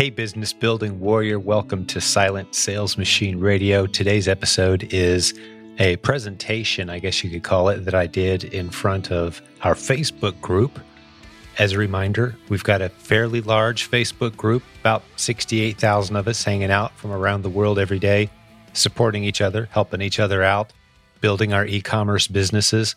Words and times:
Hey, 0.00 0.08
business 0.08 0.54
building 0.54 0.98
warrior, 0.98 1.38
welcome 1.38 1.84
to 1.88 2.00
Silent 2.00 2.54
Sales 2.54 2.96
Machine 2.96 3.38
Radio. 3.38 3.86
Today's 3.86 4.28
episode 4.28 4.94
is 4.94 5.38
a 5.78 5.96
presentation, 5.96 6.88
I 6.88 7.00
guess 7.00 7.22
you 7.22 7.28
could 7.28 7.42
call 7.42 7.68
it, 7.68 7.84
that 7.84 7.94
I 7.94 8.06
did 8.06 8.44
in 8.44 8.70
front 8.70 9.12
of 9.12 9.42
our 9.60 9.74
Facebook 9.74 10.40
group. 10.40 10.80
As 11.58 11.72
a 11.72 11.78
reminder, 11.78 12.34
we've 12.48 12.64
got 12.64 12.80
a 12.80 12.88
fairly 12.88 13.42
large 13.42 13.90
Facebook 13.90 14.34
group, 14.38 14.62
about 14.80 15.02
68,000 15.16 16.16
of 16.16 16.26
us 16.26 16.42
hanging 16.42 16.70
out 16.70 16.96
from 16.96 17.12
around 17.12 17.42
the 17.42 17.50
world 17.50 17.78
every 17.78 17.98
day, 17.98 18.30
supporting 18.72 19.22
each 19.22 19.42
other, 19.42 19.68
helping 19.70 20.00
each 20.00 20.18
other 20.18 20.42
out, 20.42 20.72
building 21.20 21.52
our 21.52 21.66
e 21.66 21.82
commerce 21.82 22.26
businesses. 22.26 22.94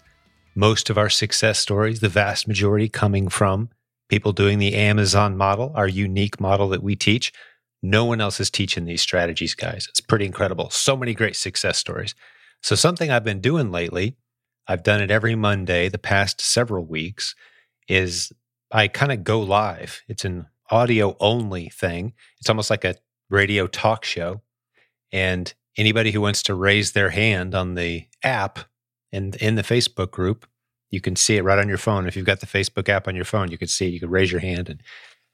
Most 0.55 0.89
of 0.89 0.97
our 0.97 1.09
success 1.09 1.59
stories, 1.59 1.99
the 1.99 2.07
vast 2.07 2.47
majority 2.47 2.87
coming 2.87 3.27
from 3.27 3.71
people 4.13 4.31
doing 4.31 4.59
the 4.59 4.75
Amazon 4.75 5.35
model, 5.35 5.71
our 5.73 5.87
unique 5.87 6.39
model 6.39 6.69
that 6.69 6.83
we 6.83 6.95
teach. 6.95 7.33
No 7.81 8.05
one 8.05 8.21
else 8.21 8.39
is 8.39 8.51
teaching 8.51 8.85
these 8.85 9.01
strategies, 9.01 9.55
guys. 9.55 9.87
It's 9.89 10.01
pretty 10.01 10.27
incredible. 10.27 10.69
So 10.69 10.95
many 10.95 11.15
great 11.15 11.35
success 11.35 11.79
stories. 11.79 12.13
So, 12.61 12.75
something 12.75 13.09
I've 13.09 13.23
been 13.23 13.41
doing 13.41 13.71
lately, 13.71 14.15
I've 14.67 14.83
done 14.83 15.01
it 15.01 15.09
every 15.09 15.33
Monday 15.33 15.89
the 15.89 15.97
past 15.97 16.41
several 16.41 16.85
weeks, 16.85 17.33
is 17.87 18.31
I 18.71 18.87
kind 18.87 19.11
of 19.11 19.23
go 19.23 19.39
live. 19.39 20.03
It's 20.07 20.25
an 20.25 20.45
audio 20.69 21.17
only 21.19 21.69
thing. 21.69 22.13
It's 22.39 22.49
almost 22.49 22.69
like 22.69 22.85
a 22.85 22.97
radio 23.31 23.65
talk 23.65 24.05
show. 24.05 24.43
And 25.11 25.51
anybody 25.75 26.11
who 26.11 26.21
wants 26.21 26.43
to 26.43 26.53
raise 26.53 26.91
their 26.91 27.09
hand 27.09 27.55
on 27.55 27.73
the 27.73 28.05
app 28.21 28.59
and 29.11 29.35
in 29.37 29.55
the 29.55 29.63
Facebook 29.63 30.11
group 30.11 30.45
you 30.93 31.01
can 31.01 31.15
see 31.15 31.37
it 31.37 31.43
right 31.43 31.57
on 31.57 31.67
your 31.67 31.79
phone. 31.79 32.05
If 32.05 32.15
you've 32.15 32.27
got 32.27 32.39
the 32.39 32.45
Facebook 32.45 32.87
app 32.87 33.07
on 33.07 33.15
your 33.15 33.25
phone, 33.25 33.49
you 33.49 33.57
can 33.57 33.67
see 33.67 33.87
it. 33.87 33.93
You 33.93 33.99
can 33.99 34.11
raise 34.11 34.31
your 34.31 34.41
hand. 34.41 34.69
And 34.69 34.79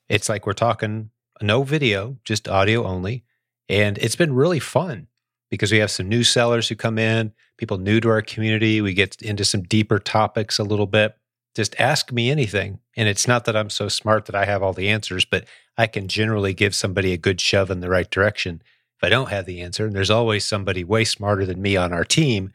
it's 0.08 0.30
like 0.30 0.48
we're 0.48 0.54
talking 0.54 1.10
no 1.42 1.64
video, 1.64 2.16
just 2.24 2.48
audio 2.48 2.86
only. 2.86 3.26
And 3.68 3.98
it's 3.98 4.16
been 4.16 4.34
really 4.34 4.60
fun 4.60 5.08
because 5.52 5.70
we 5.70 5.80
have 5.80 5.92
some 5.92 6.08
new 6.08 6.24
sellers 6.24 6.70
who 6.70 6.76
come 6.76 6.98
in, 6.98 7.34
people 7.58 7.78
new 7.78 8.00
to 8.00 8.08
our 8.08 8.22
community. 8.22 8.80
We 8.80 8.94
get 8.94 9.22
into 9.22 9.44
some 9.44 9.64
deeper 9.64 10.00
topics 10.00 10.60
a 10.60 10.64
little 10.64 10.88
bit. 10.88 11.18
Just 11.56 11.78
ask 11.78 12.10
me 12.10 12.32
anything. 12.32 12.80
And 12.96 13.10
it's 13.10 13.28
not 13.28 13.44
that 13.44 13.58
I'm 13.58 13.70
so 13.70 13.90
smart 13.90 14.28
that 14.28 14.36
I 14.36 14.46
have 14.46 14.64
all 14.64 14.72
the 14.72 14.88
answers, 14.88 15.26
but 15.26 15.44
I 15.78 15.88
can 15.88 16.08
generally 16.08 16.54
give 16.54 16.74
somebody 16.74 17.12
a 17.12 17.18
good 17.18 17.42
shove 17.42 17.70
in 17.70 17.82
the 17.82 17.90
right 17.90 18.10
direction 18.10 18.62
if 18.98 19.04
I 19.04 19.10
don't 19.10 19.30
have 19.30 19.46
the 19.46 19.60
answer. 19.60 19.88
And 19.88 19.94
there's 19.94 20.10
always 20.10 20.46
somebody 20.46 20.86
way 20.86 21.04
smarter 21.04 21.46
than 21.46 21.62
me 21.62 21.76
on 21.76 21.92
our 21.92 22.06
team 22.06 22.54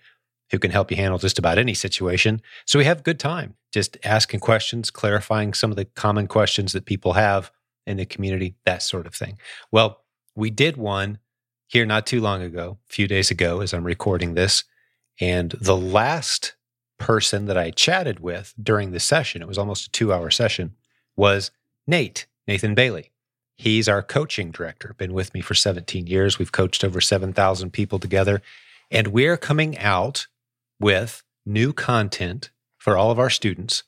who 0.55 0.59
can 0.61 0.71
help 0.71 0.89
you 0.89 0.97
handle 0.97 1.19
just 1.19 1.37
about 1.37 1.59
any 1.59 1.75
situation. 1.75 2.41
So 2.65 2.79
we 2.79 2.85
have 2.85 3.03
good 3.03 3.19
time 3.19 3.57
just 3.73 3.99
asking 4.05 4.39
questions, 4.39 4.89
clarifying 4.89 5.53
some 5.53 5.73
of 5.73 5.77
the 5.77 5.85
common 5.85 6.29
questions 6.29 6.73
that 6.73 6.85
people 6.85 7.15
have 7.15 7.51
in 7.89 7.97
the 7.97 8.07
community, 8.07 8.55
that 8.65 8.83
sort 8.83 9.05
of 9.05 9.17
thing. 9.17 9.37
Well, 9.73 10.05
we 10.37 10.49
did 10.49 10.77
one 10.77 11.19
here 11.67 11.85
not 11.85 12.07
too 12.07 12.21
long 12.21 12.41
ago, 12.41 12.79
a 12.89 12.93
few 12.93 13.09
days 13.09 13.33
ago, 13.33 13.61
as 13.61 13.75
I'm 13.75 13.83
recording 13.83 14.35
this. 14.35 14.63
And 15.21 15.51
the 15.61 15.77
last 15.77 16.55
person 16.99 17.47
that 17.47 17.59
I 17.59 17.73
chatted 17.73 18.21
with 18.21 18.55
during 18.63 18.93
the 18.93 19.01
session, 19.01 19.43
it 19.43 19.49
was 19.49 19.59
almost 19.59 19.89
a 19.89 19.91
two 19.91 20.13
hour 20.13 20.31
session, 20.31 20.77
was 21.17 21.51
Nate, 21.85 22.27
Nathan 22.47 22.77
Bailey. 22.77 23.11
He's 23.57 23.89
our 23.89 24.05
coaching 24.05 24.53
director, 24.53 24.95
been 24.97 25.15
with 25.15 25.35
me 25.35 25.41
for 25.41 25.55
17 25.55 26.07
years. 26.07 26.39
We've 26.39 26.53
coached 26.53 26.85
over 26.85 27.01
7,000 27.01 27.73
people 27.73 27.99
together. 27.99 28.41
And 28.89 29.09
we're 29.09 29.37
coming 29.37 29.77
out 29.79 30.29
with 30.80 31.22
new 31.47 31.72
content 31.72 32.50
for 32.78 32.97
all 32.97 33.11
of 33.11 33.19
our 33.19 33.30
students 33.30 33.83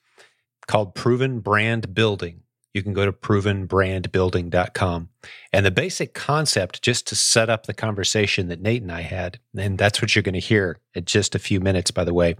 called 0.66 0.94
Proven 0.94 1.40
Brand 1.40 1.94
Building. 1.94 2.42
You 2.74 2.82
can 2.82 2.92
go 2.92 3.06
to 3.06 3.12
provenbrandbuilding.com. 3.12 5.08
And 5.52 5.64
the 5.64 5.70
basic 5.70 6.12
concept, 6.12 6.82
just 6.82 7.06
to 7.08 7.16
set 7.16 7.48
up 7.48 7.64
the 7.64 7.74
conversation 7.74 8.48
that 8.48 8.60
Nate 8.60 8.82
and 8.82 8.92
I 8.92 9.00
had, 9.00 9.38
and 9.56 9.78
that's 9.78 10.02
what 10.02 10.14
you're 10.14 10.22
going 10.22 10.34
to 10.34 10.40
hear 10.40 10.78
in 10.94 11.06
just 11.06 11.34
a 11.34 11.38
few 11.38 11.58
minutes, 11.60 11.90
by 11.90 12.04
the 12.04 12.12
way. 12.12 12.36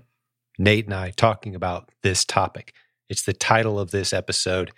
Nate 0.58 0.84
and 0.86 0.94
I 0.94 1.10
talking 1.10 1.54
about 1.54 1.90
this 2.02 2.24
topic. 2.24 2.74
It's 3.08 3.22
the 3.22 3.32
title 3.32 3.78
of 3.78 3.92
this 3.92 4.12
episode. 4.12 4.72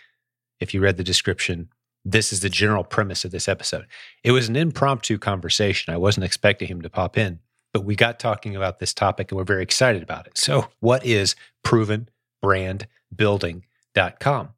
If 0.60 0.74
you 0.74 0.80
read 0.80 0.96
the 0.96 1.04
description, 1.04 1.70
this 2.04 2.32
is 2.32 2.40
the 2.40 2.48
general 2.48 2.84
premise 2.84 3.24
of 3.24 3.32
this 3.32 3.48
episode. 3.48 3.86
It 4.22 4.32
was 4.32 4.48
an 4.48 4.56
impromptu 4.56 5.18
conversation. 5.18 5.92
I 5.92 5.98
wasn't 5.98 6.24
expecting 6.24 6.68
him 6.68 6.82
to 6.82 6.90
pop 6.90 7.18
in 7.18 7.40
but 7.72 7.84
we 7.84 7.96
got 7.96 8.18
talking 8.18 8.56
about 8.56 8.78
this 8.78 8.94
topic 8.94 9.30
and 9.30 9.36
we're 9.36 9.44
very 9.44 9.62
excited 9.62 10.02
about 10.02 10.26
it. 10.26 10.36
So, 10.36 10.66
what 10.80 11.04
is 11.04 11.36
provenbrandbuilding.com? 11.64 14.48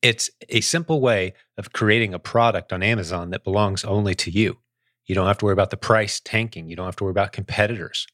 It's 0.00 0.30
a 0.48 0.60
simple 0.60 1.00
way 1.00 1.34
of 1.56 1.72
creating 1.72 2.14
a 2.14 2.20
product 2.20 2.72
on 2.72 2.82
Amazon 2.82 3.30
that 3.30 3.44
belongs 3.44 3.84
only 3.84 4.14
to 4.16 4.30
you. 4.30 4.58
You 5.06 5.14
don't 5.14 5.26
have 5.26 5.38
to 5.38 5.46
worry 5.46 5.54
about 5.54 5.70
the 5.70 5.76
price 5.76 6.20
tanking. 6.20 6.68
You 6.68 6.76
don't 6.76 6.86
have 6.86 6.96
to 6.96 7.04
worry 7.04 7.10
about 7.10 7.32
competitors. 7.32 8.06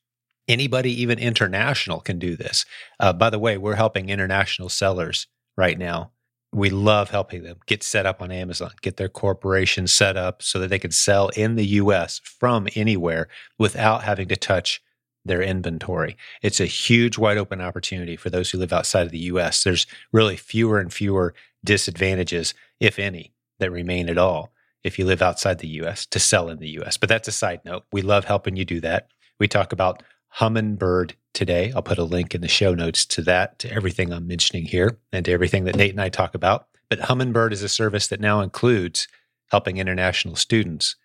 Anybody, 0.46 1.02
even 1.02 1.18
international, 1.18 2.00
can 2.00 2.18
do 2.18 2.36
this. 2.36 2.64
Uh, 3.00 3.12
by 3.12 3.30
the 3.30 3.38
way, 3.38 3.58
we're 3.58 3.74
helping 3.74 4.08
international 4.08 4.68
sellers 4.68 5.26
right 5.56 5.78
now 5.78 6.12
we 6.54 6.70
love 6.70 7.10
helping 7.10 7.42
them 7.42 7.58
get 7.66 7.82
set 7.82 8.06
up 8.06 8.22
on 8.22 8.30
Amazon, 8.30 8.70
get 8.80 8.96
their 8.96 9.08
corporation 9.08 9.86
set 9.86 10.16
up 10.16 10.42
so 10.42 10.58
that 10.60 10.68
they 10.68 10.78
can 10.78 10.92
sell 10.92 11.28
in 11.30 11.56
the 11.56 11.66
US 11.66 12.20
from 12.20 12.68
anywhere 12.74 13.28
without 13.58 14.04
having 14.04 14.28
to 14.28 14.36
touch 14.36 14.80
their 15.24 15.42
inventory. 15.42 16.16
It's 16.42 16.60
a 16.60 16.66
huge 16.66 17.18
wide 17.18 17.38
open 17.38 17.60
opportunity 17.60 18.16
for 18.16 18.30
those 18.30 18.50
who 18.50 18.58
live 18.58 18.72
outside 18.72 19.06
of 19.06 19.12
the 19.12 19.18
US. 19.18 19.64
There's 19.64 19.86
really 20.12 20.36
fewer 20.36 20.78
and 20.78 20.92
fewer 20.92 21.34
disadvantages, 21.64 22.54
if 22.78 22.98
any, 22.98 23.32
that 23.58 23.72
remain 23.72 24.08
at 24.08 24.18
all 24.18 24.52
if 24.84 24.98
you 24.98 25.06
live 25.06 25.22
outside 25.22 25.58
the 25.58 25.68
US 25.80 26.06
to 26.06 26.20
sell 26.20 26.48
in 26.50 26.58
the 26.58 26.78
US. 26.80 26.96
But 26.96 27.08
that's 27.08 27.26
a 27.28 27.32
side 27.32 27.60
note. 27.64 27.84
We 27.90 28.02
love 28.02 28.26
helping 28.26 28.54
you 28.54 28.64
do 28.64 28.80
that. 28.82 29.08
We 29.40 29.48
talk 29.48 29.72
about 29.72 30.02
Humminbird 30.38 31.12
today. 31.32 31.72
I'll 31.74 31.82
put 31.82 31.98
a 31.98 32.04
link 32.04 32.34
in 32.34 32.40
the 32.40 32.48
show 32.48 32.74
notes 32.74 33.04
to 33.06 33.22
that, 33.22 33.58
to 33.60 33.72
everything 33.72 34.12
I'm 34.12 34.26
mentioning 34.26 34.64
here, 34.64 34.98
and 35.12 35.24
to 35.24 35.32
everything 35.32 35.64
that 35.64 35.76
Nate 35.76 35.92
and 35.92 36.00
I 36.00 36.08
talk 36.08 36.34
about. 36.34 36.66
But 36.88 37.00
Humminbird 37.00 37.52
is 37.52 37.62
a 37.62 37.68
service 37.68 38.08
that 38.08 38.20
now 38.20 38.40
includes 38.40 39.08
helping 39.50 39.76
international 39.76 40.36
students 40.36 40.96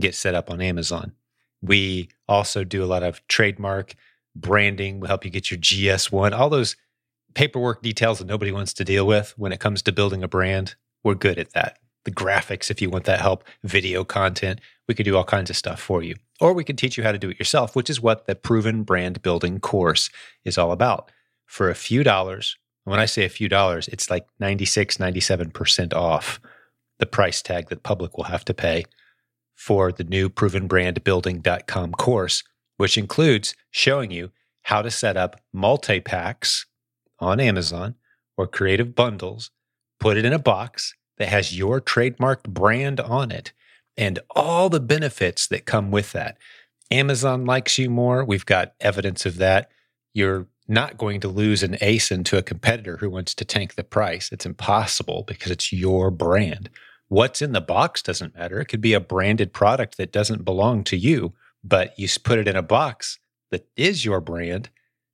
get 0.00 0.14
set 0.14 0.34
up 0.34 0.50
on 0.50 0.60
Amazon. 0.60 1.12
We 1.60 2.08
also 2.28 2.64
do 2.64 2.82
a 2.82 2.86
lot 2.86 3.02
of 3.02 3.26
trademark 3.28 3.94
branding. 4.34 5.00
We 5.00 5.08
help 5.08 5.24
you 5.24 5.30
get 5.30 5.50
your 5.50 5.58
GS1, 5.58 6.32
all 6.32 6.48
those 6.48 6.76
paperwork 7.34 7.82
details 7.82 8.18
that 8.18 8.26
nobody 8.26 8.52
wants 8.52 8.72
to 8.74 8.84
deal 8.84 9.06
with 9.06 9.34
when 9.36 9.52
it 9.52 9.60
comes 9.60 9.82
to 9.82 9.92
building 9.92 10.22
a 10.22 10.28
brand. 10.28 10.76
We're 11.02 11.14
good 11.14 11.38
at 11.38 11.52
that 11.52 11.78
the 12.08 12.14
graphics 12.14 12.70
if 12.70 12.80
you 12.80 12.88
want 12.88 13.04
that 13.04 13.20
help, 13.20 13.44
video 13.62 14.02
content. 14.02 14.60
We 14.86 14.94
could 14.94 15.04
do 15.04 15.16
all 15.16 15.24
kinds 15.24 15.50
of 15.50 15.56
stuff 15.56 15.78
for 15.78 16.02
you. 16.02 16.16
Or 16.40 16.54
we 16.54 16.64
could 16.64 16.78
teach 16.78 16.96
you 16.96 17.04
how 17.04 17.12
to 17.12 17.18
do 17.18 17.28
it 17.28 17.38
yourself, 17.38 17.76
which 17.76 17.90
is 17.90 18.00
what 18.00 18.26
the 18.26 18.34
Proven 18.34 18.82
Brand 18.82 19.20
Building 19.20 19.60
course 19.60 20.08
is 20.44 20.56
all 20.56 20.72
about. 20.72 21.10
For 21.44 21.68
a 21.68 21.74
few 21.74 22.02
dollars, 22.02 22.56
when 22.84 22.98
I 22.98 23.04
say 23.04 23.24
a 23.24 23.28
few 23.28 23.48
dollars, 23.48 23.88
it's 23.88 24.10
like 24.10 24.26
96, 24.40 24.96
97% 24.96 25.92
off 25.92 26.40
the 26.98 27.06
price 27.06 27.42
tag 27.42 27.68
that 27.68 27.82
public 27.82 28.16
will 28.16 28.24
have 28.24 28.44
to 28.46 28.54
pay 28.54 28.84
for 29.54 29.92
the 29.92 30.04
new 30.04 30.30
provenbrandbuilding.com 30.30 31.92
course, 31.92 32.42
which 32.78 32.96
includes 32.96 33.54
showing 33.70 34.10
you 34.10 34.30
how 34.62 34.80
to 34.80 34.90
set 34.90 35.18
up 35.18 35.40
multi 35.52 36.00
packs 36.00 36.64
on 37.18 37.38
Amazon 37.38 37.96
or 38.38 38.46
creative 38.46 38.94
bundles, 38.94 39.50
put 40.00 40.16
it 40.16 40.24
in 40.24 40.32
a 40.32 40.38
box, 40.38 40.94
that 41.18 41.28
has 41.28 41.56
your 41.56 41.80
trademarked 41.80 42.48
brand 42.48 43.00
on 43.00 43.30
it 43.30 43.52
and 43.96 44.18
all 44.30 44.68
the 44.68 44.80
benefits 44.80 45.46
that 45.48 45.66
come 45.66 45.90
with 45.90 46.12
that. 46.12 46.38
Amazon 46.90 47.44
likes 47.44 47.76
you 47.76 47.90
more. 47.90 48.24
We've 48.24 48.46
got 48.46 48.74
evidence 48.80 49.26
of 49.26 49.36
that. 49.38 49.70
You're 50.14 50.46
not 50.68 50.96
going 50.96 51.20
to 51.20 51.28
lose 51.28 51.62
an 51.62 51.76
ASIN 51.82 52.24
to 52.26 52.38
a 52.38 52.42
competitor 52.42 52.98
who 52.98 53.10
wants 53.10 53.34
to 53.34 53.44
tank 53.44 53.74
the 53.74 53.84
price. 53.84 54.30
It's 54.30 54.46
impossible 54.46 55.24
because 55.26 55.50
it's 55.50 55.72
your 55.72 56.10
brand. 56.10 56.70
What's 57.08 57.42
in 57.42 57.52
the 57.52 57.60
box 57.60 58.02
doesn't 58.02 58.36
matter. 58.36 58.60
It 58.60 58.66
could 58.66 58.82
be 58.82 58.92
a 58.92 59.00
branded 59.00 59.52
product 59.52 59.96
that 59.96 60.12
doesn't 60.12 60.44
belong 60.44 60.84
to 60.84 60.96
you, 60.96 61.32
but 61.64 61.98
you 61.98 62.06
put 62.22 62.38
it 62.38 62.48
in 62.48 62.56
a 62.56 62.62
box 62.62 63.18
that 63.50 63.66
is 63.76 64.04
your 64.04 64.20
brand. 64.20 64.68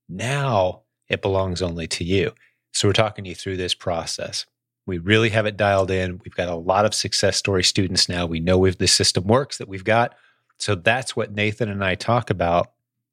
Now 0.09 0.83
it 1.09 1.23
belongs 1.23 1.63
only 1.63 1.87
to 1.89 2.05
you. 2.05 2.33
So 2.73 2.89
we're 2.89 2.93
talking 2.93 3.25
you 3.25 3.37
through 3.37 3.57
this 3.57 3.75
process. 3.75 4.47
We 4.87 4.99
really 4.99 5.31
have 5.31 5.47
it 5.47 5.57
dialed 5.57 5.91
in. 5.91 6.21
We've 6.25 6.35
got 6.35 6.49
a 6.49 6.55
lot 6.55 6.85
of 6.85 6.95
success 6.95 7.37
story 7.37 7.65
students 7.65 8.09
now. 8.09 8.27
We 8.27 8.41
know 8.41 8.65
if 8.65 8.79
the 8.79 8.87
system 8.87 9.25
works 9.25 9.59
that 9.59 9.69
we've 9.69 9.85
got. 9.85 10.15
So 10.59 10.75
that's 10.75 11.17
what 11.17 11.33
Nathan 11.33 11.69
and 11.69 11.85
I 11.85 11.95
talk 11.95 12.31
about 12.31 12.73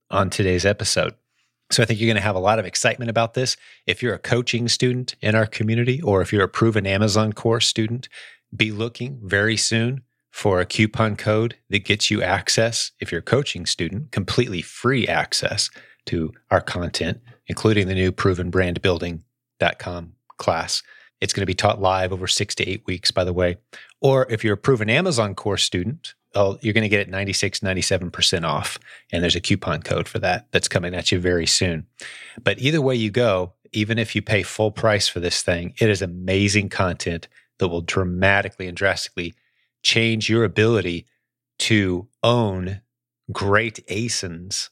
on 0.10 0.30
today's 0.30 0.66
episode. 0.66 1.16
So 1.72 1.82
I 1.82 1.86
think 1.86 2.00
you're 2.00 2.08
going 2.08 2.16
to 2.16 2.22
have 2.22 2.36
a 2.36 2.40
lot 2.40 2.60
of 2.60 2.66
excitement 2.66 3.10
about 3.10 3.34
this. 3.34 3.56
If 3.88 4.04
you're 4.04 4.14
a 4.14 4.20
coaching 4.20 4.68
student 4.68 5.16
in 5.22 5.36
our 5.36 5.46
community, 5.46 6.02
or 6.02 6.22
if 6.22 6.34
you're 6.34 6.44
a 6.44 6.50
proven 6.50 6.86
Amazon 6.86 7.32
course 7.32 7.66
student, 7.66 8.10
be 8.54 8.72
looking 8.72 9.20
very 9.24 9.56
soon 9.56 10.02
for 10.32 10.60
a 10.60 10.66
coupon 10.66 11.16
code 11.16 11.56
that 11.70 11.86
gets 11.86 12.12
you 12.12 12.22
access, 12.22 12.92
if 13.00 13.12
you're 13.12 13.20
a 13.20 13.24
coaching 13.24 13.66
student, 13.66 14.12
completely 14.12 14.62
free 14.62 15.08
access 15.08 15.70
to 16.06 16.34
our 16.50 16.62
content, 16.62 17.22
including 17.48 17.88
the 17.88 17.96
new 17.96 18.12
provenbrandbuilding.com 18.12 20.14
class 20.38 20.84
It's 21.22 21.34
going 21.34 21.44
to 21.44 21.48
be 21.48 21.54
taught 21.54 21.80
live 21.80 22.12
over 22.12 22.28
six 22.28 22.56
to 22.56 22.68
eight 22.68 22.86
weeks, 22.86 23.12
by 23.12 23.24
the 23.24 23.34
way. 23.34 23.58
Or 24.02 24.30
if 24.30 24.44
you're 24.44 24.56
a 24.56 24.58
proven 24.58 24.90
Amazon 24.90 25.36
course 25.36 25.64
student, 25.64 26.16
oh, 26.34 26.58
you're 26.62 26.74
going 26.74 26.84
to 26.84 26.90
get 26.90 27.00
it 27.00 27.10
96, 27.10 27.60
97% 27.60 28.44
off. 28.44 28.80
And 29.12 29.24
there's 29.24 29.36
a 29.36 29.42
coupon 29.42 29.84
code 29.84 30.08
for 30.08 30.20
that 30.20 30.48
that's 30.52 30.68
coming 30.68 30.94
at 30.94 31.12
you 31.12 31.20
very 31.20 31.46
soon. 31.46 31.86
But 32.44 32.60
either 32.60 32.82
way 32.82 32.96
you 32.96 33.12
go, 33.12 33.54
even 33.72 33.98
if 33.98 34.16
you 34.16 34.22
pay 34.22 34.44
full 34.44 34.72
price 34.72 35.08
for 35.08 35.20
this 35.20 35.42
thing, 35.42 35.74
it 35.80 35.90
is 35.90 36.02
amazing 36.02 36.70
content 36.70 37.28
that 37.60 37.70
will 37.70 37.82
dramatically 37.82 38.68
and 38.68 38.76
drastically 38.76 39.34
change 39.84 40.30
your 40.30 40.44
ability 40.44 41.06
to 41.60 42.08
own 42.24 42.82
great 43.32 43.86
ASINs 43.88 44.70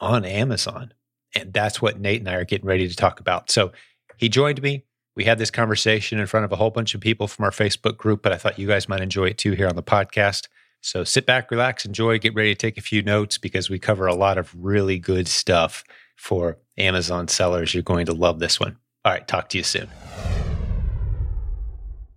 on 0.00 0.24
Amazon. 0.24 0.92
And 1.34 1.52
that's 1.52 1.80
what 1.80 2.00
Nate 2.00 2.20
and 2.20 2.28
I 2.28 2.34
are 2.34 2.44
getting 2.44 2.66
ready 2.66 2.88
to 2.88 2.96
talk 2.96 3.20
about. 3.20 3.50
So 3.50 3.72
he 4.16 4.28
joined 4.28 4.60
me. 4.60 4.84
We 5.14 5.24
had 5.24 5.38
this 5.38 5.50
conversation 5.50 6.18
in 6.18 6.26
front 6.26 6.44
of 6.44 6.52
a 6.52 6.56
whole 6.56 6.70
bunch 6.70 6.94
of 6.94 7.00
people 7.02 7.28
from 7.28 7.44
our 7.44 7.50
Facebook 7.50 7.98
group, 7.98 8.22
but 8.22 8.32
I 8.32 8.38
thought 8.38 8.58
you 8.58 8.66
guys 8.66 8.88
might 8.88 9.02
enjoy 9.02 9.26
it 9.26 9.36
too 9.36 9.52
here 9.52 9.68
on 9.68 9.76
the 9.76 9.82
podcast. 9.82 10.48
So 10.80 11.04
sit 11.04 11.26
back, 11.26 11.50
relax, 11.50 11.84
enjoy, 11.84 12.18
get 12.18 12.34
ready 12.34 12.54
to 12.54 12.58
take 12.58 12.78
a 12.78 12.80
few 12.80 13.02
notes 13.02 13.36
because 13.36 13.68
we 13.68 13.78
cover 13.78 14.06
a 14.06 14.14
lot 14.14 14.38
of 14.38 14.54
really 14.56 14.98
good 14.98 15.28
stuff 15.28 15.84
for 16.16 16.56
Amazon 16.78 17.28
sellers. 17.28 17.74
You're 17.74 17.82
going 17.82 18.06
to 18.06 18.14
love 18.14 18.38
this 18.38 18.58
one. 18.58 18.78
All 19.04 19.12
right, 19.12 19.28
talk 19.28 19.50
to 19.50 19.58
you 19.58 19.64
soon. 19.64 19.90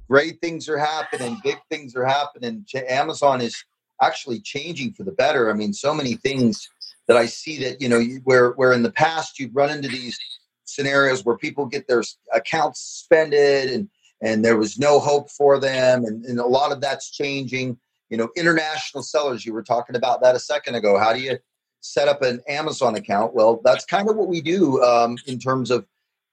Great 0.09 0.39
things 0.39 0.69
are 0.69 0.77
happening, 0.77 1.37
big 1.43 1.57
things 1.69 1.95
are 1.97 2.05
happening. 2.05 2.65
Amazon 2.87 3.41
is 3.41 3.61
actually 4.01 4.39
changing 4.39 4.93
for 4.93 5.03
the 5.03 5.11
better. 5.11 5.49
I 5.49 5.53
mean, 5.53 5.73
so 5.73 5.93
many 5.93 6.13
things 6.13 6.69
that 7.07 7.17
I 7.17 7.25
see 7.25 7.61
that, 7.63 7.81
you 7.81 7.89
know, 7.89 8.01
where 8.23 8.51
where 8.51 8.71
in 8.71 8.83
the 8.83 8.91
past 8.91 9.37
you'd 9.37 9.53
run 9.53 9.69
into 9.69 9.89
these 9.89 10.17
scenarios 10.75 11.25
where 11.25 11.37
people 11.37 11.65
get 11.65 11.87
their 11.87 12.03
accounts 12.33 12.81
suspended 12.81 13.71
and 13.71 13.89
and 14.21 14.45
there 14.45 14.57
was 14.57 14.79
no 14.79 14.99
hope 14.99 15.29
for 15.29 15.59
them 15.59 16.05
and, 16.05 16.25
and 16.25 16.39
a 16.39 16.45
lot 16.45 16.71
of 16.71 16.81
that's 16.81 17.11
changing. 17.11 17.77
You 18.09 18.17
know 18.17 18.29
international 18.35 19.03
sellers 19.03 19.45
you 19.45 19.53
were 19.53 19.63
talking 19.63 19.95
about 19.95 20.21
that 20.21 20.35
a 20.35 20.39
second 20.39 20.75
ago. 20.75 20.97
How 20.97 21.13
do 21.13 21.19
you 21.19 21.39
set 21.81 22.07
up 22.07 22.21
an 22.21 22.41
amazon 22.47 22.95
account? 22.95 23.33
Well 23.33 23.61
that's 23.63 23.85
kind 23.85 24.09
of 24.09 24.15
what 24.15 24.27
we 24.27 24.41
do 24.41 24.81
um, 24.83 25.17
in 25.25 25.39
terms 25.39 25.71
of 25.71 25.85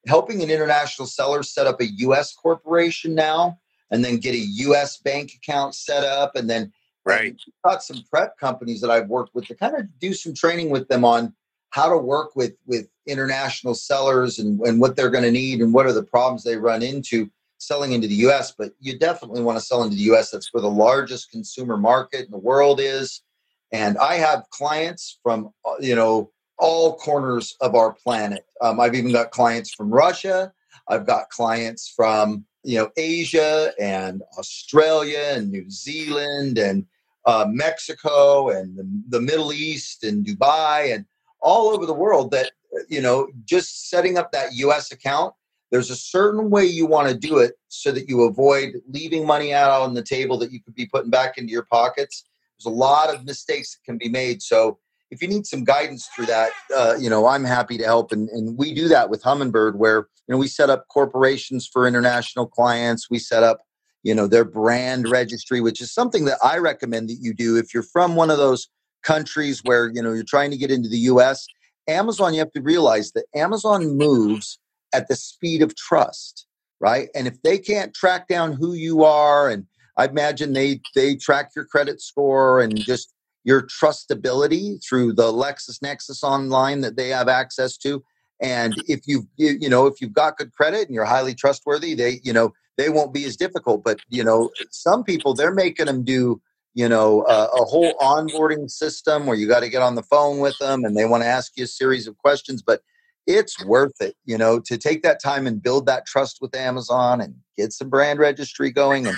helping 0.07 0.43
an 0.43 0.51
international 0.51 1.07
seller 1.07 1.43
set 1.43 1.67
up 1.67 1.81
a 1.81 1.85
us 1.85 2.35
corporation 2.35 3.15
now 3.15 3.59
and 3.91 4.05
then 4.05 4.17
get 4.17 4.35
a 4.35 4.39
us 4.39 4.97
bank 4.97 5.33
account 5.35 5.75
set 5.75 6.05
up 6.05 6.35
and 6.35 6.49
then 6.51 6.73
right. 7.05 7.37
Got 7.65 7.83
some 7.83 8.03
prep 8.11 8.39
companies 8.39 8.81
that 8.81 8.91
i've 8.91 9.09
worked 9.09 9.35
with 9.35 9.47
to 9.47 9.55
kind 9.55 9.77
of 9.77 9.87
do 9.99 10.13
some 10.13 10.35
training 10.35 10.71
with 10.71 10.89
them 10.89 11.05
on 11.05 11.35
how 11.73 11.89
to 11.89 11.99
work 11.99 12.37
with 12.37 12.55
with 12.67 12.87
international 13.07 13.75
sellers 13.75 14.39
and, 14.39 14.61
and 14.61 14.81
what 14.81 14.95
they're 14.95 15.11
going 15.11 15.25
to 15.25 15.31
need 15.31 15.61
and 15.61 15.75
what 15.75 15.87
are 15.87 15.93
the 15.93 16.03
problems 16.03 16.45
they 16.45 16.57
run 16.57 16.83
into 16.83 17.29
selling 17.63 17.93
into 17.93 18.09
the 18.09 18.15
US, 18.27 18.53
but 18.53 18.73
you 18.81 18.99
definitely 18.99 19.43
want 19.43 19.57
to 19.57 19.65
sell 19.65 19.83
into 19.83 19.97
the 19.97 20.03
US. 20.13 20.31
That's 20.31 20.53
where 20.53 20.61
the 20.61 20.71
largest 20.71 21.31
consumer 21.31 21.77
market 21.77 22.27
in 22.27 22.31
the 22.31 22.39
world 22.39 22.81
is. 22.81 23.23
And 23.71 23.97
I 23.99 24.15
have 24.15 24.51
clients 24.51 25.19
from, 25.23 25.51
uh, 25.65 25.75
you 25.81 25.95
know, 25.95 26.31
all 26.59 26.97
corners 26.97 27.57
of 27.61 27.75
our 27.75 27.93
planet. 27.93 28.45
Um, 28.61 28.81
I've 28.81 28.95
even 28.95 29.13
got 29.13 29.31
clients 29.31 29.73
from 29.73 29.91
Russia. 29.91 30.53
I've 30.89 31.07
got 31.07 31.31
clients 31.31 31.89
from, 31.89 32.45
you 32.65 32.79
know, 32.79 32.91
Asia 32.97 33.73
and 33.81 34.23
Australia 34.39 35.33
and 35.35 35.51
New 35.51 35.71
Zealand 35.71 36.59
and 36.59 36.85
uh, 37.25 37.47
Mexico 37.49 38.51
and 38.51 38.77
the, 38.77 39.03
the 39.09 39.21
Middle 39.21 39.53
East 39.53 40.05
and 40.05 40.27
Dubai 40.27 40.95
and 40.95 41.07
all 41.43 41.69
over 41.69 41.87
the 41.87 41.95
world 41.95 42.31
that, 42.31 42.53
you 42.89 43.01
know, 43.01 43.29
just 43.45 43.91
setting 43.91 44.17
up 44.17 44.33
that 44.33 44.53
US 44.55 44.93
account 44.93 45.35
there's 45.73 45.91
a 45.91 45.97
certain 45.97 46.51
way 46.51 46.67
you 46.67 46.87
want 46.87 47.09
to 47.09 47.17
do 47.17 47.39
it 47.39 47.55
so 47.69 47.91
that 47.93 48.07
you 48.07 48.23
avoid 48.25 48.75
leaving 48.89 49.27
money 49.27 49.55
out 49.55 49.81
on 49.81 49.95
the 49.95 50.03
table 50.03 50.39
that 50.39 50.53
you 50.53 50.63
could 50.63 50.75
be 50.75 50.87
putting 50.87 51.11
back 51.11 51.39
into 51.39 51.51
your 51.51 51.65
pockets. 51.65 52.25
There's 52.59 52.73
a 52.73 52.77
lot 52.77 53.13
of 53.13 53.25
mistakes 53.25 53.75
that 53.75 53.83
can 53.91 53.97
be 53.97 54.11
made. 54.11 54.43
So 54.43 54.79
if 55.11 55.23
you 55.23 55.29
need 55.29 55.47
some 55.47 55.65
guidance 55.65 56.09
through 56.15 56.27
that, 56.27 56.51
uh, 56.77 56.97
you 57.01 57.09
know, 57.09 57.27
I'm 57.27 57.43
happy 57.43 57.79
to 57.79 57.85
help. 57.85 58.13
And, 58.13 58.29
and 58.29 58.57
we 58.59 58.75
do 58.75 58.87
that 58.89 59.09
with 59.09 59.23
Humminbird, 59.23 59.77
where 59.77 60.09
you 60.29 60.35
know 60.35 60.37
we 60.37 60.47
set 60.47 60.69
up 60.69 60.89
corporations 60.89 61.67
for 61.67 61.87
international 61.87 62.47
clients. 62.47 63.09
We 63.11 63.19
set 63.19 63.43
up, 63.43 63.63
you 64.03 64.15
know, 64.15 64.27
their 64.27 64.45
brand 64.45 65.09
registry, 65.09 65.63
which 65.63 65.81
is 65.81 65.91
something 65.91 66.27
that 66.27 66.39
I 66.45 66.59
recommend 66.59 67.09
that 67.09 67.19
you 67.21 67.33
do 67.33 67.57
if 67.57 67.73
you're 67.73 67.83
from 67.83 68.15
one 68.15 68.31
of 68.31 68.37
those 68.37 68.69
countries 69.03 69.61
where 69.65 69.91
you 69.93 70.03
know 70.03 70.13
you're 70.13 70.25
trying 70.25 70.51
to 70.51 70.57
get 70.57 70.71
into 70.71 70.89
the 70.89 70.99
U.S. 70.99 71.47
Amazon, 71.89 72.33
you 72.33 72.39
have 72.41 72.53
to 72.53 72.63
realize 72.63 73.13
that 73.13 73.25
Amazon 73.35 73.97
moves 73.97 74.59
at 74.93 75.09
the 75.09 75.17
speed 75.17 75.63
of 75.63 75.75
trust, 75.75 76.47
right? 76.81 77.09
And 77.15 77.27
if 77.27 77.41
they 77.43 77.59
can't 77.59 77.95
track 77.95 78.29
down 78.29 78.53
who 78.53 78.75
you 78.75 79.05
are, 79.05 79.49
and 79.49 79.67
I 79.97 80.07
imagine 80.07 80.53
they 80.53 80.81
they 80.95 81.17
track 81.17 81.51
your 81.55 81.65
credit 81.65 82.01
score 82.01 82.61
and 82.61 82.77
just 82.77 83.13
your 83.45 83.63
trustability 83.63 84.83
through 84.87 85.13
the 85.15 85.33
LexisNexis 85.33 86.23
online 86.23 86.81
that 86.83 86.97
they 86.97 87.09
have 87.09 87.29
access 87.29 87.77
to. 87.79 88.03
And 88.41 88.75
if 88.89 89.01
you, 89.07 89.29
you 89.37 89.69
know 89.69 89.87
if 89.87 90.01
you've 90.01 90.13
got 90.13 90.37
good 90.37 90.53
credit 90.53 90.87
and 90.87 90.95
you're 90.95 91.05
highly 91.05 91.35
trustworthy, 91.35 91.95
they 91.95 92.21
you 92.23 92.33
know 92.33 92.53
they 92.77 92.89
won't 92.89 93.15
be 93.15 93.25
as 93.25 93.37
difficult. 93.37 93.85
But 93.85 94.01
you 94.09 94.25
know 94.25 94.51
some 94.71 95.05
people 95.05 95.35
they're 95.35 95.55
making 95.55 95.87
them 95.87 96.05
do 96.05 96.41
you 96.75 96.89
know 96.89 97.23
uh, 97.23 97.49
a 97.53 97.65
whole 97.65 97.95
onboarding 98.01 98.71
system 98.71 99.27
where 99.27 99.37
you 99.37 99.49
got 99.49 99.61
to 99.61 99.69
get 99.69 99.83
on 99.83 99.95
the 99.95 100.03
phone 100.03 100.39
with 100.39 100.57
them 100.59 100.85
and 100.85 100.97
they 100.97 101.05
want 101.05 101.23
to 101.23 101.29
ask 101.29 101.53
you 101.57 101.65
a 101.65 101.69
series 101.69 102.07
of 102.07 102.17
questions. 102.19 102.63
But 102.63 102.81
it's 103.27 103.65
worth 103.65 104.01
it, 104.01 104.17
you 104.25 104.37
know, 104.37 104.59
to 104.61 104.77
take 104.77 105.03
that 105.03 105.23
time 105.23 105.47
and 105.47 105.63
build 105.63 105.87
that 105.87 106.07
trust 106.07 106.39
with 106.41 106.57
Amazon 106.57 107.21
and 107.21 107.37
get 107.57 107.73
some 107.73 107.89
brand 107.89 108.19
registry 108.19 108.71
going 108.71 109.07
and 109.07 109.17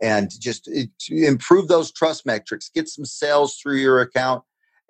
and 0.00 0.30
just 0.40 0.68
eh, 0.74 0.86
improve 1.10 1.68
those 1.68 1.92
trust 1.92 2.26
metrics, 2.26 2.70
get 2.74 2.88
some 2.88 3.04
sales 3.04 3.56
through 3.56 3.76
your 3.76 4.00
account 4.00 4.42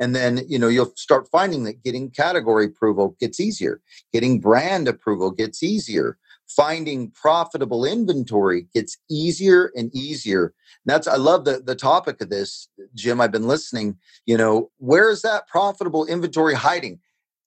and 0.02 0.16
then 0.16 0.40
you 0.48 0.58
know 0.58 0.68
you'll 0.68 0.92
start 0.96 1.28
finding 1.30 1.64
that 1.64 1.82
getting 1.82 2.10
category 2.10 2.66
approval 2.66 3.16
gets 3.20 3.38
easier 3.38 3.80
getting 4.12 4.40
brand 4.40 4.88
approval 4.88 5.30
gets 5.30 5.62
easier 5.62 6.18
finding 6.56 7.10
profitable 7.10 7.84
inventory 7.84 8.66
gets 8.74 8.98
easier 9.10 9.70
and 9.74 9.94
easier 9.94 10.46
and 10.46 10.92
that's 10.92 11.06
i 11.06 11.16
love 11.16 11.44
the, 11.44 11.62
the 11.64 11.74
topic 11.74 12.20
of 12.20 12.30
this 12.30 12.68
jim 12.94 13.20
i've 13.20 13.32
been 13.32 13.48
listening 13.48 13.96
you 14.26 14.36
know 14.36 14.70
where 14.78 15.10
is 15.10 15.22
that 15.22 15.46
profitable 15.48 16.04
inventory 16.06 16.54
hiding 16.54 16.98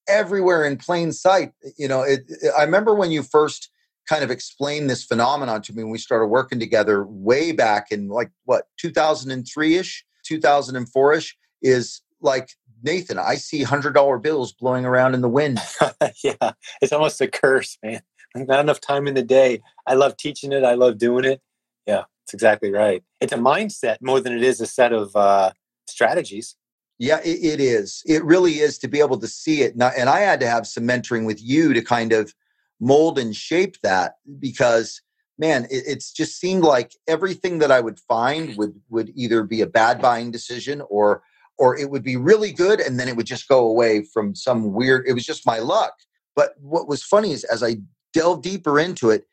everywhere 0.07 0.65
in 0.65 0.77
plain 0.77 1.11
sight. 1.11 1.51
You 1.77 1.87
know, 1.87 2.01
it, 2.01 2.25
it, 2.27 2.51
I 2.57 2.63
remember 2.63 2.93
when 2.93 3.11
you 3.11 3.23
first 3.23 3.69
kind 4.07 4.23
of 4.23 4.31
explained 4.31 4.89
this 4.89 5.03
phenomenon 5.03 5.61
to 5.63 5.73
me 5.73 5.83
when 5.83 5.91
we 5.91 5.97
started 5.97 6.27
working 6.27 6.59
together 6.59 7.05
way 7.05 7.51
back 7.51 7.91
in 7.91 8.09
like 8.09 8.31
what 8.45 8.67
2003 8.77 9.75
ish, 9.75 10.05
2004 10.25 11.13
ish. 11.13 11.37
Is 11.61 12.01
like 12.21 12.51
Nathan, 12.83 13.17
I 13.17 13.35
see 13.35 13.63
hundred 13.63 13.93
dollar 13.93 14.19
bills 14.19 14.53
blowing 14.53 14.85
around 14.85 15.15
in 15.15 15.21
the 15.21 15.29
wind. 15.29 15.59
yeah, 16.23 16.51
it's 16.81 16.93
almost 16.93 17.21
a 17.21 17.27
curse, 17.27 17.77
man. 17.81 18.01
Not 18.35 18.59
enough 18.59 18.81
time 18.81 19.07
in 19.07 19.13
the 19.13 19.23
day. 19.23 19.61
I 19.87 19.93
love 19.93 20.17
teaching 20.17 20.51
it. 20.51 20.63
I 20.63 20.73
love 20.73 20.97
doing 20.97 21.25
it. 21.25 21.41
Yeah, 21.85 22.03
it's 22.23 22.33
exactly 22.33 22.71
right. 22.71 23.03
It's 23.21 23.33
a 23.33 23.37
mindset 23.37 23.97
more 24.01 24.19
than 24.19 24.33
it 24.33 24.43
is 24.43 24.59
a 24.59 24.67
set 24.67 24.91
of 24.91 25.15
uh, 25.15 25.51
strategies. 25.87 26.55
Yeah, 26.97 27.19
it, 27.23 27.43
it 27.43 27.59
is. 27.59 28.03
It 28.05 28.23
really 28.23 28.59
is 28.59 28.77
to 28.79 28.87
be 28.87 28.99
able 28.99 29.19
to 29.19 29.27
see 29.27 29.61
it. 29.61 29.73
And 29.73 29.83
I 30.09 30.19
had 30.19 30.39
to 30.41 30.47
have 30.47 30.67
some 30.67 30.83
mentoring 30.83 31.25
with 31.25 31.41
you 31.41 31.73
to 31.73 31.81
kind 31.81 32.13
of 32.13 32.33
mold 32.79 33.17
and 33.17 33.35
shape 33.35 33.77
that 33.83 34.15
because 34.39 35.01
man 35.37 35.65
it, 35.65 35.83
it's 35.87 36.11
just 36.11 36.39
seemed 36.39 36.63
like 36.63 36.91
everything 37.07 37.59
that 37.59 37.71
i 37.71 37.79
would 37.79 37.99
find 37.99 38.57
would 38.57 38.79
would 38.89 39.11
either 39.15 39.43
be 39.43 39.61
a 39.61 39.67
bad 39.67 40.01
buying 40.01 40.31
decision 40.31 40.81
or 40.89 41.21
or 41.57 41.77
it 41.77 41.89
would 41.89 42.03
be 42.03 42.17
really 42.17 42.51
good 42.51 42.79
and 42.79 42.99
then 42.99 43.07
it 43.07 43.15
would 43.15 43.25
just 43.25 43.47
go 43.47 43.65
away 43.65 44.03
from 44.03 44.35
some 44.35 44.73
weird 44.73 45.05
it 45.07 45.13
was 45.13 45.25
just 45.25 45.45
my 45.45 45.59
luck 45.59 45.93
but 46.35 46.53
what 46.59 46.87
was 46.87 47.03
funny 47.03 47.31
is 47.31 47.43
as 47.45 47.63
i 47.63 47.75
delved 48.15 48.43
deeper 48.43 48.79
into 48.79 49.11
it 49.11 49.25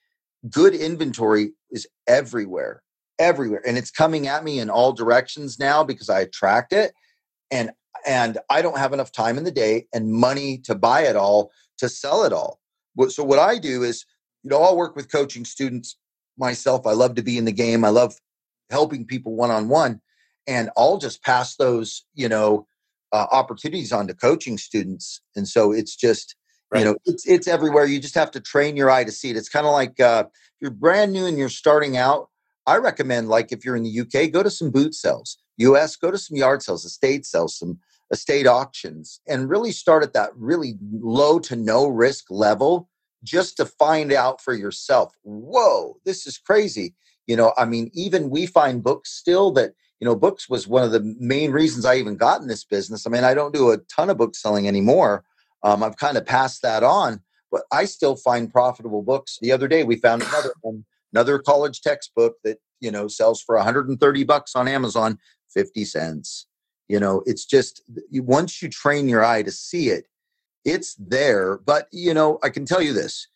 good 0.51 0.75
inventory 0.75 1.53
is 1.71 1.87
everywhere 2.07 2.83
everywhere 3.19 3.63
and 3.67 3.79
it's 3.79 3.91
coming 3.91 4.27
at 4.27 4.45
me 4.45 4.59
in 4.59 4.69
all 4.69 4.93
directions 4.93 5.59
now 5.59 5.83
because 5.83 6.11
i 6.11 6.21
attract 6.21 6.73
it 6.73 6.93
and 7.51 7.71
and 8.07 8.39
I 8.51 8.63
don't 8.63 8.79
have 8.79 8.93
enough 8.93 9.13
time 9.13 9.39
in 9.39 9.45
the 9.45 9.51
day 9.51 9.87
and 9.93 10.13
money 10.13 10.59
to 10.65 10.75
buy 10.75 11.03
it 11.03 11.17
all 11.17 11.51
to 11.79 11.89
sell 11.89 12.25
it 12.25 12.33
all. 12.33 12.59
So 13.09 13.25
what 13.25 13.39
I 13.39 13.59
do 13.59 13.83
is, 13.83 14.05
you 14.43 14.51
know, 14.51 14.63
I'll 14.63 14.77
work 14.77 14.97
with 14.97 15.11
coaching 15.11 15.45
students 15.45 15.97
myself. 16.39 16.87
I 16.87 16.93
love 16.93 17.15
to 17.17 17.23
be 17.23 17.39
in 17.39 17.45
the 17.45 17.53
game. 17.53 17.85
I 17.85 17.91
love 17.91 18.17
helping 18.71 19.07
people 19.07 19.35
one 19.35 19.51
on 19.51 19.69
one, 19.69 20.01
and 20.47 20.71
I'll 20.77 20.99
just 20.99 21.23
pass 21.23 21.57
those, 21.57 22.05
you 22.15 22.29
know, 22.29 22.67
uh, 23.13 23.27
opportunities 23.31 23.93
on 23.93 24.09
to 24.09 24.15
coaching 24.15 24.59
students. 24.59 25.21
And 25.37 25.47
so 25.47 25.73
it's 25.73 25.95
just, 25.95 26.35
right. 26.73 26.81
you 26.81 26.85
know, 26.87 26.97
it's 27.05 27.27
it's 27.27 27.47
everywhere. 27.47 27.85
You 27.87 28.01
just 28.01 28.15
have 28.15 28.31
to 28.33 28.41
train 28.41 28.77
your 28.77 28.91
eye 28.91 29.05
to 29.05 29.13
see 29.13 29.31
it. 29.31 29.37
It's 29.37 29.49
kind 29.49 29.67
of 29.67 29.73
like 29.73 30.01
uh, 30.01 30.25
you're 30.61 30.71
brand 30.71 31.13
new 31.13 31.27
and 31.27 31.39
you're 31.39 31.49
starting 31.49 31.97
out. 31.97 32.29
I 32.67 32.77
recommend, 32.77 33.29
like, 33.29 33.51
if 33.51 33.65
you're 33.65 33.77
in 33.77 33.83
the 33.83 34.01
UK, 34.01 34.31
go 34.33 34.43
to 34.43 34.51
some 34.51 34.71
boot 34.71 34.95
sales 34.95 35.37
US, 35.59 35.97
go 35.97 36.11
to 36.11 36.19
some 36.19 36.37
yard 36.37 36.63
sales, 36.63 36.85
estate 36.85 37.27
sales, 37.27 37.59
some 37.59 37.79
estate 38.13 38.47
auctions, 38.47 39.21
and 39.27 39.49
really 39.49 39.73
start 39.73 40.03
at 40.03 40.13
that 40.13 40.31
really 40.37 40.77
low 40.93 41.39
to 41.41 41.57
no 41.57 41.87
risk 41.87 42.27
level. 42.31 42.89
just 43.25 43.57
to 43.57 43.65
find 43.65 44.13
out 44.13 44.41
for 44.41 44.53
yourself. 44.55 45.15
Whoa, 45.23 45.97
this 46.05 46.27
is 46.27 46.39
crazy. 46.39 46.95
You 47.27 47.37
know, 47.37 47.53
I 47.57 47.65
mean, 47.65 47.91
even 47.95 48.31
we 48.31 48.47
find 48.47 48.83
books 48.83 49.13
still 49.13 49.53
that, 49.53 49.75
you 50.01 50.05
know, 50.05 50.17
books 50.17 50.49
was 50.49 50.67
one 50.67 50.83
of 50.83 50.91
the 50.91 51.15
main 51.21 51.53
reasons 51.53 51.85
I 51.85 51.97
even 51.97 52.17
got 52.17 52.41
in 52.41 52.49
this 52.49 52.65
business. 52.65 53.07
I 53.07 53.11
mean, 53.11 53.23
I 53.25 53.35
don't 53.35 53.55
do 53.55 53.71
a 53.71 53.79
ton 53.79 54.11
of 54.11 54.17
book 54.17 54.35
selling 54.35 54.67
anymore. 54.67 55.25
Um, 55.63 55.83
I've 55.83 55.97
kind 55.97 56.17
of 56.17 56.27
passed 56.27 56.63
that 56.63 56.83
on, 56.83 57.21
but 57.51 57.63
I 57.73 57.85
still 57.85 58.17
find 58.17 58.53
profitable 58.53 59.03
books. 59.03 59.39
The 59.41 59.53
other 59.53 59.69
day 59.69 59.85
we 59.85 59.97
found 59.97 60.23
another 60.29 60.53
one, 60.61 60.85
another 61.13 61.39
college 61.39 61.81
textbook 61.81 62.37
that, 62.45 62.59
you 62.81 62.91
know, 62.91 63.09
sells 63.09 63.41
for 63.43 63.57
130 63.57 64.25
bucks 64.25 64.57
on 64.57 64.69
Amazon, 64.69 65.19
50 65.53 65.85
cents. 65.85 66.47
You 66.89 67.01
know, 67.01 67.23
it's 67.27 67.45
just 67.45 67.83
once 68.13 68.61
you 68.61 68.69
train 68.69 69.09
your 69.09 69.25
eye 69.25 69.43
to 69.43 69.51
see 69.51 69.89
it, 69.89 70.07
it's 70.65 70.95
there. 70.97 71.59
But, 71.59 71.87
you 71.93 72.13
know, 72.13 72.39
I 72.43 72.51
can 72.51 72.67
tell 72.67 72.83
you 72.83 72.93
this 72.93 73.29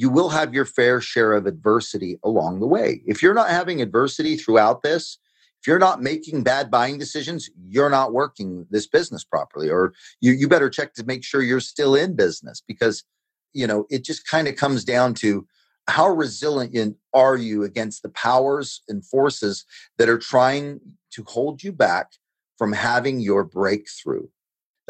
you 0.00 0.08
will 0.08 0.30
have 0.30 0.54
your 0.54 0.64
fair 0.64 0.98
share 0.98 1.34
of 1.34 1.44
adversity 1.44 2.18
along 2.24 2.58
the 2.58 2.66
way. 2.66 3.02
If 3.04 3.22
you're 3.22 3.34
not 3.34 3.50
having 3.50 3.82
adversity 3.82 4.38
throughout 4.38 4.82
this, 4.82 5.18
if 5.60 5.66
you're 5.66 5.78
not 5.78 6.02
making 6.02 6.42
bad 6.42 6.70
buying 6.70 6.98
decisions, 6.98 7.50
you're 7.66 7.90
not 7.90 8.12
working 8.12 8.66
this 8.70 8.86
business 8.86 9.24
properly, 9.24 9.68
or 9.68 9.92
you, 10.20 10.32
you 10.32 10.48
better 10.48 10.70
check 10.70 10.94
to 10.94 11.04
make 11.04 11.22
sure 11.22 11.42
you're 11.42 11.60
still 11.60 11.94
in 11.94 12.16
business 12.16 12.62
because, 12.66 13.04
you 13.52 13.66
know, 13.66 13.86
it 13.90 14.04
just 14.04 14.26
kind 14.26 14.48
of 14.48 14.56
comes 14.56 14.84
down 14.84 15.14
to 15.14 15.46
how 15.88 16.08
resilient 16.08 16.96
are 17.12 17.36
you 17.36 17.62
against 17.62 18.02
the 18.02 18.08
powers 18.08 18.82
and 18.88 19.04
forces 19.04 19.64
that 19.98 20.08
are 20.08 20.18
trying 20.18 20.80
to 21.10 21.24
hold 21.24 21.62
you 21.62 21.72
back 21.72 22.12
from 22.56 22.72
having 22.72 23.20
your 23.20 23.44
breakthrough 23.44 24.26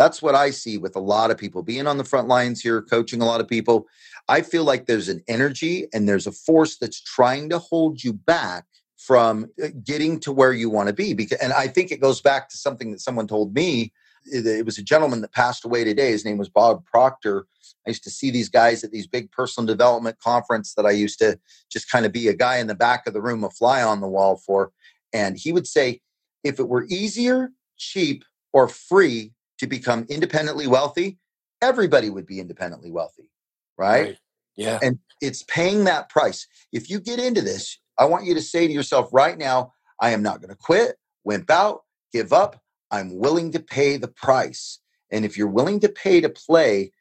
that's 0.01 0.23
what 0.23 0.35
I 0.35 0.49
see 0.49 0.79
with 0.79 0.97
a 0.97 1.01
lot 1.01 1.31
of 1.31 1.37
people 1.37 1.63
being 1.63 1.87
on 1.87 1.99
the 1.99 2.05
front 2.05 2.27
lines 2.27 2.63
here, 2.63 2.81
coaching 2.81 3.21
a 3.21 3.27
lot 3.27 3.43
of 3.43 3.47
people. 3.47 3.87
I 4.31 4.41
feel 4.41 4.65
like 4.65 4.87
there's 4.87 5.11
an 5.11 5.23
energy 5.29 5.89
and 5.93 6.09
there's 6.09 6.27
a 6.27 6.33
force 6.33 6.79
that's 6.79 7.03
trying 7.03 7.51
to 7.51 7.59
hold 7.59 8.03
you 8.03 8.15
back 8.15 8.65
from 9.01 9.47
uh, 9.63 9.69
getting 9.83 10.21
to 10.21 10.31
where 10.31 10.53
you 10.53 10.69
want 10.69 10.89
to 10.89 10.93
be. 10.93 11.15
Because, 11.15 11.39
and 11.39 11.55
I 11.55 11.67
think 11.67 11.91
it 11.91 12.03
goes 12.03 12.21
back 12.21 12.51
to 12.51 12.57
something 12.57 12.93
that 12.93 13.01
someone 13.01 13.27
told 13.27 13.55
me. 13.55 13.93
It 14.27 14.67
was 14.67 14.77
a 14.77 14.83
gentleman 14.83 15.23
that 15.23 15.33
passed 15.33 15.65
away 15.65 15.83
today. 15.83 16.11
His 16.11 16.27
name 16.27 16.37
was 16.37 16.51
Bob 16.51 16.85
Proctor. 16.85 17.47
I 17.87 17.91
used 17.91 18.05
to 18.05 18.11
see 18.11 18.31
these 18.31 18.51
guys 18.51 18.85
at 18.85 18.91
these 18.91 19.07
big 19.07 19.33
personal 19.33 19.67
development 19.67 20.19
conference 20.19 20.75
that 20.75 20.85
I 20.85 20.91
used 20.91 21.19
to 21.21 21.39
just 21.73 21.91
kind 21.91 22.05
of 22.05 22.13
be 22.13 22.29
a 22.29 22.35
guy 22.35 22.59
in 22.59 22.67
the 22.67 22.75
back 22.75 23.07
of 23.07 23.15
the 23.15 23.23
room, 23.23 23.45
a 23.45 23.49
fly 23.49 23.83
on 23.83 24.03
the 24.03 24.07
wall 24.07 24.37
for. 24.37 24.73
And 25.15 25.39
he 25.39 25.53
would 25.53 25.67
say, 25.67 26.03
if 26.45 26.61
it 26.61 26.69
were 26.69 26.85
easier, 26.91 27.53
cheap, 27.79 28.27
or 28.53 28.69
free 28.69 29.33
to 29.59 29.67
become 29.67 30.05
independently 30.11 30.67
wealthy, 30.67 31.19
everybody 31.63 32.11
would 32.11 32.27
be 32.27 32.41
independently 32.41 32.91
wealthy, 32.91 33.31
right? 33.79 34.03
right? 34.03 34.19
Yeah. 34.61 34.79
And 34.83 34.99
it's 35.21 35.43
paying 35.45 35.85
that 35.85 36.09
price. 36.09 36.47
If 36.73 36.91
you 36.91 37.01
get 37.01 37.19
into 37.19 37.41
this, 37.43 37.79
I 37.99 38.05
want 38.05 38.25
you 38.25 38.35
to 38.35 38.43
say 38.43 38.67
to 38.67 38.73
yourself 38.73 39.11
right 39.13 39.37
now, 39.37 39.73
I 40.01 40.11
am 40.11 40.23
not 40.23 40.41
going 40.41 40.51
to 40.51 40.57
quit, 40.57 40.97
wimp 41.25 41.51
out, 41.51 41.81
give 42.13 42.33
up. 42.33 42.61
I'm 42.91 43.19
willing 43.19 43.53
to 43.53 43.61
pay 43.61 43.97
the 43.97 44.09
price. 44.09 44.79
And 45.11 45.25
if 45.25 45.37
you're 45.37 45.49
willing 45.49 45.81
to 45.81 45.89
pay 45.89 46.21
to 46.21 46.29
play, 46.29 46.93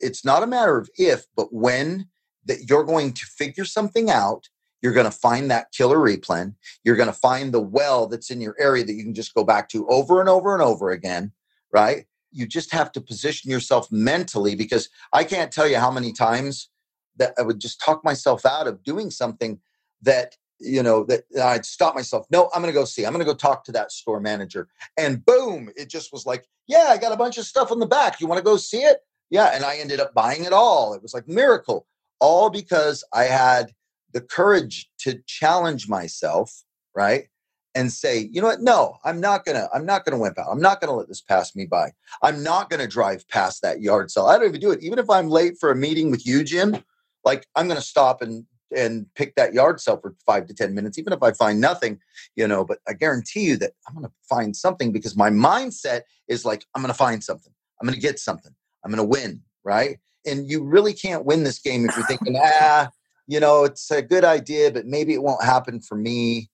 it's 0.00 0.24
not 0.24 0.42
a 0.42 0.46
matter 0.46 0.76
of 0.78 0.88
if, 0.96 1.24
but 1.36 1.52
when 1.52 2.08
that 2.44 2.68
you're 2.68 2.84
going 2.84 3.12
to 3.12 3.26
figure 3.26 3.64
something 3.64 4.10
out. 4.10 4.48
You're 4.82 4.92
going 4.92 5.06
to 5.06 5.10
find 5.10 5.50
that 5.50 5.72
killer 5.72 5.96
replen. 5.96 6.54
You're 6.84 6.96
going 6.96 7.08
to 7.08 7.12
find 7.12 7.52
the 7.52 7.60
well 7.60 8.06
that's 8.06 8.30
in 8.30 8.40
your 8.40 8.54
area 8.60 8.84
that 8.84 8.92
you 8.92 9.02
can 9.02 9.14
just 9.14 9.34
go 9.34 9.42
back 9.42 9.68
to 9.70 9.88
over 9.88 10.20
and 10.20 10.28
over 10.28 10.52
and 10.52 10.62
over 10.62 10.90
again 10.90 11.32
right? 11.72 12.06
You 12.32 12.46
just 12.46 12.72
have 12.72 12.92
to 12.92 13.00
position 13.00 13.50
yourself 13.50 13.90
mentally 13.90 14.54
because 14.54 14.88
I 15.12 15.24
can't 15.24 15.52
tell 15.52 15.68
you 15.68 15.78
how 15.78 15.90
many 15.90 16.12
times 16.12 16.70
that 17.16 17.34
I 17.38 17.42
would 17.42 17.60
just 17.60 17.80
talk 17.80 18.04
myself 18.04 18.44
out 18.46 18.66
of 18.66 18.82
doing 18.82 19.10
something 19.10 19.60
that 20.02 20.36
you 20.58 20.82
know 20.82 21.04
that 21.04 21.24
I'd 21.42 21.66
stop 21.66 21.94
myself. 21.94 22.26
No, 22.30 22.50
I'm 22.54 22.62
going 22.62 22.72
to 22.72 22.78
go 22.78 22.84
see. 22.84 23.04
I'm 23.04 23.12
going 23.12 23.24
to 23.24 23.30
go 23.30 23.36
talk 23.36 23.64
to 23.64 23.72
that 23.72 23.92
store 23.92 24.20
manager. 24.20 24.68
And 24.96 25.24
boom, 25.24 25.70
it 25.76 25.88
just 25.88 26.12
was 26.12 26.26
like, 26.26 26.46
yeah, 26.66 26.86
I 26.88 26.96
got 26.98 27.12
a 27.12 27.16
bunch 27.16 27.38
of 27.38 27.44
stuff 27.44 27.70
on 27.70 27.78
the 27.78 27.86
back. 27.86 28.20
You 28.20 28.26
want 28.26 28.38
to 28.38 28.44
go 28.44 28.56
see 28.56 28.82
it? 28.82 28.98
Yeah, 29.30 29.50
and 29.54 29.64
I 29.64 29.76
ended 29.76 30.00
up 30.00 30.14
buying 30.14 30.44
it 30.44 30.52
all. 30.52 30.94
It 30.94 31.02
was 31.02 31.12
like 31.12 31.28
miracle, 31.28 31.86
all 32.20 32.48
because 32.48 33.04
I 33.12 33.24
had 33.24 33.72
the 34.12 34.20
courage 34.20 34.88
to 35.00 35.20
challenge 35.26 35.88
myself, 35.88 36.62
right? 36.94 37.28
and 37.76 37.92
say, 37.92 38.30
you 38.32 38.40
know 38.40 38.46
what? 38.46 38.62
No, 38.62 38.96
I'm 39.04 39.20
not 39.20 39.44
gonna, 39.44 39.68
I'm 39.72 39.84
not 39.84 40.06
gonna 40.06 40.18
wimp 40.18 40.38
out. 40.38 40.48
I'm 40.50 40.60
not 40.60 40.80
gonna 40.80 40.94
let 40.94 41.08
this 41.08 41.20
pass 41.20 41.54
me 41.54 41.66
by. 41.66 41.92
I'm 42.22 42.42
not 42.42 42.70
gonna 42.70 42.86
drive 42.86 43.28
past 43.28 43.60
that 43.62 43.82
yard 43.82 44.10
sale. 44.10 44.26
I 44.26 44.38
don't 44.38 44.48
even 44.48 44.60
do 44.60 44.70
it. 44.70 44.82
Even 44.82 44.98
if 44.98 45.10
I'm 45.10 45.28
late 45.28 45.58
for 45.60 45.70
a 45.70 45.76
meeting 45.76 46.10
with 46.10 46.26
you, 46.26 46.42
Jim, 46.42 46.82
like 47.26 47.46
I'm 47.54 47.68
gonna 47.68 47.82
stop 47.82 48.22
and 48.22 48.46
and 48.74 49.06
pick 49.14 49.34
that 49.36 49.52
yard 49.52 49.80
sale 49.80 49.98
for 49.98 50.14
five 50.24 50.46
to 50.46 50.54
ten 50.54 50.74
minutes, 50.74 50.98
even 50.98 51.12
if 51.12 51.22
I 51.22 51.32
find 51.32 51.60
nothing, 51.60 52.00
you 52.34 52.48
know. 52.48 52.64
But 52.64 52.78
I 52.88 52.94
guarantee 52.94 53.44
you 53.44 53.58
that 53.58 53.72
I'm 53.86 53.94
gonna 53.94 54.12
find 54.26 54.56
something 54.56 54.92
because 54.92 55.14
my 55.14 55.28
mindset 55.28 56.02
is 56.28 56.46
like, 56.46 56.64
I'm 56.74 56.80
gonna 56.80 56.94
find 56.94 57.22
something. 57.22 57.52
I'm 57.80 57.86
gonna 57.86 57.98
get 57.98 58.18
something. 58.18 58.54
I'm 58.82 58.90
gonna 58.90 59.04
win, 59.04 59.42
right? 59.64 59.98
And 60.24 60.48
you 60.50 60.64
really 60.64 60.94
can't 60.94 61.26
win 61.26 61.44
this 61.44 61.58
game 61.58 61.86
if 61.86 61.94
you're 61.94 62.06
thinking, 62.12 62.36
ah, 62.42 62.88
you 63.26 63.40
know, 63.40 63.64
it's 63.64 63.90
a 63.90 64.00
good 64.00 64.24
idea, 64.24 64.70
but 64.70 64.86
maybe 64.86 65.12
it 65.12 65.22
won't 65.22 65.44
happen 65.44 65.80
for 65.80 65.96
me 65.96 66.48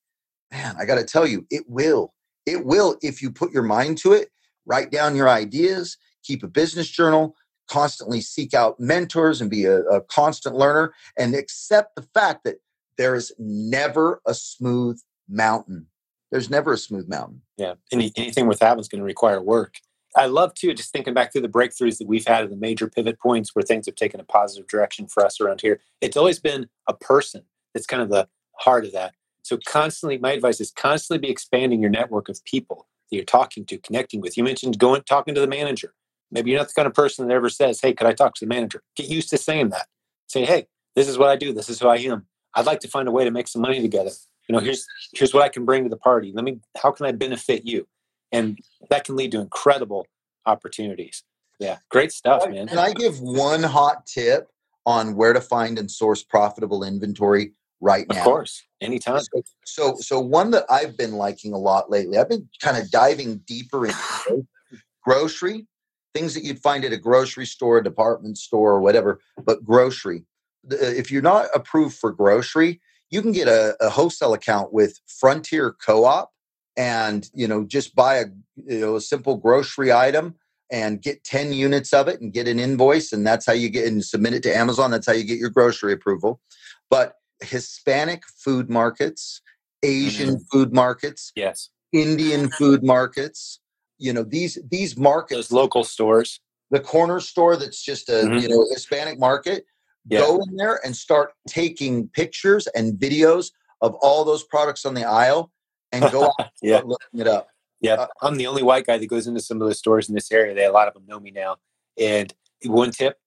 man, 0.52 0.76
I 0.78 0.84
got 0.84 0.96
to 0.96 1.04
tell 1.04 1.26
you, 1.26 1.46
it 1.50 1.64
will. 1.68 2.12
It 2.46 2.64
will 2.64 2.96
if 3.02 3.22
you 3.22 3.30
put 3.30 3.52
your 3.52 3.62
mind 3.62 3.98
to 3.98 4.12
it, 4.12 4.28
write 4.66 4.90
down 4.90 5.16
your 5.16 5.28
ideas, 5.28 5.96
keep 6.22 6.42
a 6.42 6.48
business 6.48 6.88
journal, 6.88 7.34
constantly 7.72 8.20
seek 8.20 8.52
out 8.52 8.78
mentors 8.78 9.40
and 9.40 9.50
be 9.50 9.64
a, 9.64 9.80
a 9.84 10.00
constant 10.02 10.54
learner, 10.54 10.92
and 11.16 11.34
accept 11.34 11.96
the 11.96 12.06
fact 12.14 12.44
that 12.44 12.56
there 12.98 13.14
is 13.14 13.32
never 13.38 14.20
a 14.26 14.34
smooth 14.34 15.00
mountain. 15.28 15.86
There's 16.30 16.50
never 16.50 16.74
a 16.74 16.78
smooth 16.78 17.08
mountain. 17.08 17.42
Yeah. 17.56 17.74
Any, 17.90 18.12
anything 18.16 18.46
worth 18.46 18.60
having 18.60 18.80
is 18.80 18.88
going 18.88 19.00
to 19.00 19.06
require 19.06 19.40
work. 19.40 19.76
I 20.14 20.26
love 20.26 20.52
too, 20.52 20.74
just 20.74 20.92
thinking 20.92 21.14
back 21.14 21.32
through 21.32 21.40
the 21.40 21.48
breakthroughs 21.48 21.96
that 21.96 22.06
we've 22.06 22.26
had 22.26 22.42
and 22.42 22.52
the 22.52 22.56
major 22.56 22.86
pivot 22.88 23.18
points 23.18 23.54
where 23.54 23.62
things 23.62 23.86
have 23.86 23.94
taken 23.94 24.20
a 24.20 24.24
positive 24.24 24.68
direction 24.68 25.06
for 25.06 25.24
us 25.24 25.40
around 25.40 25.62
here. 25.62 25.80
It's 26.02 26.18
always 26.18 26.38
been 26.38 26.68
a 26.86 26.92
person 26.92 27.44
that's 27.72 27.86
kind 27.86 28.02
of 28.02 28.10
the 28.10 28.28
heart 28.58 28.84
of 28.84 28.92
that. 28.92 29.14
So 29.42 29.58
constantly, 29.66 30.18
my 30.18 30.32
advice 30.32 30.60
is 30.60 30.70
constantly 30.70 31.26
be 31.26 31.32
expanding 31.32 31.80
your 31.80 31.90
network 31.90 32.28
of 32.28 32.44
people 32.44 32.86
that 33.10 33.16
you're 33.16 33.24
talking 33.24 33.64
to, 33.66 33.78
connecting 33.78 34.20
with. 34.20 34.36
You 34.36 34.44
mentioned 34.44 34.78
going 34.78 35.02
talking 35.02 35.34
to 35.34 35.40
the 35.40 35.46
manager. 35.46 35.94
Maybe 36.32 36.50
you're 36.50 36.58
not 36.58 36.68
the 36.68 36.74
kind 36.74 36.86
of 36.86 36.94
person 36.94 37.26
that 37.26 37.34
ever 37.34 37.48
says, 37.48 37.80
"Hey, 37.80 37.92
could 37.92 38.06
I 38.06 38.12
talk 38.12 38.34
to 38.34 38.44
the 38.44 38.48
manager?" 38.48 38.82
Get 38.96 39.08
used 39.08 39.30
to 39.30 39.38
saying 39.38 39.68
that. 39.70 39.86
Say, 40.26 40.44
"Hey, 40.44 40.66
this 40.96 41.08
is 41.08 41.18
what 41.18 41.28
I 41.28 41.36
do. 41.36 41.52
This 41.52 41.68
is 41.68 41.78
who 41.78 41.88
I 41.88 41.96
am. 41.98 42.26
I'd 42.54 42.66
like 42.66 42.80
to 42.80 42.88
find 42.88 43.08
a 43.08 43.12
way 43.12 43.24
to 43.24 43.30
make 43.30 43.48
some 43.48 43.62
money 43.62 43.80
together. 43.80 44.10
You 44.48 44.54
know, 44.54 44.58
here's 44.58 44.86
here's 45.14 45.32
what 45.32 45.42
I 45.42 45.48
can 45.48 45.64
bring 45.64 45.84
to 45.84 45.90
the 45.90 45.96
party. 45.96 46.32
Let 46.34 46.44
me. 46.44 46.60
How 46.76 46.90
can 46.90 47.06
I 47.06 47.12
benefit 47.12 47.64
you?" 47.64 47.86
And 48.32 48.58
that 48.88 49.04
can 49.04 49.16
lead 49.16 49.32
to 49.32 49.40
incredible 49.40 50.06
opportunities. 50.46 51.22
Yeah, 51.58 51.78
great 51.90 52.12
stuff, 52.12 52.48
man. 52.48 52.66
Can 52.66 52.78
I 52.78 52.92
give 52.92 53.20
one 53.20 53.62
hot 53.62 54.06
tip 54.06 54.48
on 54.86 55.14
where 55.14 55.32
to 55.32 55.40
find 55.40 55.78
and 55.78 55.90
source 55.90 56.24
profitable 56.24 56.82
inventory 56.82 57.52
right 57.80 58.06
now? 58.08 58.18
Of 58.18 58.24
course 58.24 58.62
anytime. 58.82 59.20
So, 59.20 59.42
so, 59.64 59.96
so 60.00 60.20
one 60.20 60.50
that 60.50 60.64
I've 60.68 60.96
been 60.96 61.12
liking 61.12 61.52
a 61.52 61.58
lot 61.58 61.90
lately. 61.90 62.18
I've 62.18 62.28
been 62.28 62.48
kind 62.60 62.76
of 62.76 62.90
diving 62.90 63.38
deeper 63.46 63.86
into 63.86 64.46
grocery 65.04 65.66
things 66.14 66.34
that 66.34 66.44
you'd 66.44 66.60
find 66.60 66.84
at 66.84 66.92
a 66.92 66.96
grocery 66.96 67.46
store, 67.46 67.78
a 67.78 67.84
department 67.84 68.38
store, 68.38 68.72
or 68.72 68.80
whatever. 68.80 69.20
But 69.42 69.64
grocery, 69.64 70.24
if 70.68 71.10
you're 71.10 71.22
not 71.22 71.46
approved 71.54 71.96
for 71.96 72.12
grocery, 72.12 72.80
you 73.10 73.22
can 73.22 73.32
get 73.32 73.48
a, 73.48 73.76
a 73.80 73.90
wholesale 73.90 74.32
account 74.34 74.72
with 74.72 75.00
Frontier 75.06 75.72
Co-op, 75.72 76.30
and 76.76 77.28
you 77.34 77.46
know 77.46 77.64
just 77.64 77.94
buy 77.94 78.16
a 78.16 78.26
you 78.56 78.80
know 78.80 78.96
a 78.96 79.00
simple 79.00 79.36
grocery 79.36 79.92
item 79.92 80.34
and 80.70 81.02
get 81.02 81.22
10 81.24 81.52
units 81.52 81.92
of 81.92 82.08
it 82.08 82.22
and 82.22 82.32
get 82.32 82.48
an 82.48 82.58
invoice 82.58 83.12
and 83.12 83.26
that's 83.26 83.44
how 83.44 83.52
you 83.52 83.68
get 83.68 83.86
and 83.86 84.02
submit 84.02 84.32
it 84.32 84.42
to 84.42 84.56
Amazon 84.56 84.90
that's 84.90 85.06
how 85.06 85.12
you 85.12 85.22
get 85.22 85.36
your 85.38 85.50
grocery 85.50 85.92
approval 85.92 86.40
but 86.88 87.16
Hispanic 87.42 88.22
food 88.26 88.70
markets, 88.70 89.40
Asian 89.82 90.36
mm-hmm. 90.36 90.42
food 90.50 90.72
markets, 90.72 91.32
yes, 91.34 91.70
Indian 91.92 92.50
food 92.50 92.82
markets. 92.82 93.60
You 94.02 94.12
know 94.12 94.24
these 94.24 94.58
these 94.70 94.96
markets, 94.96 95.48
those 95.48 95.52
local 95.52 95.84
stores, 95.84 96.40
the 96.70 96.80
corner 96.80 97.20
store 97.20 97.56
that's 97.56 97.82
just 97.82 98.08
a 98.08 98.12
mm-hmm. 98.12 98.38
you 98.38 98.48
know 98.48 98.66
Hispanic 98.70 99.18
market. 99.18 99.64
Yeah. 100.08 100.20
Go 100.20 100.40
in 100.42 100.56
there 100.56 100.80
and 100.84 100.96
start 100.96 101.32
taking 101.46 102.08
pictures 102.08 102.66
and 102.74 102.98
videos 102.98 103.52
of 103.80 103.94
all 104.02 104.24
those 104.24 104.42
products 104.42 104.84
on 104.84 104.94
the 104.94 105.04
aisle, 105.04 105.52
and 105.92 106.10
go 106.10 106.24
out 106.24 106.50
yeah. 106.62 106.80
looking 106.84 107.20
it 107.20 107.28
up. 107.28 107.48
Yeah, 107.80 107.94
uh, 107.94 108.06
I'm 108.22 108.36
the 108.36 108.46
only 108.46 108.62
white 108.62 108.86
guy 108.86 108.98
that 108.98 109.06
goes 109.06 109.26
into 109.26 109.40
some 109.40 109.60
of 109.60 109.68
the 109.68 109.74
stores 109.74 110.08
in 110.08 110.14
this 110.14 110.30
area. 110.32 110.54
They 110.54 110.64
a 110.64 110.72
lot 110.72 110.88
of 110.88 110.94
them 110.94 111.04
know 111.06 111.20
me 111.20 111.30
now. 111.30 111.56
And 111.98 112.32
one 112.64 112.90
tip 112.90 113.18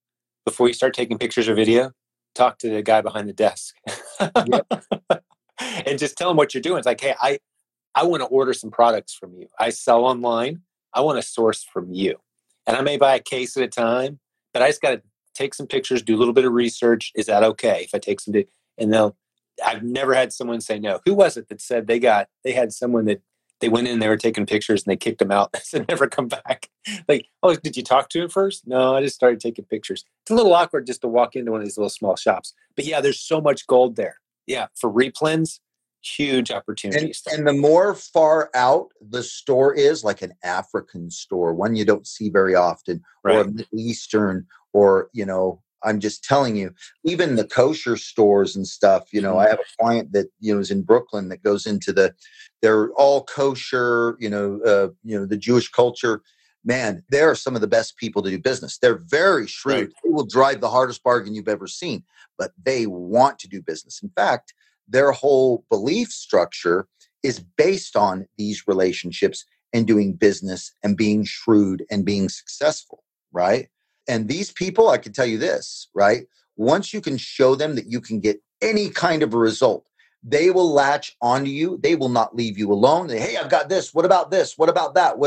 before 0.46 0.68
you 0.68 0.74
start 0.74 0.94
taking 0.94 1.18
pictures 1.18 1.48
or 1.50 1.56
video, 1.56 1.92
talk 2.36 2.58
to 2.60 2.70
the 2.70 2.82
guy 2.82 3.02
behind 3.02 3.28
the 3.28 3.34
desk 3.34 3.76
and 5.60 6.00
just 6.00 6.18
tell 6.18 6.32
him 6.32 6.38
what 6.38 6.54
you're 6.54 6.62
doing. 6.62 6.78
It's 6.78 6.86
like, 6.86 7.02
hey, 7.02 7.16
I, 7.22 7.40
I 7.96 8.04
want 8.04 8.22
to 8.22 8.28
order 8.28 8.54
some 8.54 8.72
products 8.72 9.14
from 9.14 9.34
you. 9.34 9.48
I 9.60 9.70
sell 9.70 10.06
online. 10.06 10.62
I 10.96 11.02
want 11.02 11.22
to 11.22 11.28
source 11.28 11.64
from 11.64 11.92
you. 11.92 12.20
And 12.66 12.76
I 12.76 12.82
may 12.82 12.98
buy 12.98 13.16
a 13.16 13.20
case 13.20 13.56
at 13.58 13.64
a 13.64 13.68
time, 13.68 14.20
but 14.54 14.64
I 14.64 14.70
just 14.70 14.82
got 14.82 14.92
to 14.92 15.02
take 15.36 15.54
some 15.54 15.68
pictures, 15.68 16.02
do 16.02 16.16
a 16.16 16.18
little 16.18 16.34
bit 16.34 16.46
of 16.46 16.54
research. 16.54 17.12
Is 17.14 17.28
that 17.28 17.44
okay 17.44 17.84
if 17.84 17.94
I 17.94 18.00
take 18.00 18.20
some? 18.20 18.34
And 18.78 18.94
they'll. 18.94 19.16
I've 19.64 19.84
never 19.84 20.14
had 20.14 20.34
someone 20.34 20.60
say 20.60 20.80
no. 20.80 21.00
Who 21.06 21.14
was 21.14 21.38
it 21.38 21.48
that 21.48 21.62
said 21.62 21.88
they 21.88 22.00
got? 22.00 22.28
They 22.44 22.52
had 22.52 22.74
someone 22.74 23.06
that 23.06 23.22
they 23.62 23.70
went 23.70 23.88
in, 23.88 24.00
they 24.00 24.10
were 24.10 24.18
taking 24.18 24.46
pictures, 24.46 24.84
and 24.84 24.92
they 24.92 24.98
kicked 24.98 25.20
them 25.20 25.32
out. 25.32 25.52
And 25.54 25.64
said 25.64 25.88
never 25.88 26.08
come 26.08 26.28
back. 26.28 26.70
like, 27.08 27.28
oh, 27.42 27.56
did 27.56 27.78
you 27.78 27.84
talk 27.84 28.10
to 28.10 28.24
him 28.24 28.30
first? 28.30 28.68
No, 28.68 28.96
I 28.96 29.02
just 29.02 29.16
started 29.16 29.40
taking 29.40 29.66
pictures. 29.66 30.04
It's 30.24 30.32
a 30.32 30.36
little 30.36 30.54
awkward 30.54 30.88
just 30.88 31.02
to 31.02 31.08
walk 31.08 31.36
into 31.36 31.52
one 31.52 31.62
of 31.62 31.66
these 31.66 31.78
little 31.78 31.90
small 31.90 32.16
shops. 32.16 32.54
But 32.76 32.86
yeah, 32.86 33.00
there's 33.00 33.20
so 33.20 33.40
much 33.40 33.66
gold 33.68 33.96
there. 33.96 34.20
Yeah, 34.46 34.68
for 34.76 34.92
replens, 34.92 35.60
huge 36.06 36.52
opportunities. 36.52 37.22
And, 37.28 37.40
and, 37.40 37.48
the 37.48 37.54
more 37.54 37.96
far 37.96 38.50
out 38.54 38.90
the 39.02 39.24
store 39.24 39.74
is, 39.74 40.04
like 40.04 40.22
an 40.22 40.34
African 40.44 41.10
store, 41.10 41.54
one 41.54 41.76
you 41.76 41.86
don't 41.86 42.08
see 42.08 42.30
very 42.30 42.56
often, 42.56 43.04
right. 43.24 43.38
or 43.38 43.44
Middle 43.46 43.80
Eastern, 43.80 44.46
or 44.74 45.10
you 45.14 45.26
know, 45.26 45.62
I'm 45.84 46.00
just 46.00 46.24
telling 46.24 46.56
you, 46.56 46.74
even 47.04 47.36
the 47.36 47.46
kosher 47.46 47.98
stores 47.98 48.56
and 48.56 48.68
stuff. 48.68 49.14
You 49.14 49.22
know, 49.22 49.32
mm-hmm. 49.32 49.48
I 49.48 49.50
have 49.50 49.60
a 49.60 49.84
client 49.84 50.12
that 50.14 50.28
you 50.40 50.54
know 50.54 50.60
is 50.60 50.72
in 50.72 50.84
Brooklyn 50.84 51.30
that 51.30 51.44
goes 51.44 51.66
into 51.66 51.94
the, 51.94 52.14
they're 52.62 52.92
all 52.92 53.24
kosher. 53.24 54.18
You 54.20 54.30
know, 54.30 54.60
uh, 54.66 54.90
you 55.04 55.18
know 55.18 55.26
the 55.26 55.38
Jewish 55.38 55.70
culture. 55.70 56.22
Man, 56.68 57.04
they 57.12 57.22
are 57.22 57.36
some 57.36 57.54
of 57.54 57.62
the 57.62 57.68
best 57.68 57.96
people 57.98 58.24
to 58.24 58.30
do 58.32 58.40
business. 58.40 58.80
They're 58.80 58.98
very 58.98 59.46
shrewd. 59.46 59.76
Right. 59.76 59.90
They 60.04 60.10
will 60.10 60.26
drive 60.26 60.62
the 60.62 60.70
hardest 60.70 61.04
bargain 61.04 61.36
you've 61.36 61.48
ever 61.48 61.68
seen, 61.68 62.04
but 62.40 62.54
they 62.64 62.88
want 62.88 63.38
to 63.40 63.48
do 63.48 63.62
business. 63.62 64.02
In 64.02 64.10
fact, 64.10 64.56
their 64.88 65.12
whole 65.12 65.66
belief 65.70 66.10
structure 66.10 66.88
is 67.24 67.40
based 67.58 67.96
on 67.96 68.28
these 68.38 68.68
relationships 68.68 69.46
and 69.74 69.88
doing 69.88 70.14
business 70.14 70.72
and 70.84 70.96
being 70.96 71.24
shrewd 71.24 71.84
and 71.90 72.06
being 72.06 72.30
successful, 72.30 73.04
right? 73.32 73.68
And 74.08 74.28
these 74.28 74.52
people, 74.52 74.90
I 74.90 74.98
can 74.98 75.12
tell 75.12 75.26
you 75.26 75.38
this, 75.38 75.90
right? 75.96 76.28
Once 76.56 76.94
you 76.94 77.02
can 77.02 77.18
show 77.18 77.56
them 77.56 77.76
that 77.76 77.88
you 77.88 78.00
can 78.00 78.20
get 78.20 78.42
any 78.62 78.90
kind 78.90 79.24
of 79.24 79.34
a 79.34 79.38
result, 79.38 79.90
they 80.24 80.50
will 80.50 80.72
latch 80.72 81.16
onto 81.22 81.52
you. 81.52 81.80
They 81.84 81.96
will 81.96 82.10
not 82.10 82.36
leave 82.36 82.58
you 82.58 82.72
alone. 82.72 83.08
They, 83.08 83.20
hey, 83.20 83.38
I've 83.38 83.50
got 83.50 83.70
this. 83.70 83.94
What 83.94 84.06
about 84.06 84.32
this? 84.32 84.58
What 84.58 84.70
about 84.70 84.96
that? 84.96 85.18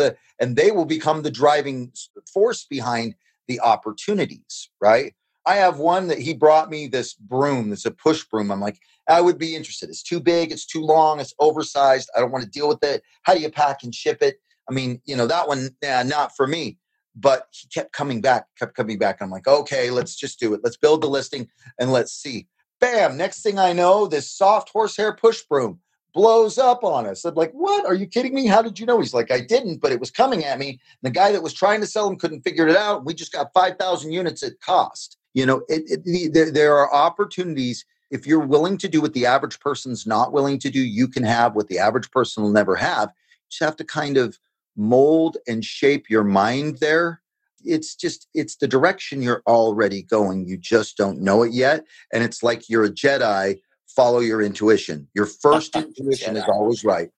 And 0.40 0.56
they 0.56 0.70
will 0.70 0.86
become 0.86 1.22
the 1.22 1.30
driving 1.30 1.92
force 2.32 2.64
behind 2.64 3.14
the 3.46 3.60
opportunities, 3.60 4.70
right? 4.80 5.14
I 5.48 5.54
have 5.56 5.78
one 5.78 6.08
that 6.08 6.18
he 6.18 6.34
brought 6.34 6.68
me 6.68 6.88
this 6.88 7.14
broom. 7.14 7.72
It's 7.72 7.86
a 7.86 7.90
push 7.90 8.22
broom. 8.24 8.52
I'm 8.52 8.60
like, 8.60 8.78
I 9.08 9.22
would 9.22 9.38
be 9.38 9.56
interested. 9.56 9.88
It's 9.88 10.02
too 10.02 10.20
big. 10.20 10.52
It's 10.52 10.66
too 10.66 10.82
long. 10.82 11.20
It's 11.20 11.32
oversized. 11.38 12.10
I 12.14 12.20
don't 12.20 12.30
want 12.30 12.44
to 12.44 12.50
deal 12.50 12.68
with 12.68 12.84
it. 12.84 13.02
How 13.22 13.32
do 13.32 13.40
you 13.40 13.50
pack 13.50 13.82
and 13.82 13.94
ship 13.94 14.18
it? 14.20 14.36
I 14.68 14.74
mean, 14.74 15.00
you 15.06 15.16
know, 15.16 15.26
that 15.26 15.48
one, 15.48 15.70
yeah, 15.82 16.02
not 16.02 16.36
for 16.36 16.46
me. 16.46 16.76
But 17.16 17.46
he 17.52 17.66
kept 17.68 17.92
coming 17.92 18.20
back, 18.20 18.44
kept 18.58 18.76
coming 18.76 18.98
back. 18.98 19.22
I'm 19.22 19.30
like, 19.30 19.48
okay, 19.48 19.90
let's 19.90 20.16
just 20.16 20.38
do 20.38 20.52
it. 20.52 20.60
Let's 20.62 20.76
build 20.76 21.00
the 21.00 21.08
listing 21.08 21.48
and 21.80 21.90
let's 21.92 22.12
see. 22.12 22.46
Bam! 22.78 23.16
Next 23.16 23.42
thing 23.42 23.58
I 23.58 23.72
know, 23.72 24.06
this 24.06 24.30
soft 24.30 24.68
horsehair 24.68 25.14
push 25.14 25.42
broom 25.48 25.80
blows 26.12 26.58
up 26.58 26.84
on 26.84 27.06
us. 27.06 27.24
I'm 27.24 27.34
like, 27.34 27.52
what? 27.52 27.86
Are 27.86 27.94
you 27.94 28.06
kidding 28.06 28.34
me? 28.34 28.46
How 28.46 28.60
did 28.60 28.78
you 28.78 28.84
know? 28.84 29.00
He's 29.00 29.14
like, 29.14 29.30
I 29.30 29.40
didn't, 29.40 29.80
but 29.80 29.92
it 29.92 30.00
was 30.00 30.10
coming 30.10 30.44
at 30.44 30.58
me. 30.58 30.78
The 31.02 31.10
guy 31.10 31.32
that 31.32 31.42
was 31.42 31.54
trying 31.54 31.80
to 31.80 31.86
sell 31.86 32.06
him 32.06 32.16
couldn't 32.16 32.42
figure 32.42 32.68
it 32.68 32.76
out. 32.76 33.04
We 33.04 33.14
just 33.14 33.32
got 33.32 33.52
5,000 33.54 34.12
units 34.12 34.42
at 34.42 34.60
cost. 34.60 35.17
You 35.34 35.46
know, 35.46 35.62
it, 35.68 36.02
it, 36.04 36.32
there, 36.32 36.50
there 36.50 36.76
are 36.76 36.92
opportunities. 36.92 37.84
If 38.10 38.26
you're 38.26 38.38
willing 38.40 38.78
to 38.78 38.88
do 38.88 39.00
what 39.00 39.12
the 39.12 39.26
average 39.26 39.60
person's 39.60 40.06
not 40.06 40.32
willing 40.32 40.58
to 40.60 40.70
do, 40.70 40.80
you 40.80 41.08
can 41.08 41.22
have 41.22 41.54
what 41.54 41.68
the 41.68 41.78
average 41.78 42.10
person 42.10 42.42
will 42.42 42.50
never 42.50 42.76
have. 42.76 43.08
You 43.08 43.50
just 43.50 43.62
have 43.62 43.76
to 43.76 43.84
kind 43.84 44.16
of 44.16 44.38
mold 44.76 45.36
and 45.46 45.64
shape 45.64 46.08
your 46.08 46.24
mind 46.24 46.78
there. 46.78 47.20
It's 47.64 47.94
just, 47.94 48.28
it's 48.34 48.56
the 48.56 48.68
direction 48.68 49.20
you're 49.20 49.42
already 49.46 50.02
going. 50.02 50.46
You 50.46 50.56
just 50.56 50.96
don't 50.96 51.20
know 51.20 51.42
it 51.42 51.52
yet. 51.52 51.84
And 52.12 52.22
it's 52.22 52.42
like 52.42 52.68
you're 52.68 52.84
a 52.84 52.90
Jedi, 52.90 53.60
follow 53.88 54.20
your 54.20 54.40
intuition. 54.40 55.08
Your 55.14 55.26
first 55.26 55.76
intuition 55.76 56.36
is 56.36 56.44
always 56.44 56.84
right. 56.84 57.10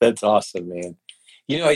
That's 0.00 0.22
awesome, 0.22 0.68
man. 0.68 0.96
You 1.48 1.58
know, 1.58 1.74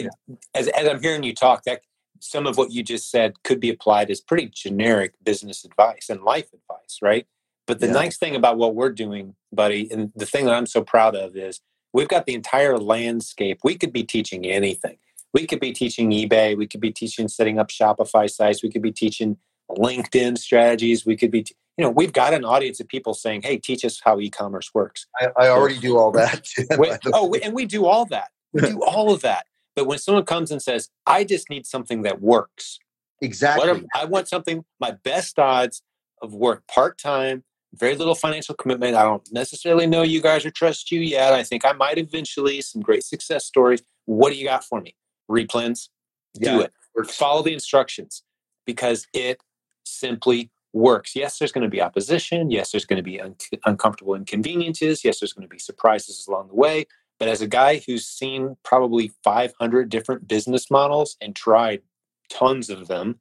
as, 0.55 0.69
as 0.69 0.89
I'm 0.89 1.01
hearing 1.01 1.23
you 1.23 1.35
talk, 1.35 1.65
that 1.65 1.81
some 2.21 2.47
of 2.47 2.57
what 2.57 2.73
you 2.73 2.83
just 2.83 3.11
said 3.11 3.43
could 3.43 3.61
be 3.61 3.71
applied 3.71 4.11
as 4.11 4.21
pretty 4.21 4.49
generic 4.49 5.15
business 5.23 5.65
advice 5.65 6.09
and 6.09 6.23
life 6.23 6.49
advice, 6.53 6.99
right? 7.03 7.27
But 7.67 7.81
the 7.81 7.87
yeah. 7.87 7.93
nice 7.93 8.17
thing 8.17 8.37
about 8.37 8.59
what 8.59 8.75
we're 8.75 8.91
doing, 8.91 9.35
buddy, 9.53 9.91
and 9.91 10.13
the 10.15 10.27
thing 10.27 10.47
that 10.47 10.55
I'm 10.55 10.67
so 10.67 10.83
proud 10.83 11.17
of 11.17 11.37
is 11.37 11.61
we've 11.93 12.09
got 12.09 12.27
the 12.27 12.35
entire 12.35 12.79
landscape. 12.79 13.61
We 13.65 13.77
could 13.77 13.93
be 13.93 14.05
teaching 14.05 14.47
anything. 14.47 14.99
We 15.35 15.47
could 15.47 15.61
be 15.61 15.73
teaching 15.73 16.11
eBay. 16.11 16.57
We 16.57 16.67
could 16.67 16.81
be 16.81 16.93
teaching 16.93 17.29
setting 17.29 17.59
up 17.59 17.69
Shopify 17.69 18.31
sites. 18.31 18.63
We 18.63 18.71
could 18.71 18.83
be 18.83 18.93
teaching 18.93 19.37
LinkedIn 19.71 20.39
strategies. 20.39 21.05
We 21.05 21.17
could 21.17 21.31
be, 21.31 21.45
you 21.77 21.85
know, 21.85 21.91
we've 21.91 22.13
got 22.13 22.33
an 22.33 22.45
audience 22.45 22.81
of 22.81 22.89
people 22.89 23.15
saying, 23.15 23.43
"Hey, 23.43 23.59
teach 23.59 23.85
us 23.85 24.01
how 24.03 24.21
e-commerce 24.21 24.71
works." 24.73 25.07
I, 25.21 25.29
I 25.37 25.49
already 25.49 25.79
do 25.79 25.99
all 25.99 26.13
that. 26.13 26.49
oh, 27.13 27.35
and 27.43 27.53
we 27.53 27.67
do 27.67 27.87
all 27.87 28.07
that. 28.07 28.29
We 28.53 28.63
do 28.63 28.83
all 28.83 29.13
of 29.13 29.23
that. 29.23 29.47
But 29.77 29.87
when 29.87 29.99
someone 29.99 30.25
comes 30.25 30.51
and 30.51 30.61
says, 30.61 30.89
I 31.07 31.23
just 31.23 31.51
need 31.51 31.67
something 31.67 32.03
that 32.03 32.21
works. 32.21 32.79
Exactly. 33.21 33.69
Are, 33.69 33.81
I 33.95 34.07
want 34.07 34.29
something, 34.29 34.65
my 34.81 34.93
best 35.05 35.39
odds 35.39 35.83
of 36.23 36.35
work 36.35 36.67
part 36.67 36.99
time, 36.99 37.45
very 37.75 37.95
little 37.95 38.15
financial 38.15 38.55
commitment. 38.55 38.97
I 38.97 39.03
don't 39.03 39.27
necessarily 39.33 39.87
know 39.87 40.03
you 40.03 40.23
guys 40.23 40.47
or 40.47 40.51
trust 40.51 40.91
you 40.91 41.01
yet. 41.01 41.35
I 41.35 41.43
think 41.43 41.65
I 41.65 41.73
might 41.73 41.99
eventually, 41.99 42.63
some 42.63 42.81
great 42.81 43.05
success 43.05 43.45
stories. 43.45 43.83
What 44.07 44.33
do 44.33 44.39
you 44.39 44.47
got 44.47 44.65
for 44.65 44.81
me? 44.81 44.97
Replens? 45.31 45.89
Yeah, 46.35 46.53
Do 46.53 46.61
it. 46.63 46.73
Works. 46.95 47.15
Follow 47.15 47.43
the 47.43 47.53
instructions 47.53 48.23
because 48.65 49.07
it 49.13 49.39
simply 49.85 50.51
works. 50.73 51.15
Yes, 51.17 51.39
there's 51.39 51.53
going 51.53 51.65
to 51.65 51.71
be 51.71 51.81
opposition. 51.81 52.51
Yes, 52.51 52.71
there's 52.71 52.85
going 52.85 52.99
to 52.99 53.03
be 53.03 53.21
un- 53.21 53.37
uncomfortable 53.65 54.15
inconveniences. 54.15 55.05
Yes, 55.05 55.21
there's 55.21 55.33
going 55.33 55.47
to 55.47 55.53
be 55.53 55.59
surprises 55.59 56.27
along 56.29 56.49
the 56.49 56.55
way. 56.55 56.87
But 57.19 57.29
as 57.29 57.41
a 57.41 57.47
guy 57.47 57.83
who's 57.87 58.07
seen 58.07 58.57
probably 58.63 59.13
500 59.25 59.89
different 59.89 60.29
business 60.29 60.71
models 60.71 61.17
and 61.21 61.35
tried 61.35 61.83
tons 62.29 62.69
of 62.69 62.89
them, 62.89 63.21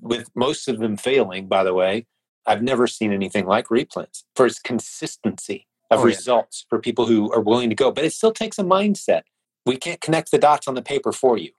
with 0.00 0.30
most 0.34 0.68
of 0.68 0.78
them 0.78 0.96
failing, 0.96 1.46
by 1.46 1.64
the 1.64 1.74
way, 1.74 2.06
I've 2.46 2.62
never 2.62 2.86
seen 2.86 3.12
anything 3.12 3.46
like 3.46 3.66
replens 3.66 4.22
for 4.34 4.46
its 4.46 4.58
consistency 4.58 5.66
of 5.90 6.00
oh, 6.00 6.04
results 6.04 6.64
yeah. 6.64 6.68
for 6.76 6.80
people 6.80 7.06
who 7.06 7.32
are 7.32 7.40
willing 7.40 7.68
to 7.70 7.76
go. 7.76 7.90
But 7.90 8.04
it 8.04 8.12
still 8.12 8.32
takes 8.32 8.58
a 8.58 8.62
mindset. 8.62 9.22
We 9.64 9.76
can't 9.76 10.00
connect 10.00 10.30
the 10.30 10.38
dots 10.38 10.68
on 10.68 10.74
the 10.74 10.82
paper 10.82 11.12
for 11.12 11.36
you. 11.36 11.50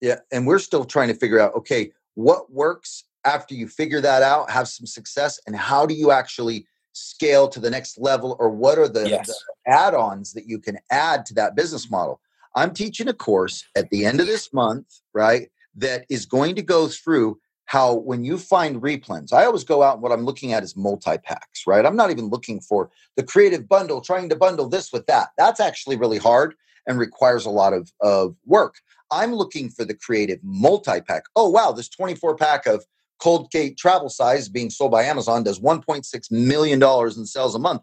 Yeah. 0.00 0.20
And 0.30 0.46
we're 0.46 0.58
still 0.58 0.84
trying 0.84 1.08
to 1.08 1.14
figure 1.14 1.40
out 1.40 1.54
okay, 1.54 1.92
what 2.14 2.52
works 2.52 3.04
after 3.24 3.54
you 3.54 3.68
figure 3.68 4.00
that 4.02 4.22
out, 4.22 4.50
have 4.50 4.68
some 4.68 4.86
success, 4.86 5.40
and 5.46 5.56
how 5.56 5.86
do 5.86 5.94
you 5.94 6.10
actually 6.10 6.66
scale 6.94 7.48
to 7.48 7.60
the 7.60 7.70
next 7.70 7.98
level 7.98 8.36
or 8.38 8.48
what 8.50 8.78
are 8.78 8.88
the, 8.88 9.08
yes. 9.08 9.26
the 9.26 9.70
add-ons 9.70 10.32
that 10.32 10.48
you 10.48 10.58
can 10.58 10.78
add 10.90 11.26
to 11.26 11.34
that 11.34 11.54
business 11.54 11.90
model? 11.90 12.20
I'm 12.54 12.72
teaching 12.72 13.08
a 13.08 13.14
course 13.14 13.64
at 13.76 13.90
the 13.90 14.04
end 14.06 14.20
of 14.20 14.26
this 14.26 14.52
month 14.52 14.86
right 15.12 15.50
that 15.76 16.06
is 16.08 16.24
going 16.24 16.54
to 16.54 16.62
go 16.62 16.88
through 16.88 17.38
how 17.66 17.94
when 17.94 18.22
you 18.24 18.38
find 18.38 18.82
replens 18.82 19.32
i 19.32 19.44
always 19.44 19.64
go 19.64 19.82
out 19.82 19.94
and 19.94 20.02
what 20.02 20.12
i'm 20.12 20.24
looking 20.24 20.52
at 20.52 20.62
is 20.62 20.76
multi-packs 20.76 21.54
right? 21.66 21.86
I'm 21.86 21.96
not 21.96 22.10
even 22.10 22.28
looking 22.28 22.60
for 22.60 22.90
the 23.16 23.22
creative 23.22 23.68
bundle 23.68 24.00
trying 24.00 24.28
to 24.28 24.36
bundle 24.36 24.68
this 24.68 24.92
with 24.92 25.06
that. 25.06 25.28
That's 25.38 25.60
actually 25.60 25.96
really 25.96 26.18
hard 26.18 26.54
and 26.86 26.98
requires 26.98 27.46
a 27.46 27.50
lot 27.50 27.72
of, 27.72 27.92
of 28.00 28.36
work. 28.44 28.76
I'm 29.10 29.34
looking 29.34 29.70
for 29.70 29.84
the 29.84 29.94
creative 29.94 30.40
multi-pack. 30.42 31.24
Oh 31.36 31.48
wow 31.48 31.72
this 31.72 31.88
24 31.88 32.36
pack 32.36 32.66
of 32.66 32.84
Colgate 33.20 33.76
travel 33.76 34.08
size 34.08 34.48
being 34.48 34.70
sold 34.70 34.90
by 34.90 35.04
Amazon 35.04 35.42
does 35.42 35.60
$1.6 35.60 36.30
million 36.30 36.82
in 36.82 37.26
sales 37.26 37.54
a 37.54 37.58
month. 37.58 37.82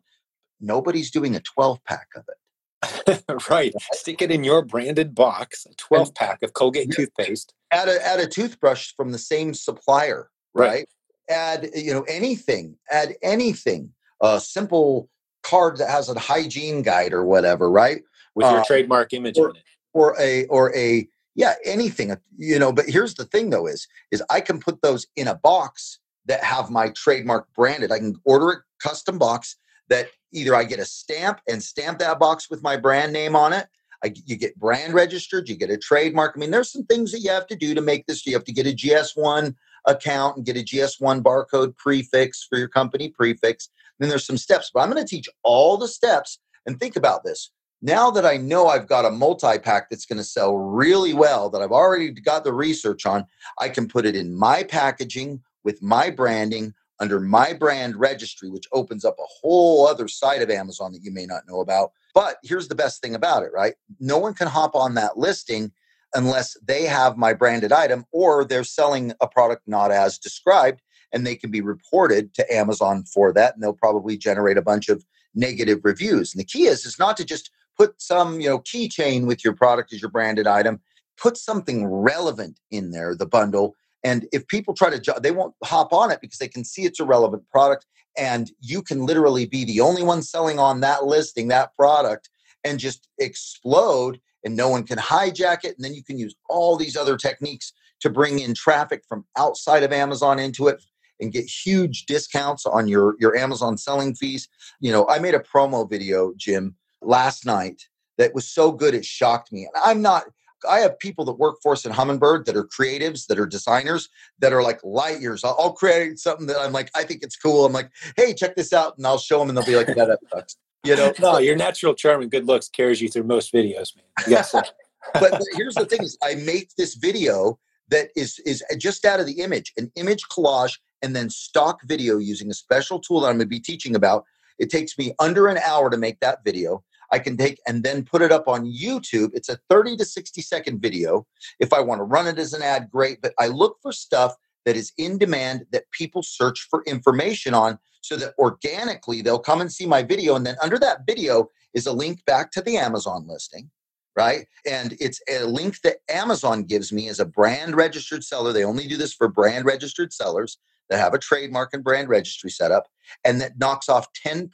Nobody's 0.59 1.09
doing 1.09 1.35
a 1.35 1.39
12 1.39 1.83
pack 1.85 2.07
of 2.15 2.23
it. 2.27 2.37
right. 3.49 3.73
Stick 3.93 4.21
it 4.21 4.31
in 4.31 4.43
your 4.43 4.63
branded 4.63 5.13
box, 5.15 5.65
a 5.65 5.73
12 5.75 6.13
pack 6.15 6.43
of 6.43 6.53
Colgate 6.53 6.91
toothpaste. 6.91 7.53
Add 7.71 7.87
a, 7.87 8.05
add 8.05 8.19
a 8.19 8.27
toothbrush 8.27 8.93
from 8.95 9.11
the 9.11 9.17
same 9.17 9.53
supplier, 9.53 10.29
right? 10.53 10.67
right? 10.67 10.89
Add, 11.29 11.69
you 11.75 11.93
know, 11.93 12.03
anything, 12.03 12.75
add 12.89 13.15
anything. 13.21 13.93
A 14.21 14.39
simple 14.39 15.09
card 15.43 15.77
that 15.77 15.89
has 15.89 16.09
a 16.09 16.19
hygiene 16.19 16.81
guide 16.81 17.13
or 17.13 17.25
whatever, 17.25 17.69
right? 17.69 18.01
With 18.35 18.45
your 18.45 18.59
uh, 18.59 18.63
trademark 18.65 19.13
image 19.13 19.37
or, 19.37 19.49
on 19.49 19.55
it. 19.55 19.63
Or 19.93 20.15
a, 20.19 20.45
or 20.45 20.75
a, 20.75 21.07
yeah 21.35 21.53
anything 21.65 22.11
uh, 22.11 22.15
you 22.37 22.59
know 22.59 22.71
but 22.71 22.85
here's 22.85 23.15
the 23.15 23.25
thing 23.25 23.49
though 23.49 23.67
is 23.67 23.87
is 24.11 24.23
i 24.29 24.41
can 24.41 24.59
put 24.59 24.81
those 24.81 25.07
in 25.15 25.27
a 25.27 25.35
box 25.35 25.99
that 26.25 26.43
have 26.43 26.69
my 26.69 26.89
trademark 26.89 27.47
branded. 27.53 27.91
I 27.91 27.99
can 27.99 28.15
order 28.25 28.49
a 28.51 28.87
custom 28.87 29.17
box 29.17 29.57
that 29.89 30.09
either 30.31 30.55
i 30.55 30.63
get 30.63 30.79
a 30.79 30.85
stamp 30.85 31.41
and 31.49 31.61
stamp 31.61 31.99
that 31.99 32.19
box 32.19 32.49
with 32.49 32.63
my 32.63 32.77
brand 32.77 33.11
name 33.11 33.35
on 33.35 33.53
it. 33.53 33.67
I, 34.03 34.13
you 34.25 34.35
get 34.35 34.57
brand 34.57 34.93
registered 34.93 35.49
you 35.49 35.55
get 35.55 35.69
a 35.69 35.77
trademark. 35.77 36.33
I 36.35 36.39
mean 36.39 36.51
there's 36.51 36.71
some 36.71 36.85
things 36.85 37.11
that 37.11 37.19
you 37.19 37.31
have 37.31 37.47
to 37.47 37.55
do 37.55 37.73
to 37.75 37.81
make 37.81 38.05
this 38.05 38.25
you 38.25 38.33
have 38.33 38.45
to 38.45 38.53
get 38.53 38.67
a 38.67 38.71
gs1 38.71 39.55
account 39.87 40.37
and 40.37 40.45
get 40.45 40.57
a 40.57 40.63
gs1 40.63 41.21
barcode 41.21 41.75
prefix 41.77 42.45
for 42.49 42.57
your 42.57 42.69
company 42.69 43.09
prefix. 43.09 43.69
Then 43.99 44.09
there's 44.09 44.25
some 44.25 44.37
steps 44.37 44.71
but 44.73 44.81
i'm 44.81 44.91
going 44.91 45.03
to 45.03 45.09
teach 45.09 45.29
all 45.43 45.77
the 45.77 45.87
steps. 45.87 46.39
And 46.67 46.79
think 46.79 46.95
about 46.95 47.23
this 47.23 47.51
now 47.81 48.11
that 48.11 48.25
I 48.25 48.37
know 48.37 48.67
I've 48.67 48.87
got 48.87 49.05
a 49.05 49.11
multi 49.11 49.57
pack 49.57 49.89
that's 49.89 50.05
going 50.05 50.17
to 50.17 50.23
sell 50.23 50.57
really 50.57 51.13
well, 51.13 51.49
that 51.49 51.61
I've 51.61 51.71
already 51.71 52.11
got 52.11 52.43
the 52.43 52.53
research 52.53 53.05
on, 53.05 53.25
I 53.59 53.69
can 53.69 53.87
put 53.87 54.05
it 54.05 54.15
in 54.15 54.37
my 54.37 54.63
packaging 54.63 55.41
with 55.63 55.81
my 55.81 56.09
branding 56.09 56.73
under 56.99 57.19
my 57.19 57.51
brand 57.53 57.95
registry, 57.95 58.49
which 58.49 58.67
opens 58.71 59.03
up 59.03 59.15
a 59.17 59.25
whole 59.41 59.87
other 59.87 60.07
side 60.07 60.43
of 60.43 60.51
Amazon 60.51 60.93
that 60.93 61.03
you 61.03 61.11
may 61.11 61.25
not 61.25 61.41
know 61.47 61.59
about. 61.59 61.91
But 62.13 62.37
here's 62.43 62.67
the 62.67 62.75
best 62.75 63.01
thing 63.01 63.15
about 63.15 63.41
it, 63.41 63.51
right? 63.51 63.73
No 63.99 64.19
one 64.19 64.35
can 64.35 64.47
hop 64.47 64.75
on 64.75 64.93
that 64.95 65.17
listing 65.17 65.71
unless 66.13 66.55
they 66.63 66.83
have 66.83 67.17
my 67.17 67.33
branded 67.33 67.71
item 67.71 68.05
or 68.11 68.45
they're 68.45 68.63
selling 68.63 69.13
a 69.19 69.27
product 69.27 69.63
not 69.65 69.91
as 69.91 70.19
described 70.19 70.81
and 71.11 71.25
they 71.25 71.35
can 71.35 71.49
be 71.49 71.61
reported 71.61 72.33
to 72.35 72.53
Amazon 72.53 73.03
for 73.03 73.33
that 73.33 73.55
and 73.55 73.63
they'll 73.63 73.73
probably 73.73 74.15
generate 74.15 74.57
a 74.57 74.61
bunch 74.61 74.87
of 74.87 75.03
negative 75.33 75.79
reviews. 75.83 76.33
And 76.33 76.39
the 76.39 76.45
key 76.45 76.67
is 76.67 76.85
is 76.85 76.99
not 76.99 77.17
to 77.17 77.25
just 77.25 77.49
put 77.77 78.01
some, 78.01 78.39
you 78.39 78.49
know, 78.49 78.59
keychain 78.59 79.25
with 79.25 79.43
your 79.43 79.53
product 79.53 79.93
as 79.93 80.01
your 80.01 80.11
branded 80.11 80.47
item, 80.47 80.79
put 81.17 81.37
something 81.37 81.87
relevant 81.87 82.59
in 82.71 82.91
there, 82.91 83.15
the 83.15 83.25
bundle. 83.25 83.75
And 84.03 84.27
if 84.31 84.47
people 84.47 84.73
try 84.73 84.89
to, 84.89 85.19
they 85.21 85.31
won't 85.31 85.53
hop 85.63 85.93
on 85.93 86.11
it 86.11 86.19
because 86.21 86.39
they 86.39 86.47
can 86.47 86.65
see 86.65 86.83
it's 86.83 86.99
a 86.99 87.05
relevant 87.05 87.47
product. 87.49 87.85
And 88.17 88.51
you 88.59 88.81
can 88.81 89.05
literally 89.05 89.45
be 89.45 89.63
the 89.63 89.81
only 89.81 90.03
one 90.03 90.21
selling 90.21 90.59
on 90.59 90.81
that 90.81 91.05
listing, 91.05 91.47
that 91.49 91.75
product, 91.75 92.29
and 92.63 92.79
just 92.79 93.07
explode 93.19 94.19
and 94.43 94.55
no 94.55 94.69
one 94.69 94.83
can 94.83 94.97
hijack 94.97 95.63
it. 95.63 95.75
And 95.75 95.85
then 95.85 95.93
you 95.93 96.03
can 96.03 96.17
use 96.17 96.35
all 96.49 96.75
these 96.75 96.97
other 96.97 97.15
techniques 97.15 97.73
to 98.01 98.09
bring 98.09 98.39
in 98.39 98.53
traffic 98.53 99.03
from 99.07 99.25
outside 99.37 99.83
of 99.83 99.93
Amazon 99.93 100.39
into 100.39 100.67
it 100.67 100.81
and 101.19 101.31
get 101.31 101.45
huge 101.45 102.05
discounts 102.07 102.65
on 102.65 102.87
your, 102.87 103.15
your 103.19 103.35
Amazon 103.35 103.77
selling 103.77 104.15
fees. 104.15 104.49
You 104.79 104.91
know, 104.91 105.07
I 105.07 105.19
made 105.19 105.35
a 105.35 105.39
promo 105.39 105.87
video, 105.87 106.33
Jim, 106.35 106.75
last 107.01 107.45
night 107.45 107.83
that 108.17 108.33
was 108.33 108.47
so 108.47 108.71
good 108.71 108.93
it 108.93 109.05
shocked 109.05 109.51
me. 109.51 109.61
And 109.61 109.83
I'm 109.83 110.01
not, 110.01 110.25
I 110.69 110.79
have 110.79 110.99
people 110.99 111.25
that 111.25 111.33
work 111.33 111.57
for 111.61 111.73
us 111.73 111.85
in 111.85 111.91
Humminbird 111.91 112.45
that 112.45 112.55
are 112.55 112.65
creatives, 112.65 113.25
that 113.27 113.39
are 113.39 113.47
designers, 113.47 114.09
that 114.39 114.53
are 114.53 114.61
like 114.61 114.79
light 114.83 115.19
years. 115.19 115.43
I'll, 115.43 115.55
I'll, 115.59 115.73
create 115.73 116.19
something 116.19 116.45
that 116.47 116.59
I'm 116.59 116.71
like, 116.71 116.91
I 116.95 117.03
think 117.03 117.23
it's 117.23 117.35
cool. 117.35 117.65
I'm 117.65 117.73
like, 117.73 117.89
hey, 118.15 118.33
check 118.33 118.55
this 118.55 118.73
out. 118.73 118.97
And 118.97 119.07
I'll 119.07 119.17
show 119.17 119.39
them 119.39 119.49
and 119.49 119.57
they'll 119.57 119.65
be 119.65 119.75
like, 119.75 119.87
that 119.87 120.19
sucks. 120.31 120.57
You 120.83 120.95
know? 120.95 121.13
no, 121.19 121.37
your 121.37 121.55
natural 121.55 121.93
charm 121.93 122.21
and 122.21 122.31
good 122.31 122.45
looks 122.45 122.67
carries 122.67 123.01
you 123.01 123.09
through 123.09 123.23
most 123.23 123.53
videos, 123.53 123.95
man. 123.95 124.05
Yes. 124.27 124.51
but, 124.51 124.73
but 125.13 125.41
here's 125.53 125.75
the 125.75 125.85
thing 125.85 126.03
is 126.03 126.17
I 126.23 126.35
make 126.35 126.75
this 126.77 126.95
video 126.95 127.59
that 127.89 128.09
is 128.15 128.39
is 128.45 128.63
just 128.77 129.05
out 129.05 129.19
of 129.19 129.25
the 129.25 129.41
image, 129.41 129.73
an 129.77 129.91
image 129.95 130.23
collage, 130.31 130.79
and 131.01 131.15
then 131.15 131.29
stock 131.29 131.81
video 131.83 132.17
using 132.17 132.49
a 132.49 132.53
special 132.53 132.99
tool 132.99 133.21
that 133.21 133.27
I'm 133.27 133.33
going 133.33 133.41
to 133.41 133.45
be 133.47 133.59
teaching 133.59 133.95
about. 133.95 134.25
It 134.57 134.69
takes 134.69 134.97
me 134.97 135.13
under 135.19 135.47
an 135.47 135.57
hour 135.59 135.89
to 135.89 135.97
make 135.97 136.19
that 136.21 136.43
video. 136.43 136.83
I 137.11 137.19
can 137.19 137.37
take 137.37 137.59
and 137.67 137.83
then 137.83 138.03
put 138.03 138.21
it 138.21 138.31
up 138.31 138.47
on 138.47 138.65
YouTube. 138.65 139.31
It's 139.33 139.49
a 139.49 139.59
30 139.69 139.97
to 139.97 140.05
60 140.05 140.41
second 140.41 140.81
video. 140.81 141.27
If 141.59 141.73
I 141.73 141.81
want 141.81 141.99
to 141.99 142.03
run 142.03 142.27
it 142.27 142.39
as 142.39 142.53
an 142.53 142.61
ad, 142.61 142.89
great. 142.89 143.21
But 143.21 143.33
I 143.39 143.47
look 143.47 143.77
for 143.81 143.91
stuff 143.91 144.35
that 144.65 144.75
is 144.75 144.91
in 144.97 145.17
demand 145.17 145.65
that 145.71 145.89
people 145.91 146.23
search 146.23 146.67
for 146.69 146.83
information 146.85 147.53
on 147.53 147.79
so 148.01 148.15
that 148.15 148.33
organically 148.37 149.21
they'll 149.21 149.39
come 149.39 149.61
and 149.61 149.71
see 149.71 149.85
my 149.85 150.03
video. 150.03 150.35
And 150.35 150.45
then 150.45 150.55
under 150.61 150.79
that 150.79 151.05
video 151.07 151.49
is 151.73 151.85
a 151.85 151.93
link 151.93 152.23
back 152.25 152.51
to 152.51 152.61
the 152.61 152.77
Amazon 152.77 153.27
listing, 153.27 153.69
right? 154.15 154.45
And 154.69 154.95
it's 154.99 155.21
a 155.29 155.43
link 155.43 155.81
that 155.81 155.97
Amazon 156.09 156.63
gives 156.63 156.91
me 156.91 157.09
as 157.09 157.19
a 157.19 157.25
brand 157.25 157.75
registered 157.75 158.23
seller. 158.23 158.53
They 158.53 158.63
only 158.63 158.87
do 158.87 158.97
this 158.97 159.13
for 159.13 159.27
brand 159.27 159.65
registered 159.65 160.13
sellers 160.13 160.57
that 160.89 160.99
have 160.99 161.13
a 161.13 161.19
trademark 161.19 161.69
and 161.73 161.83
brand 161.83 162.09
registry 162.09 162.51
set 162.51 162.71
up 162.71 162.87
and 163.23 163.39
that 163.41 163.57
knocks 163.57 163.89
off 163.89 164.07
10% 164.25 164.49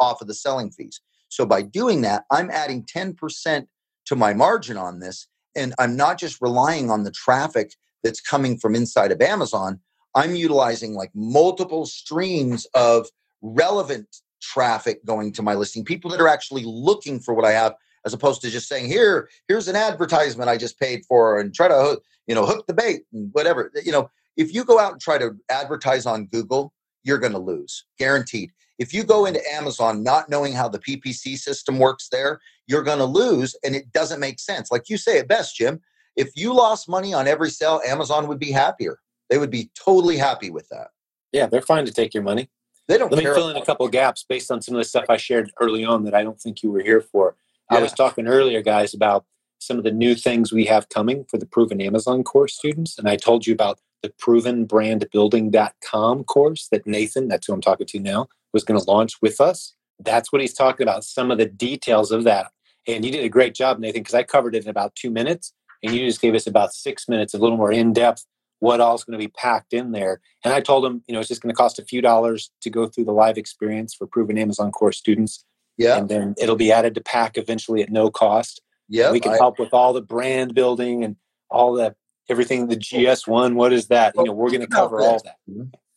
off 0.00 0.20
of 0.20 0.26
the 0.26 0.34
selling 0.34 0.70
fees. 0.70 1.00
So 1.28 1.46
by 1.46 1.62
doing 1.62 2.02
that, 2.02 2.24
I'm 2.30 2.50
adding 2.50 2.84
10% 2.84 3.66
to 4.06 4.16
my 4.16 4.34
margin 4.34 4.76
on 4.76 5.00
this. 5.00 5.26
And 5.54 5.74
I'm 5.78 5.96
not 5.96 6.18
just 6.18 6.40
relying 6.40 6.90
on 6.90 7.04
the 7.04 7.10
traffic 7.10 7.72
that's 8.02 8.20
coming 8.20 8.58
from 8.58 8.74
inside 8.74 9.12
of 9.12 9.20
Amazon. 9.20 9.80
I'm 10.14 10.34
utilizing 10.34 10.94
like 10.94 11.10
multiple 11.14 11.84
streams 11.86 12.66
of 12.74 13.08
relevant 13.42 14.08
traffic 14.40 15.04
going 15.04 15.32
to 15.32 15.42
my 15.42 15.54
listing, 15.54 15.84
people 15.84 16.10
that 16.10 16.20
are 16.20 16.28
actually 16.28 16.64
looking 16.64 17.20
for 17.20 17.34
what 17.34 17.44
I 17.44 17.52
have, 17.52 17.74
as 18.06 18.14
opposed 18.14 18.40
to 18.42 18.50
just 18.50 18.68
saying, 18.68 18.86
here, 18.86 19.28
here's 19.48 19.68
an 19.68 19.76
advertisement 19.76 20.48
I 20.48 20.56
just 20.56 20.78
paid 20.78 21.04
for 21.06 21.38
and 21.38 21.54
try 21.54 21.68
to, 21.68 22.00
you 22.26 22.34
know, 22.34 22.46
hook 22.46 22.66
the 22.66 22.74
bait 22.74 23.02
and 23.12 23.30
whatever. 23.32 23.70
You 23.84 23.92
know, 23.92 24.10
if 24.36 24.54
you 24.54 24.64
go 24.64 24.78
out 24.78 24.92
and 24.92 25.00
try 25.00 25.18
to 25.18 25.36
advertise 25.50 26.06
on 26.06 26.26
Google, 26.26 26.72
you're 27.02 27.18
going 27.18 27.32
to 27.32 27.38
lose, 27.38 27.84
guaranteed. 27.98 28.52
If 28.78 28.94
you 28.94 29.02
go 29.02 29.26
into 29.26 29.40
Amazon 29.52 30.02
not 30.02 30.28
knowing 30.28 30.52
how 30.52 30.68
the 30.68 30.78
PPC 30.78 31.36
system 31.36 31.78
works 31.78 32.08
there, 32.10 32.40
you're 32.66 32.82
going 32.82 32.98
to 32.98 33.04
lose 33.04 33.56
and 33.64 33.74
it 33.74 33.92
doesn't 33.92 34.20
make 34.20 34.38
sense. 34.38 34.70
Like 34.70 34.88
you 34.88 34.96
say 34.96 35.18
it 35.18 35.28
best, 35.28 35.56
Jim. 35.56 35.80
If 36.16 36.30
you 36.34 36.54
lost 36.54 36.88
money 36.88 37.14
on 37.14 37.28
every 37.28 37.50
sale, 37.50 37.80
Amazon 37.86 38.26
would 38.28 38.38
be 38.38 38.52
happier. 38.52 38.98
They 39.30 39.38
would 39.38 39.50
be 39.50 39.70
totally 39.74 40.16
happy 40.16 40.50
with 40.50 40.68
that. 40.70 40.88
Yeah, 41.32 41.46
they're 41.46 41.62
fine 41.62 41.86
to 41.86 41.92
take 41.92 42.14
your 42.14 42.22
money. 42.22 42.48
They 42.88 42.98
don't. 42.98 43.12
Let 43.12 43.22
me 43.22 43.24
fill 43.24 43.50
in 43.50 43.56
a 43.56 43.64
couple 43.64 43.86
gaps 43.88 44.24
based 44.26 44.50
on 44.50 44.62
some 44.62 44.74
of 44.74 44.80
the 44.80 44.84
stuff 44.84 45.04
I 45.08 45.18
shared 45.18 45.52
early 45.60 45.84
on 45.84 46.04
that 46.04 46.14
I 46.14 46.22
don't 46.22 46.40
think 46.40 46.62
you 46.62 46.72
were 46.72 46.82
here 46.82 47.02
for. 47.02 47.36
Yeah. 47.70 47.78
I 47.78 47.82
was 47.82 47.92
talking 47.92 48.26
earlier, 48.26 48.62
guys, 48.62 48.94
about 48.94 49.26
some 49.58 49.76
of 49.76 49.84
the 49.84 49.90
new 49.90 50.14
things 50.14 50.52
we 50.52 50.64
have 50.66 50.88
coming 50.88 51.26
for 51.28 51.36
the 51.36 51.44
Proven 51.44 51.82
Amazon 51.82 52.24
course 52.24 52.54
students, 52.54 52.98
and 52.98 53.06
I 53.08 53.16
told 53.16 53.46
you 53.46 53.52
about 53.52 53.78
the 54.02 54.08
provenbrandbuilding.com 54.08 56.24
course 56.24 56.68
that 56.70 56.86
Nathan, 56.86 57.28
that's 57.28 57.46
who 57.46 57.52
I'm 57.52 57.60
talking 57.60 57.86
to 57.86 58.00
now, 58.00 58.28
was 58.52 58.64
going 58.64 58.80
to 58.80 58.90
launch 58.90 59.20
with 59.22 59.40
us. 59.40 59.74
That's 59.98 60.32
what 60.32 60.40
he's 60.40 60.54
talking 60.54 60.84
about, 60.84 61.04
some 61.04 61.30
of 61.30 61.38
the 61.38 61.46
details 61.46 62.12
of 62.12 62.24
that. 62.24 62.50
And 62.86 63.04
you 63.04 63.10
did 63.10 63.24
a 63.24 63.28
great 63.28 63.54
job, 63.54 63.78
Nathan, 63.78 64.00
because 64.00 64.14
I 64.14 64.22
covered 64.22 64.54
it 64.54 64.64
in 64.64 64.70
about 64.70 64.94
two 64.94 65.10
minutes, 65.10 65.52
and 65.82 65.92
you 65.92 66.06
just 66.06 66.20
gave 66.20 66.34
us 66.34 66.46
about 66.46 66.72
six 66.72 67.08
minutes, 67.08 67.34
a 67.34 67.38
little 67.38 67.56
more 67.56 67.72
in 67.72 67.92
depth, 67.92 68.24
what 68.60 68.80
all 68.80 68.94
is 68.94 69.04
going 69.04 69.18
to 69.18 69.24
be 69.24 69.30
packed 69.30 69.72
in 69.72 69.92
there. 69.92 70.20
And 70.44 70.54
I 70.54 70.60
told 70.60 70.84
him, 70.84 71.02
you 71.06 71.14
know, 71.14 71.20
it's 71.20 71.28
just 71.28 71.42
going 71.42 71.54
to 71.54 71.56
cost 71.56 71.78
a 71.78 71.84
few 71.84 72.00
dollars 72.00 72.50
to 72.62 72.70
go 72.70 72.86
through 72.86 73.04
the 73.04 73.12
live 73.12 73.38
experience 73.38 73.94
for 73.94 74.06
proven 74.06 74.38
Amazon 74.38 74.72
core 74.72 74.92
students. 74.92 75.44
Yeah. 75.76 75.98
And 75.98 76.08
then 76.08 76.34
it'll 76.38 76.56
be 76.56 76.72
added 76.72 76.94
to 76.96 77.00
pack 77.00 77.38
eventually 77.38 77.82
at 77.82 77.90
no 77.90 78.10
cost. 78.10 78.62
Yeah. 78.88 79.12
We 79.12 79.20
can 79.20 79.32
I, 79.32 79.36
help 79.36 79.58
with 79.58 79.72
all 79.72 79.92
the 79.92 80.02
brand 80.02 80.54
building 80.54 81.04
and 81.04 81.16
all 81.50 81.74
that, 81.74 81.94
everything, 82.28 82.66
the 82.66 82.76
GS1. 82.76 83.54
What 83.54 83.72
is 83.72 83.88
that? 83.88 84.14
You 84.16 84.24
know, 84.24 84.32
we're 84.32 84.48
going 84.50 84.60
to 84.60 84.66
cover 84.66 85.00
all 85.00 85.22
that. 85.22 85.36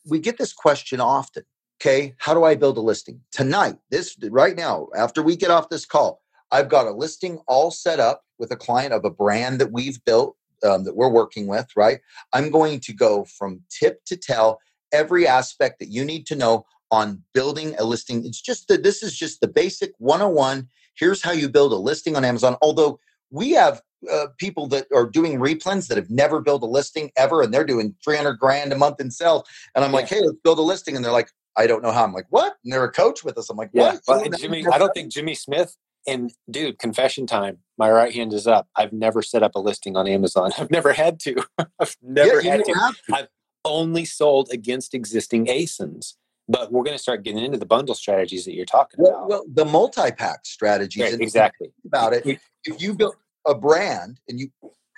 We 0.06 0.20
get 0.20 0.38
this 0.38 0.52
question 0.52 1.00
often 1.00 1.44
Okay, 1.80 2.14
how 2.18 2.32
do 2.34 2.44
I 2.44 2.54
build 2.54 2.78
a 2.78 2.80
listing? 2.80 3.20
Tonight, 3.32 3.76
this 3.90 4.16
right 4.30 4.56
now, 4.56 4.88
after 4.96 5.22
we 5.22 5.36
get 5.36 5.50
off 5.50 5.68
this 5.68 5.84
call, 5.84 6.22
I've 6.52 6.68
got 6.68 6.86
a 6.86 6.92
listing 6.92 7.38
all 7.48 7.70
set 7.70 7.98
up 7.98 8.22
with 8.38 8.52
a 8.52 8.56
client 8.56 8.92
of 8.92 9.04
a 9.04 9.10
brand 9.10 9.60
that 9.60 9.72
we've 9.72 10.04
built 10.04 10.36
um, 10.62 10.84
that 10.84 10.96
we're 10.96 11.08
working 11.08 11.46
with, 11.46 11.66
right? 11.76 11.98
I'm 12.32 12.50
going 12.50 12.80
to 12.80 12.92
go 12.92 13.24
from 13.24 13.62
tip 13.68 14.04
to 14.04 14.16
tell 14.16 14.60
every 14.92 15.26
aspect 15.26 15.80
that 15.80 15.88
you 15.88 16.04
need 16.04 16.26
to 16.26 16.36
know 16.36 16.66
on 16.90 17.22
building 17.32 17.74
a 17.78 17.84
listing. 17.84 18.24
It's 18.24 18.40
just 18.40 18.68
that 18.68 18.82
this 18.82 19.02
is 19.02 19.16
just 19.16 19.40
the 19.40 19.48
basic 19.48 19.92
101. 19.98 20.68
Here's 20.94 21.22
how 21.22 21.32
you 21.32 21.48
build 21.48 21.72
a 21.72 21.76
listing 21.76 22.14
on 22.14 22.24
Amazon. 22.24 22.56
Although 22.60 23.00
we 23.30 23.52
have 23.52 23.80
uh, 24.10 24.26
people 24.36 24.66
that 24.66 24.86
are 24.94 25.06
doing 25.06 25.38
replens 25.38 25.88
that 25.88 25.96
have 25.96 26.10
never 26.10 26.40
built 26.40 26.62
a 26.62 26.66
listing 26.66 27.10
ever 27.16 27.40
and 27.40 27.52
they're 27.52 27.64
doing 27.64 27.94
300 28.04 28.38
grand 28.38 28.72
a 28.72 28.76
month 28.76 29.00
in 29.00 29.10
sales. 29.10 29.44
And 29.74 29.84
I'm 29.84 29.92
like, 29.92 30.08
hey, 30.08 30.20
let's 30.20 30.38
build 30.44 30.58
a 30.58 30.62
listing. 30.62 30.96
And 30.96 31.04
they're 31.04 31.12
like, 31.12 31.30
I 31.56 31.66
don't 31.66 31.82
know 31.82 31.92
how. 31.92 32.04
I'm 32.04 32.12
like, 32.12 32.26
what? 32.30 32.56
And 32.64 32.72
they're 32.72 32.84
a 32.84 32.92
coach 32.92 33.24
with 33.24 33.36
us. 33.38 33.50
I'm 33.50 33.56
like, 33.56 33.70
what? 33.72 34.00
Yeah, 34.08 34.28
Jimmy, 34.38 34.66
I 34.72 34.78
don't 34.78 34.92
think 34.94 35.12
Jimmy 35.12 35.34
Smith 35.34 35.76
and 36.06 36.32
dude, 36.50 36.78
confession 36.78 37.26
time. 37.26 37.58
My 37.78 37.90
right 37.90 38.12
hand 38.12 38.32
is 38.32 38.46
up. 38.46 38.68
I've 38.76 38.92
never 38.92 39.22
set 39.22 39.42
up 39.42 39.54
a 39.54 39.58
listing 39.58 39.96
on 39.96 40.06
Amazon. 40.06 40.52
I've 40.58 40.70
never 40.70 40.92
had 40.92 41.20
to. 41.20 41.44
I've 41.78 41.96
never 42.02 42.40
yeah, 42.40 42.52
had 42.52 42.64
to. 42.64 42.72
to. 42.72 43.14
I've 43.14 43.28
only 43.64 44.04
sold 44.04 44.48
against 44.52 44.94
existing 44.94 45.46
ASINs. 45.46 46.14
But 46.48 46.72
we're 46.72 46.82
going 46.82 46.96
to 46.96 47.02
start 47.02 47.22
getting 47.22 47.44
into 47.44 47.56
the 47.56 47.66
bundle 47.66 47.94
strategies 47.94 48.44
that 48.46 48.54
you're 48.54 48.66
talking 48.66 48.98
well, 48.98 49.14
about. 49.14 49.28
Well, 49.28 49.44
the 49.48 49.64
multi-pack 49.64 50.44
strategies. 50.44 51.02
Right, 51.02 51.20
exactly. 51.20 51.68
About 51.86 52.12
it. 52.12 52.26
If 52.64 52.82
you 52.82 52.94
build 52.94 53.14
a 53.46 53.54
brand 53.54 54.20
and 54.28 54.40
you 54.40 54.48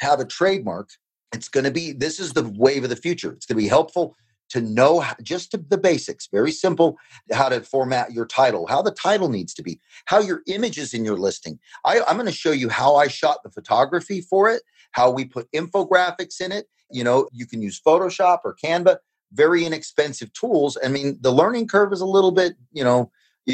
have 0.01 0.21
a 0.21 0.25
trademark, 0.25 0.89
it's 1.35 1.49
going 1.49 1.65
to 1.65 1.71
be 1.71 1.93
this 1.93 2.19
is 2.19 2.33
the 2.33 2.49
wave 2.57 2.83
of 2.83 2.91
the 2.91 2.97
future. 2.97 3.33
It's 3.33 3.45
going 3.45 3.59
to 3.59 3.63
be 3.63 3.69
helpful 3.69 4.17
to 4.51 4.61
know 4.61 5.05
just 5.23 5.51
to 5.51 5.57
the 5.57 5.79
basics, 5.79 6.29
very 6.29 6.53
simple, 6.53 6.97
how 7.33 7.49
to 7.49 7.61
format 7.61 8.13
your 8.13 8.27
title, 8.27 8.67
how 8.67 8.83
the 8.83 8.91
title 8.91 9.29
needs 9.29 9.55
to 9.55 9.63
be, 9.63 9.81
how 10.07 10.21
your 10.21 10.43
images 10.47 10.95
in 10.95 11.05
your 11.05 11.17
listing. 11.17 11.59
I, 11.85 12.01
I'm 12.07 12.17
going 12.17 12.27
to 12.27 12.33
show 12.33 12.53
you 12.53 12.69
how 12.69 12.97
I 12.97 13.09
shot 13.09 13.39
the 13.43 13.51
photography 13.51 14.21
for 14.21 14.51
it, 14.51 14.63
how 14.93 15.11
we 15.11 15.25
put 15.25 15.51
infographics 15.53 16.41
in 16.41 16.53
it. 16.53 16.69
You 16.91 17.05
know, 17.05 17.29
you 17.33 17.47
can 17.47 17.63
use 17.63 17.81
Photoshop 17.81 18.41
or 18.45 18.55
Canva, 18.63 18.99
very 19.33 19.65
inexpensive 19.65 20.33
tools. 20.33 20.79
I 20.85 20.89
mean, 20.89 21.19
the 21.21 21.33
learning 21.33 21.69
curve 21.69 21.93
is 21.93 22.01
a 22.01 22.07
little 22.07 22.33
bit, 22.33 22.55
you 22.73 22.85
know, 22.85 23.11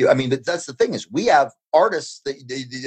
I 0.08 0.14
mean, 0.14 0.30
that's 0.30 0.66
the 0.66 0.72
thing 0.72 0.94
is 0.94 1.10
we 1.10 1.26
have 1.26 1.52
artists 1.72 2.20
that, 2.24 2.36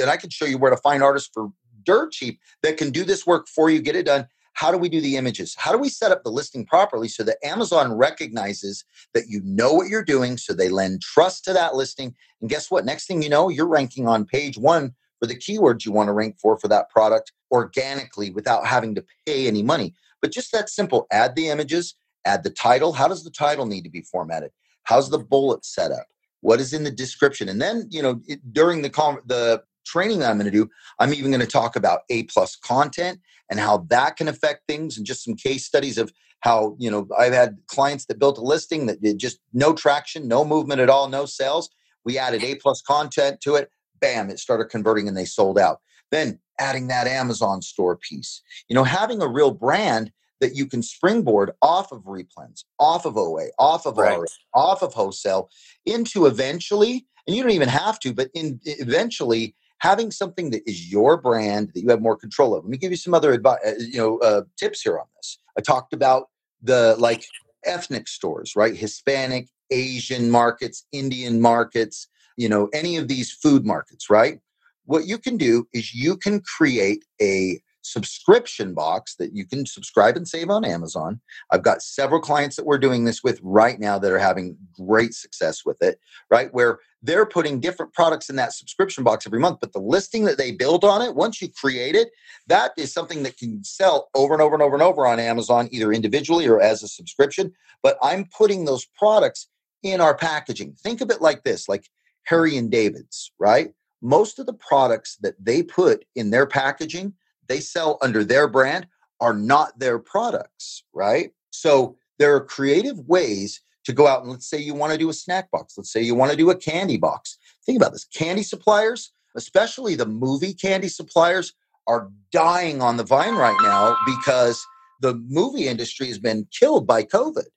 and 0.01 0.09
I 0.09 0.15
can 0.15 0.29
show 0.29 0.45
you 0.45 0.57
where 0.57 0.71
to 0.71 0.77
find 0.77 1.03
artists 1.03 1.29
for 1.33 1.49
dirt 1.83 2.11
cheap 2.11 2.39
that 2.61 2.77
can 2.77 2.91
do 2.91 3.03
this 3.03 3.27
work 3.27 3.47
for 3.47 3.69
you, 3.69 3.81
get 3.81 3.95
it 3.95 4.05
done 4.05 4.27
how 4.53 4.71
do 4.71 4.77
we 4.77 4.89
do 4.89 5.01
the 5.01 5.17
images? 5.17 5.55
How 5.57 5.71
do 5.71 5.77
we 5.77 5.89
set 5.89 6.11
up 6.11 6.23
the 6.23 6.31
listing 6.31 6.65
properly 6.65 7.07
so 7.07 7.23
that 7.23 7.43
Amazon 7.43 7.93
recognizes 7.93 8.85
that 9.13 9.27
you 9.27 9.41
know 9.43 9.73
what 9.73 9.87
you're 9.87 10.03
doing 10.03 10.37
so 10.37 10.53
they 10.53 10.69
lend 10.69 11.01
trust 11.01 11.43
to 11.45 11.53
that 11.53 11.75
listing? 11.75 12.15
And 12.39 12.49
guess 12.49 12.69
what? 12.69 12.85
Next 12.85 13.07
thing 13.07 13.21
you 13.21 13.29
know, 13.29 13.49
you're 13.49 13.67
ranking 13.67 14.07
on 14.07 14.25
page 14.25 14.57
one 14.57 14.93
for 15.19 15.27
the 15.27 15.35
keywords 15.35 15.85
you 15.85 15.91
want 15.91 16.07
to 16.07 16.13
rank 16.13 16.37
for 16.39 16.57
for 16.57 16.67
that 16.67 16.89
product 16.89 17.31
organically 17.51 18.29
without 18.29 18.65
having 18.65 18.95
to 18.95 19.05
pay 19.25 19.47
any 19.47 19.63
money. 19.63 19.93
But 20.21 20.31
just 20.31 20.51
that 20.51 20.69
simple 20.69 21.07
add 21.11 21.35
the 21.35 21.49
images, 21.49 21.95
add 22.25 22.43
the 22.43 22.49
title. 22.49 22.93
How 22.93 23.07
does 23.07 23.23
the 23.23 23.31
title 23.31 23.65
need 23.65 23.83
to 23.83 23.89
be 23.89 24.01
formatted? 24.01 24.51
How's 24.83 25.09
the 25.09 25.19
bullet 25.19 25.65
set 25.65 25.91
up? 25.91 26.07
What 26.41 26.59
is 26.59 26.73
in 26.73 26.83
the 26.83 26.91
description? 26.91 27.49
And 27.49 27.61
then, 27.61 27.87
you 27.89 28.01
know, 28.01 28.21
it, 28.27 28.53
during 28.53 28.81
the 28.81 28.89
com- 28.89 29.21
the 29.25 29.63
training 29.85 30.19
that 30.19 30.29
I'm 30.29 30.37
going 30.37 30.51
to 30.51 30.57
do, 30.57 30.69
I'm 30.99 31.13
even 31.13 31.31
going 31.31 31.41
to 31.41 31.47
talk 31.47 31.75
about 31.75 32.01
A 32.09 32.23
plus 32.23 32.55
content 32.55 33.19
and 33.49 33.59
how 33.59 33.85
that 33.89 34.15
can 34.17 34.27
affect 34.27 34.63
things 34.67 34.97
and 34.97 35.05
just 35.05 35.23
some 35.23 35.35
case 35.35 35.65
studies 35.65 35.97
of 35.97 36.11
how, 36.41 36.75
you 36.77 36.91
know, 36.91 37.07
I've 37.17 37.33
had 37.33 37.57
clients 37.67 38.05
that 38.05 38.19
built 38.19 38.37
a 38.37 38.41
listing 38.41 38.85
that 38.87 39.01
did 39.01 39.17
just 39.17 39.39
no 39.53 39.73
traction, 39.73 40.27
no 40.27 40.43
movement 40.43 40.81
at 40.81 40.89
all, 40.89 41.07
no 41.07 41.25
sales. 41.25 41.69
We 42.03 42.17
added 42.17 42.43
A 42.43 42.55
plus 42.55 42.81
content 42.81 43.39
to 43.41 43.55
it. 43.55 43.69
Bam, 44.01 44.29
it 44.29 44.39
started 44.39 44.65
converting 44.65 45.07
and 45.07 45.15
they 45.15 45.25
sold 45.25 45.57
out. 45.57 45.79
Then 46.11 46.39
adding 46.59 46.87
that 46.87 47.07
Amazon 47.07 47.61
store 47.61 47.95
piece. 47.95 48.41
You 48.67 48.75
know, 48.75 48.83
having 48.83 49.21
a 49.21 49.27
real 49.27 49.51
brand 49.51 50.11
that 50.41 50.55
you 50.55 50.65
can 50.65 50.83
springboard 50.83 51.51
off 51.61 51.91
of 51.91 52.01
replens, 52.03 52.65
off 52.79 53.05
of 53.05 53.17
OA, 53.17 53.47
off 53.57 53.85
of 53.85 53.97
right. 53.97 54.17
RA, 54.17 54.25
off 54.53 54.81
of 54.81 54.93
wholesale 54.93 55.49
into 55.85 56.25
eventually, 56.25 57.05
and 57.25 57.35
you 57.35 57.41
don't 57.41 57.53
even 57.53 57.69
have 57.69 57.99
to, 57.99 58.13
but 58.13 58.29
in 58.33 58.59
eventually 58.65 59.55
having 59.83 60.11
something 60.11 60.49
that 60.49 60.61
is 60.65 60.89
your 60.89 61.17
brand 61.17 61.69
that 61.73 61.81
you 61.81 61.89
have 61.89 62.01
more 62.01 62.15
control 62.15 62.55
of. 62.55 62.63
Let 62.63 62.71
me 62.71 62.77
give 62.77 62.91
you 62.91 62.97
some 62.97 63.13
other 63.13 63.33
advice, 63.33 63.59
uh, 63.67 63.73
you 63.79 63.97
know, 63.97 64.17
uh, 64.19 64.43
tips 64.57 64.81
here 64.81 64.97
on 64.97 65.05
this. 65.17 65.37
I 65.57 65.61
talked 65.61 65.91
about 65.91 66.29
the 66.61 66.95
like 66.97 67.25
ethnic 67.65 68.07
stores, 68.07 68.55
right? 68.55 68.77
Hispanic, 68.77 69.49
Asian 69.71 70.31
markets, 70.31 70.85
Indian 70.93 71.41
markets, 71.41 72.07
you 72.37 72.47
know, 72.47 72.69
any 72.73 72.95
of 72.95 73.09
these 73.09 73.33
food 73.33 73.65
markets, 73.65 74.09
right? 74.09 74.39
What 74.85 75.05
you 75.05 75.17
can 75.17 75.35
do 75.35 75.67
is 75.73 75.93
you 75.93 76.15
can 76.15 76.39
create 76.39 77.03
a 77.21 77.59
subscription 77.83 78.73
box 78.73 79.15
that 79.15 79.35
you 79.35 79.45
can 79.45 79.65
subscribe 79.65 80.17
and 80.17 80.27
save 80.27 80.49
on 80.49 80.65
Amazon. 80.65 81.19
I've 81.51 81.63
got 81.63 81.81
several 81.81 82.19
clients 82.19 82.55
that 82.55 82.65
we're 82.65 82.77
doing 82.77 83.03
this 83.03 83.23
with 83.23 83.39
right 83.43 83.79
now 83.79 83.99
that 83.99 84.11
are 84.11 84.19
having 84.19 84.57
great 84.73 85.13
success 85.13 85.63
with 85.65 85.81
it, 85.81 85.99
right? 86.31 86.53
Where 86.53 86.79
they're 87.01 87.25
putting 87.25 87.59
different 87.59 87.93
products 87.93 88.29
in 88.29 88.37
that 88.37 88.53
subscription 88.53 89.03
box 89.03 89.27
every 89.27 89.39
month, 89.39 89.59
but 89.59 89.73
the 89.73 89.79
listing 89.79 90.23
that 90.25 90.37
they 90.37 90.51
build 90.51 90.83
on 90.85 91.01
it, 91.01 91.15
once 91.15 91.41
you 91.41 91.49
create 91.49 91.95
it, 91.95 92.09
that 92.47 92.71
is 92.77 92.93
something 92.93 93.23
that 93.23 93.37
can 93.37 93.63
sell 93.63 94.09
over 94.15 94.33
and 94.33 94.41
over 94.41 94.55
and 94.55 94.63
over 94.63 94.75
and 94.75 94.83
over 94.83 95.05
on 95.05 95.19
Amazon, 95.19 95.67
either 95.71 95.91
individually 95.91 96.47
or 96.47 96.61
as 96.61 96.81
a 96.81 96.87
subscription. 96.87 97.51
But 97.81 97.97
I'm 98.01 98.25
putting 98.25 98.65
those 98.65 98.85
products 98.97 99.49
in 99.83 99.99
our 99.99 100.15
packaging. 100.15 100.75
Think 100.81 101.01
of 101.01 101.11
it 101.11 101.21
like 101.21 101.43
this 101.43 101.67
like 101.67 101.89
Harry 102.23 102.55
and 102.55 102.71
David's, 102.71 103.31
right? 103.37 103.73
Most 104.01 104.39
of 104.39 104.45
the 104.45 104.53
products 104.53 105.17
that 105.21 105.35
they 105.43 105.61
put 105.61 106.05
in 106.15 106.29
their 106.29 106.45
packaging 106.45 107.13
they 107.47 107.59
sell 107.59 107.97
under 108.01 108.23
their 108.23 108.47
brand 108.47 108.87
are 109.19 109.33
not 109.33 109.77
their 109.79 109.99
products, 109.99 110.83
right? 110.93 111.31
So 111.51 111.97
there 112.19 112.35
are 112.35 112.43
creative 112.43 112.99
ways 113.07 113.61
to 113.85 113.93
go 113.93 114.07
out 114.07 114.21
and 114.21 114.31
let's 114.31 114.49
say 114.49 114.57
you 114.57 114.73
want 114.73 114.91
to 114.93 114.97
do 114.97 115.09
a 115.09 115.13
snack 115.13 115.51
box. 115.51 115.75
Let's 115.77 115.91
say 115.91 116.01
you 116.01 116.15
want 116.15 116.31
to 116.31 116.37
do 116.37 116.49
a 116.49 116.55
candy 116.55 116.97
box. 116.97 117.37
Think 117.65 117.77
about 117.77 117.91
this 117.91 118.05
candy 118.05 118.43
suppliers, 118.43 119.11
especially 119.35 119.95
the 119.95 120.05
movie 120.05 120.53
candy 120.53 120.87
suppliers, 120.87 121.53
are 121.87 122.09
dying 122.31 122.81
on 122.81 122.97
the 122.97 123.03
vine 123.03 123.35
right 123.35 123.57
now 123.61 123.97
because 124.05 124.65
the 125.01 125.15
movie 125.27 125.67
industry 125.67 126.07
has 126.07 126.19
been 126.19 126.47
killed 126.57 126.87
by 126.87 127.03
COVID. 127.03 127.47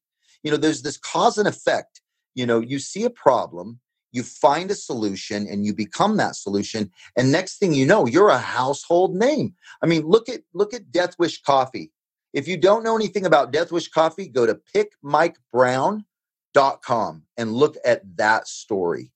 You 0.42 0.51
know, 0.51 0.57
there's 0.57 0.83
this 0.83 0.96
cause 0.96 1.38
and 1.38 1.46
effect. 1.46 2.01
You 2.35 2.44
know, 2.44 2.61
you 2.61 2.79
see 2.79 3.05
a 3.05 3.11
problem, 3.11 3.81
you 4.12 4.23
find 4.23 4.71
a 4.71 4.75
solution 4.75 5.47
and 5.47 5.64
you 5.64 5.73
become 5.75 6.16
that 6.16 6.37
solution 6.37 6.90
and 7.16 7.33
next 7.33 7.59
thing 7.59 7.75
you 7.75 7.85
know 7.87 8.07
you're 8.07 8.31
a 8.31 8.38
household 8.38 9.14
name. 9.14 9.55
I 9.83 9.87
mean 9.87 10.03
look 10.03 10.29
at 10.29 10.42
look 10.55 10.75
at 10.75 10.92
death 10.92 11.16
wish 11.19 11.42
coffee. 11.42 11.90
If 12.33 12.49
you 12.49 12.57
don't 12.57 12.83
know 12.83 12.97
anything 12.97 13.27
about 13.27 13.53
death 13.53 13.71
wish 13.73 13.88
coffee 13.88 14.29
go 14.29 14.47
to 14.47 14.59
pickmikebrown.com 14.75 17.23
and 17.37 17.53
look 17.53 17.77
at 17.85 18.16
that 18.16 18.49
story. 18.49 19.12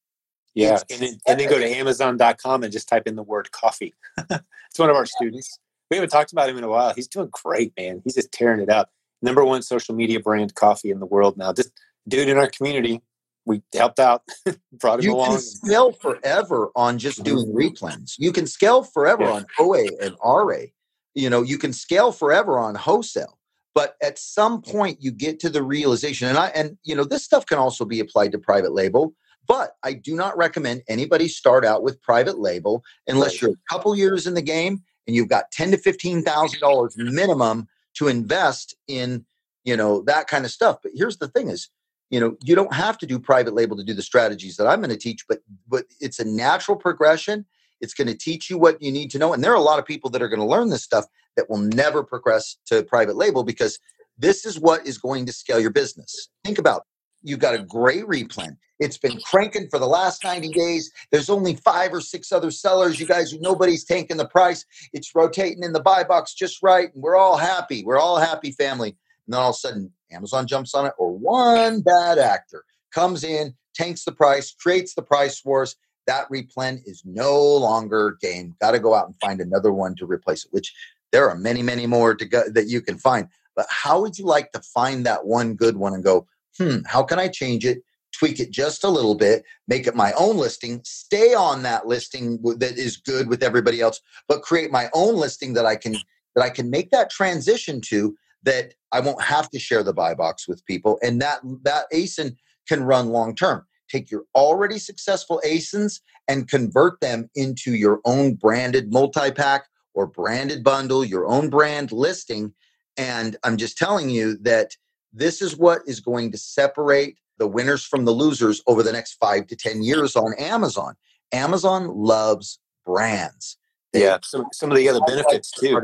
Yeah 0.55 0.81
and 0.91 1.01
then, 1.01 1.19
and 1.27 1.41
then 1.41 1.49
go 1.49 1.59
to 1.59 1.67
amazon.com 1.67 2.65
and 2.65 2.73
just 2.73 2.89
type 2.89 3.07
in 3.07 3.17
the 3.17 3.23
word 3.23 3.51
coffee. 3.53 3.95
It's 4.71 4.79
one 4.79 4.89
of 4.89 4.95
our 4.95 5.07
students. 5.07 5.59
We 5.91 5.97
haven't 5.97 6.11
talked 6.11 6.31
about 6.31 6.49
him 6.49 6.57
in 6.57 6.63
a 6.63 6.69
while. 6.69 6.95
He's 6.95 7.09
doing 7.09 7.29
great 7.33 7.73
man. 7.77 8.01
He's 8.05 8.15
just 8.15 8.31
tearing 8.31 8.61
it 8.61 8.71
up. 8.71 8.91
Number 9.21 9.45
one 9.45 9.63
social 9.63 9.95
media 9.95 10.21
brand 10.21 10.55
coffee 10.55 10.91
in 10.91 11.01
the 11.01 11.07
world 11.07 11.37
now. 11.37 11.53
Just 11.53 11.73
dude 12.09 12.29
in 12.29 12.39
our 12.39 12.49
community 12.49 13.03
we 13.51 13.63
helped 13.75 13.99
out, 13.99 14.23
brought 14.73 15.01
him 15.01 15.07
you 15.07 15.15
along. 15.15 15.33
You 15.33 15.37
can 15.37 15.41
scale 15.43 15.93
forever 15.93 16.71
on 16.77 16.99
just 16.99 17.25
doing 17.25 17.47
mm-hmm. 17.47 17.59
replens. 17.59 18.15
You 18.17 18.31
can 18.31 18.47
scale 18.47 18.85
forever 18.85 19.25
yeah. 19.25 19.33
on 19.33 19.47
OA 19.59 19.87
and 20.01 20.17
RA. 20.25 20.67
You 21.15 21.29
know, 21.29 21.43
you 21.43 21.59
can 21.59 21.73
scale 21.73 22.13
forever 22.13 22.59
on 22.59 22.77
wholesale. 22.77 23.39
But 23.75 23.97
at 24.03 24.19
some 24.19 24.63
point, 24.63 25.03
you 25.03 25.11
get 25.11 25.41
to 25.41 25.51
the 25.51 25.63
realization, 25.63 26.29
and 26.29 26.39
I 26.39 26.49
and 26.49 26.79
you 26.85 26.95
know 26.95 27.05
this 27.05 27.25
stuff 27.25 27.47
can 27.47 27.59
also 27.59 27.85
be 27.85 28.01
applied 28.01 28.33
to 28.33 28.39
private 28.39 28.73
label. 28.73 29.15
But 29.49 29.73
I 29.83 29.95
do 29.95 30.15
not 30.15 30.37
recommend 30.37 30.83
anybody 30.89 31.27
start 31.27 31.65
out 31.65 31.83
with 31.83 32.01
private 32.03 32.39
label 32.39 32.85
unless 33.09 33.35
right. 33.35 33.43
you're 33.43 33.51
a 33.53 33.75
couple 33.75 33.97
years 33.97 34.27
in 34.29 34.35
the 34.35 34.43
game 34.43 34.83
and 35.07 35.17
you've 35.17 35.29
got 35.29 35.51
ten 35.51 35.73
to 35.73 35.77
fifteen 35.77 36.23
thousand 36.23 36.61
dollars 36.61 36.95
minimum 36.97 37.67
to 37.95 38.07
invest 38.07 38.77
in 38.87 39.25
you 39.65 39.77
know 39.77 40.03
that 40.03 40.29
kind 40.29 40.45
of 40.45 40.51
stuff. 40.51 40.79
But 40.83 40.93
here's 40.95 41.19
the 41.19 41.29
thing: 41.29 41.49
is 41.49 41.69
you 42.11 42.21
know 42.21 42.37
you 42.43 42.55
don't 42.55 42.75
have 42.75 42.99
to 42.99 43.07
do 43.07 43.19
private 43.19 43.55
label 43.55 43.77
to 43.77 43.85
do 43.85 43.95
the 43.95 44.03
strategies 44.03 44.57
that 44.57 44.67
i'm 44.67 44.81
going 44.81 44.91
to 44.91 44.97
teach 44.97 45.27
but 45.29 45.39
but 45.69 45.85
it's 46.01 46.19
a 46.19 46.25
natural 46.25 46.77
progression. 46.77 47.47
It's 47.83 47.95
going 47.95 48.09
to 48.09 48.15
teach 48.15 48.51
you 48.51 48.59
what 48.59 48.83
you 48.83 48.93
need 48.93 49.11
to 49.13 49.19
know 49.19 49.33
and 49.33 49.43
there 49.43 49.53
are 49.53 49.57
a 49.57 49.63
lot 49.63 49.79
of 49.79 49.87
people 49.87 50.11
that 50.11 50.21
are 50.21 50.29
going 50.29 50.41
to 50.41 50.47
learn 50.47 50.69
this 50.69 50.85
stuff 50.85 51.07
that 51.37 51.49
will 51.49 51.59
never 51.59 52.03
progress 52.05 52.57
to 52.67 52.83
private 52.83 53.17
label 53.17 53.43
because 53.43 53.79
this 54.19 54.45
is 54.45 54.61
what 54.61 54.87
is 54.87 54.99
going 54.99 55.25
to 55.25 55.33
scale 55.33 55.59
your 55.59 55.71
business. 55.71 56.29
Think 56.45 56.59
about 56.59 56.83
you've 57.23 57.39
got 57.39 57.55
a 57.55 57.63
great 57.63 58.05
replen 58.05 58.59
it's 58.81 58.97
been 58.97 59.21
cranking 59.21 59.69
for 59.69 59.79
the 59.79 59.87
last 59.87 60.25
90 60.25 60.49
days. 60.49 60.91
There's 61.13 61.29
only 61.29 61.55
five 61.55 61.93
or 61.93 62.01
six 62.01 62.33
other 62.33 62.51
sellers. 62.51 62.99
You 62.99 63.07
guys 63.07 63.33
nobody's 63.35 63.85
tanking 63.85 64.17
the 64.17 64.27
price. 64.27 64.65
It's 64.93 65.15
rotating 65.15 65.63
in 65.63 65.73
the 65.73 65.83
buy 65.83 66.03
box 66.03 66.35
just 66.35 66.63
right 66.63 66.93
and 66.93 67.03
we're 67.03 67.17
all 67.17 67.37
happy. 67.37 67.85
We're 67.85 67.99
all 67.99 68.17
happy 68.17 68.53
family. 68.53 68.89
And 69.27 69.35
then 69.35 69.41
all 69.41 69.51
of 69.51 69.55
a 69.55 69.59
sudden 69.59 69.93
Amazon 70.13 70.47
jumps 70.47 70.75
on 70.75 70.87
it, 70.87 70.93
or 70.99 71.17
one 71.17 71.81
bad 71.81 72.19
actor 72.19 72.65
comes 72.93 73.25
in, 73.25 73.55
tanks 73.75 74.05
the 74.05 74.13
price, 74.13 74.53
creates 74.53 74.95
the 74.95 75.03
price 75.03 75.45
wars. 75.45 75.77
That 76.07 76.29
replen 76.31 76.81
is 76.87 77.03
no 77.05 77.41
longer 77.41 78.17
game. 78.21 78.57
Got 78.61 78.73
to 78.73 78.79
go 78.79 78.95
out 78.95 79.07
and 79.07 79.15
find 79.21 79.41
another 79.41 79.73
one 79.73 79.95
to 79.97 80.07
replace 80.07 80.45
it. 80.45 80.53
Which 80.53 80.75
there 81.13 81.29
are 81.29 81.37
many, 81.37 81.63
many 81.63 81.87
more 81.87 82.15
to 82.15 82.25
go 82.25 82.43
that 82.49 82.69
you 82.69 82.81
can 82.81 82.99
find. 82.99 83.29
But 83.57 83.67
how 83.69 84.01
would 84.01 84.19
you 84.19 84.25
like 84.25 84.53
to 84.53 84.61
find 84.61 85.05
that 85.07 85.27
one 85.27 85.55
good 85.55 85.77
one 85.77 85.93
and 85.93 86.05
go, 86.05 86.27
hmm, 86.59 86.79
how 86.87 87.03
can 87.03 87.19
I 87.19 87.29
change 87.29 87.65
it? 87.65 87.83
Tweak 88.13 88.41
it 88.41 88.51
just 88.51 88.83
a 88.85 88.89
little 88.89 89.15
bit, 89.15 89.45
make 89.69 89.87
it 89.87 89.95
my 89.95 90.13
own 90.13 90.37
listing, 90.37 90.81
stay 90.85 91.33
on 91.33 91.63
that 91.63 91.87
listing 91.87 92.41
that 92.59 92.77
is 92.77 92.97
good 92.97 93.29
with 93.29 93.43
everybody 93.43 93.81
else, 93.81 94.01
but 94.29 94.43
create 94.43 94.71
my 94.71 94.89
own 94.95 95.15
listing 95.15 95.55
that 95.55 95.67
I 95.67 95.77
can 95.77 95.95
that 96.35 96.43
I 96.43 96.51
can 96.51 96.71
make 96.71 96.91
that 96.91 97.11
transition 97.11 97.81
to 97.83 98.17
that 98.43 98.75
I 98.93 99.01
won't 99.01 99.23
have 99.23 99.51
to 99.51 99.59
share 99.59 99.83
the 99.83 99.93
buy 99.93 100.15
box 100.15 100.49
with 100.49 100.65
people. 100.67 100.99
And 101.03 101.21
that 101.21 101.41
that 101.63 101.87
ASIN 101.93 102.37
can 102.69 102.85
run 102.85 103.09
long 103.09 103.35
term. 103.35 103.67
Take 103.91 104.11
your 104.11 104.25
already 104.35 104.79
successful 104.79 105.43
ASINs 105.45 106.01
and 106.29 106.49
convert 106.49 107.01
them 107.01 107.29
into 107.35 107.75
your 107.75 108.01
own 108.05 108.35
branded 108.35 108.93
multi-pack 108.93 109.67
or 109.95 110.07
branded 110.07 110.63
bundle, 110.63 111.05
your 111.05 111.27
own 111.27 111.51
brand 111.51 111.91
listing. 111.91 112.55
And 112.97 113.37
I'm 113.43 113.57
just 113.57 113.77
telling 113.77 114.09
you 114.09 114.37
that 114.43 114.77
this 115.13 115.43
is 115.43 115.57
what 115.57 115.83
is 115.87 115.99
going 115.99 116.31
to 116.31 116.39
separate 116.39 117.19
the 117.39 117.49
winners 117.49 117.85
from 117.85 118.05
the 118.05 118.13
losers 118.13 118.63
over 118.67 118.83
the 118.83 118.93
next 118.93 119.15
five 119.15 119.49
to 119.49 119.57
10 119.57 119.83
years 119.83 120.15
on 120.15 120.35
Amazon. 120.39 120.95
Amazon 121.33 121.89
loves 121.89 122.61
brands. 122.85 123.57
They 123.93 124.03
yeah, 124.03 124.19
some, 124.23 124.47
some 124.53 124.71
of 124.71 124.77
the 124.77 124.89
other 124.89 125.01
benefits 125.01 125.51
too 125.51 125.81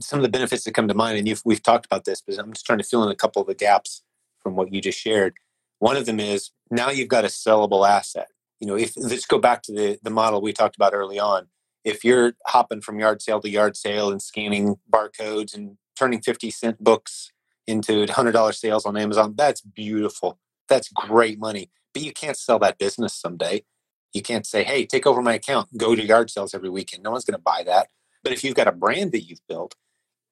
some 0.00 0.18
of 0.18 0.22
the 0.22 0.28
benefits 0.28 0.64
that 0.64 0.74
come 0.74 0.88
to 0.88 0.94
mind, 0.94 1.18
and 1.18 1.40
we've 1.44 1.62
talked 1.62 1.86
about 1.86 2.04
this, 2.04 2.22
but 2.26 2.38
I'm 2.38 2.52
just 2.52 2.66
trying 2.66 2.78
to 2.78 2.84
fill 2.84 3.04
in 3.04 3.10
a 3.10 3.16
couple 3.16 3.42
of 3.42 3.48
the 3.48 3.54
gaps 3.54 4.02
from 4.42 4.56
what 4.56 4.72
you 4.72 4.80
just 4.80 4.98
shared. 4.98 5.34
One 5.78 5.96
of 5.96 6.06
them 6.06 6.20
is 6.20 6.50
now 6.70 6.90
you've 6.90 7.08
got 7.08 7.24
a 7.24 7.28
sellable 7.28 7.88
asset. 7.88 8.28
You 8.58 8.66
know, 8.66 8.76
if 8.76 8.92
let's 8.96 9.26
go 9.26 9.38
back 9.38 9.62
to 9.62 9.72
the 9.72 9.98
the 10.02 10.10
model 10.10 10.40
we 10.42 10.52
talked 10.52 10.76
about 10.76 10.94
early 10.94 11.18
on. 11.18 11.48
If 11.82 12.04
you're 12.04 12.34
hopping 12.46 12.82
from 12.82 12.98
yard 12.98 13.22
sale 13.22 13.40
to 13.40 13.48
yard 13.48 13.74
sale 13.74 14.10
and 14.10 14.20
scanning 14.20 14.76
barcodes 14.92 15.54
and 15.54 15.78
turning 15.98 16.20
50 16.20 16.50
cent 16.50 16.84
books 16.84 17.32
into 17.66 18.04
$100 18.04 18.54
sales 18.54 18.84
on 18.84 18.98
Amazon, 18.98 19.34
that's 19.34 19.62
beautiful. 19.62 20.38
That's 20.68 20.90
great 20.90 21.38
money. 21.38 21.70
But 21.94 22.02
you 22.02 22.12
can't 22.12 22.36
sell 22.36 22.58
that 22.58 22.78
business 22.78 23.14
someday. 23.14 23.64
You 24.12 24.20
can't 24.20 24.44
say, 24.44 24.62
hey, 24.64 24.84
take 24.84 25.06
over 25.06 25.22
my 25.22 25.34
account, 25.34 25.76
go 25.76 25.94
to 25.94 26.04
yard 26.04 26.30
sales 26.30 26.52
every 26.52 26.68
weekend. 26.68 27.02
No 27.02 27.12
one's 27.12 27.24
going 27.24 27.38
to 27.38 27.42
buy 27.42 27.62
that. 27.64 27.88
But 28.22 28.32
if 28.32 28.44
you've 28.44 28.54
got 28.54 28.68
a 28.68 28.72
brand 28.72 29.12
that 29.12 29.22
you've 29.22 29.46
built, 29.48 29.74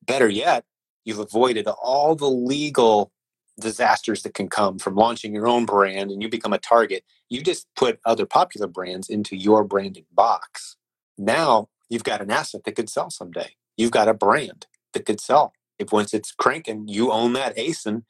better 0.04 0.28
yet, 0.28 0.64
you've 1.04 1.18
avoided 1.18 1.66
all 1.66 2.14
the 2.14 2.28
legal 2.28 3.12
disasters 3.60 4.22
that 4.22 4.34
can 4.34 4.48
come 4.48 4.78
from 4.78 4.94
launching 4.94 5.34
your 5.34 5.48
own 5.48 5.66
brand 5.66 6.10
and 6.10 6.22
you 6.22 6.28
become 6.28 6.52
a 6.52 6.58
target. 6.58 7.04
You 7.28 7.42
just 7.42 7.66
put 7.74 7.98
other 8.04 8.26
popular 8.26 8.68
brands 8.68 9.08
into 9.08 9.36
your 9.36 9.64
branded 9.64 10.04
box. 10.12 10.76
Now 11.16 11.68
you've 11.88 12.04
got 12.04 12.20
an 12.20 12.30
asset 12.30 12.64
that 12.64 12.76
could 12.76 12.88
sell 12.88 13.10
someday. 13.10 13.56
You've 13.76 13.90
got 13.90 14.08
a 14.08 14.14
brand 14.14 14.66
that 14.92 15.06
could 15.06 15.20
sell. 15.20 15.52
If 15.78 15.92
once 15.92 16.14
it's 16.14 16.32
cranking, 16.32 16.86
you 16.88 17.10
own 17.10 17.32
that 17.32 17.56
ASIN 17.56 18.04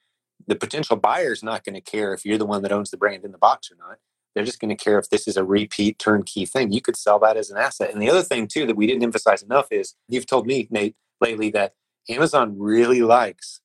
the 0.48 0.56
potential 0.56 0.96
buyer 0.96 1.32
is 1.32 1.42
not 1.42 1.64
going 1.64 1.74
to 1.74 1.80
care 1.80 2.14
if 2.14 2.24
you're 2.24 2.38
the 2.38 2.46
one 2.46 2.62
that 2.62 2.72
owns 2.72 2.90
the 2.90 2.96
brand 2.96 3.24
in 3.24 3.32
the 3.32 3.38
box 3.38 3.70
or 3.70 3.76
not. 3.76 3.98
They're 4.34 4.44
just 4.44 4.60
going 4.60 4.76
to 4.76 4.84
care 4.84 4.98
if 4.98 5.10
this 5.10 5.26
is 5.26 5.36
a 5.36 5.44
repeat 5.44 5.98
turnkey 5.98 6.46
thing. 6.46 6.72
You 6.72 6.80
could 6.80 6.96
sell 6.96 7.18
that 7.20 7.36
as 7.36 7.50
an 7.50 7.56
asset. 7.56 7.92
And 7.92 8.00
the 8.00 8.10
other 8.10 8.22
thing, 8.22 8.46
too, 8.46 8.66
that 8.66 8.76
we 8.76 8.86
didn't 8.86 9.02
emphasize 9.02 9.42
enough 9.42 9.68
is 9.70 9.94
you've 10.08 10.26
told 10.26 10.46
me, 10.46 10.68
Nate, 10.70 10.96
lately 11.20 11.50
that 11.50 11.74
Amazon 12.08 12.54
really 12.58 13.02
likes 13.02 13.60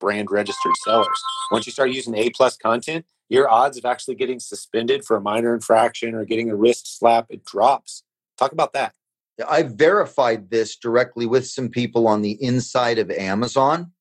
brand 0.00 0.30
registered 0.30 0.74
sellers. 0.84 1.22
Once 1.50 1.66
you 1.66 1.72
start 1.72 1.90
using 1.90 2.14
A 2.16 2.30
plus 2.30 2.56
content, 2.56 3.06
your 3.28 3.48
odds 3.48 3.78
of 3.78 3.84
actually 3.84 4.14
getting 4.14 4.38
suspended 4.40 5.04
for 5.04 5.16
a 5.16 5.20
minor 5.20 5.54
infraction 5.54 6.14
or 6.14 6.24
getting 6.24 6.50
a 6.50 6.56
wrist 6.56 6.98
slap, 6.98 7.26
it 7.30 7.44
drops. 7.44 8.02
Talk 8.36 8.52
about 8.52 8.72
that. 8.74 8.94
I 9.48 9.64
verified 9.64 10.50
this 10.50 10.76
directly 10.76 11.26
with 11.26 11.46
some 11.46 11.68
people 11.68 12.08
on 12.08 12.22
the 12.22 12.42
inside 12.42 12.98
of 12.98 13.10
Amazon 13.10 13.92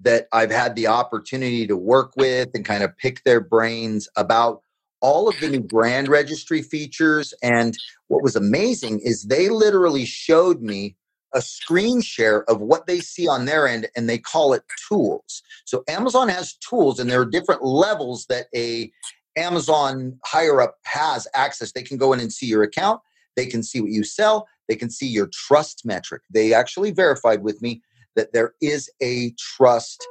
that 0.00 0.26
I've 0.32 0.50
had 0.50 0.74
the 0.74 0.88
opportunity 0.88 1.66
to 1.68 1.76
work 1.76 2.12
with 2.16 2.50
and 2.54 2.64
kind 2.64 2.82
of 2.82 2.96
pick 2.96 3.22
their 3.22 3.40
brains 3.40 4.08
about 4.16 4.62
all 5.02 5.28
of 5.28 5.38
the 5.40 5.48
new 5.48 5.60
brand 5.60 6.08
registry 6.08 6.62
features. 6.62 7.34
And 7.42 7.76
what 8.08 8.22
was 8.22 8.36
amazing 8.36 9.00
is 9.00 9.24
they 9.24 9.50
literally 9.50 10.06
showed 10.06 10.62
me 10.62 10.96
a 11.34 11.42
screen 11.42 12.00
share 12.00 12.48
of 12.50 12.60
what 12.60 12.86
they 12.86 13.00
see 13.00 13.26
on 13.26 13.44
their 13.44 13.66
end 13.66 13.88
and 13.96 14.08
they 14.08 14.18
call 14.18 14.52
it 14.52 14.62
tools. 14.88 15.42
So 15.64 15.82
Amazon 15.88 16.28
has 16.28 16.54
tools 16.54 16.98
and 16.98 17.10
there 17.10 17.20
are 17.20 17.26
different 17.26 17.64
levels 17.64 18.26
that 18.26 18.46
a 18.54 18.90
Amazon 19.36 20.18
higher 20.24 20.60
up 20.60 20.76
has 20.84 21.26
access. 21.34 21.72
They 21.72 21.82
can 21.82 21.96
go 21.96 22.12
in 22.12 22.20
and 22.20 22.32
see 22.32 22.46
your 22.46 22.62
account, 22.62 23.00
they 23.34 23.46
can 23.46 23.62
see 23.62 23.80
what 23.80 23.90
you 23.90 24.04
sell, 24.04 24.46
they 24.68 24.76
can 24.76 24.90
see 24.90 25.06
your 25.06 25.28
trust 25.32 25.86
metric. 25.86 26.22
They 26.30 26.52
actually 26.52 26.90
verified 26.90 27.42
with 27.42 27.62
me 27.62 27.82
that 28.14 28.34
there 28.34 28.54
is 28.60 28.90
a 29.02 29.34
trust 29.38 30.06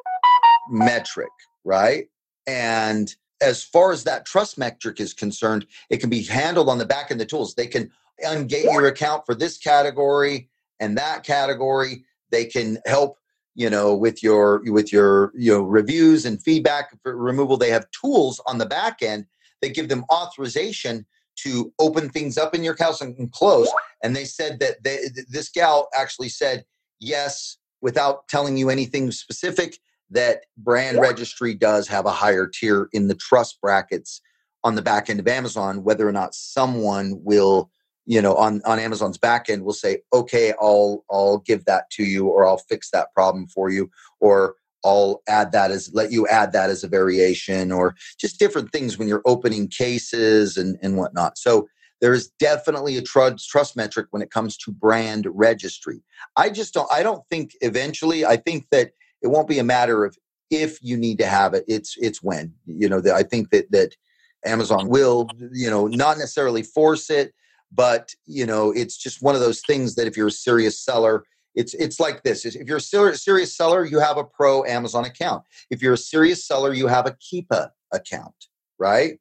metric, 0.70 1.30
right? 1.64 2.08
And 2.48 3.16
as 3.42 3.64
far 3.64 3.92
as 3.92 4.04
that 4.04 4.26
trust 4.26 4.58
metric 4.58 5.00
is 5.00 5.14
concerned, 5.14 5.66
it 5.90 5.98
can 5.98 6.10
be 6.10 6.24
handled 6.24 6.70
on 6.70 6.78
the 6.78 6.86
back 6.86 7.12
end 7.12 7.20
of 7.20 7.28
the 7.28 7.30
tools. 7.30 7.56
They 7.56 7.68
can 7.68 7.92
ungate 8.24 8.64
your 8.64 8.86
account 8.86 9.26
for 9.26 9.36
this 9.36 9.58
category 9.58 10.50
and 10.80 10.98
that 10.98 11.24
category. 11.24 12.06
They 12.30 12.46
can 12.46 12.78
help, 12.86 13.18
you 13.56 13.70
know, 13.70 13.96
with 13.96 14.24
your 14.24 14.62
with 14.72 14.94
your 14.94 15.32
you 15.36 15.52
know 15.52 15.62
reviews 15.62 16.26
and 16.26 16.42
feedback 16.42 16.92
for 17.02 17.16
removal. 17.16 17.58
They 17.58 17.72
have 17.72 17.90
tools 17.92 18.40
on 18.46 18.60
the 18.60 18.66
back 18.66 19.02
end 19.02 19.26
that 19.62 19.74
give 19.74 19.90
them 19.90 20.06
authorization 20.12 21.06
to 21.38 21.74
open 21.80 22.10
things 22.10 22.38
up 22.38 22.54
in 22.54 22.64
your 22.64 22.76
house 22.78 23.02
and 23.02 23.32
close. 23.32 23.70
And 24.04 24.16
they 24.16 24.26
said 24.26 24.60
that 24.60 24.84
they, 24.84 25.00
this 25.30 25.50
gal 25.50 25.90
actually 25.96 26.30
said 26.30 26.66
yes 27.00 27.58
without 27.82 28.28
telling 28.28 28.58
you 28.58 28.70
anything 28.70 29.12
specific 29.12 29.80
that 30.12 30.44
brand 30.58 31.00
registry 31.00 31.54
does 31.54 31.88
have 31.88 32.06
a 32.06 32.12
higher 32.12 32.48
tier 32.48 32.90
in 32.94 33.08
the 33.08 33.16
trust 33.16 33.60
brackets 33.62 34.22
on 34.64 34.76
the 34.76 34.82
back 34.82 35.10
end 35.10 35.20
of 35.20 35.28
Amazon, 35.28 35.84
whether 35.84 36.08
or 36.08 36.12
not 36.12 36.36
someone 36.36 37.20
will 37.24 37.72
you 38.08 38.20
know 38.20 38.34
on 38.36 38.64
on 38.66 38.80
amazon's 38.80 39.20
back 39.20 39.48
end 39.48 39.64
will 39.64 39.74
say 39.74 40.02
okay 40.12 40.54
i'll 40.60 41.06
i'll 41.12 41.38
give 41.38 41.64
that 41.66 41.88
to 41.92 42.04
you 42.04 42.28
or 42.28 42.48
i'll 42.48 42.58
fix 42.58 42.90
that 42.90 43.14
problem 43.14 43.48
for 43.48 43.70
you 43.70 43.92
or 44.20 44.56
i'll 44.84 45.22
add 45.28 45.52
that 45.52 45.72
as 45.72 45.94
let 45.94 46.12
you 46.12 46.28
add 46.28 46.52
that 46.52 46.70
as 46.70 46.84
a 46.84 46.88
variation 46.88 47.72
or 47.72 47.96
just 48.20 48.40
different 48.40 48.72
things 48.72 48.98
when 48.98 49.08
you're 49.08 49.22
opening 49.26 49.68
cases 49.68 50.58
and 50.58 50.78
and 50.82 50.98
whatnot. 50.98 51.38
So 51.38 51.68
there 52.00 52.14
is 52.14 52.30
definitely 52.40 52.98
a 52.98 53.02
trust 53.02 53.48
trust 53.48 53.76
metric 53.76 54.08
when 54.10 54.22
it 54.22 54.32
comes 54.32 54.58
to 54.58 54.72
brand 54.72 55.28
registry. 55.30 56.02
I 56.36 56.50
just 56.50 56.74
don't 56.74 56.92
i 56.92 57.04
don't 57.04 57.24
think 57.30 57.52
eventually 57.62 58.26
i 58.26 58.38
think 58.38 58.68
that 58.72 58.92
it 59.22 59.28
won't 59.28 59.48
be 59.48 59.60
a 59.60 59.64
matter 59.64 60.06
of 60.06 60.18
if 60.50 60.78
you 60.82 60.98
need 60.98 61.18
to 61.18 61.26
have 61.26 61.54
it 61.54 61.64
it's 61.68 61.96
it's 61.98 62.22
when 62.22 62.54
you 62.66 62.90
know 62.90 63.02
i 63.14 63.24
think 63.24 63.50
that 63.52 63.72
that 63.72 63.96
amazon 64.46 64.90
will 64.90 65.30
you 65.54 65.70
know 65.70 65.88
not 65.88 66.18
necessarily 66.18 66.64
force 66.64 67.10
it 67.10 67.34
but 67.72 68.14
you 68.26 68.46
know 68.46 68.72
it's 68.72 68.98
just 68.98 69.22
one 69.22 69.36
of 69.36 69.42
those 69.42 69.62
things 69.62 69.96
that 69.96 70.08
if 70.08 70.18
you're 70.18 70.28
a 70.28 70.32
serious 70.32 70.80
seller 70.80 71.24
it's 71.56 71.74
it's 71.76 72.00
like 72.00 72.24
this 72.24 72.46
if 72.46 72.68
you're 72.68 72.78
a 72.78 73.16
serious 73.16 73.56
seller 73.56 73.86
you 73.86 74.00
have 74.00 74.18
a 74.18 74.24
pro 74.24 74.64
amazon 74.66 75.06
account. 75.06 75.44
If 75.70 75.82
you're 75.82 75.94
a 75.94 75.98
serious 75.98 76.46
seller 76.46 76.74
you 76.74 76.88
have 76.88 77.06
a 77.06 77.12
keepa 77.12 77.70
account 77.94 78.36
right? 78.80 79.20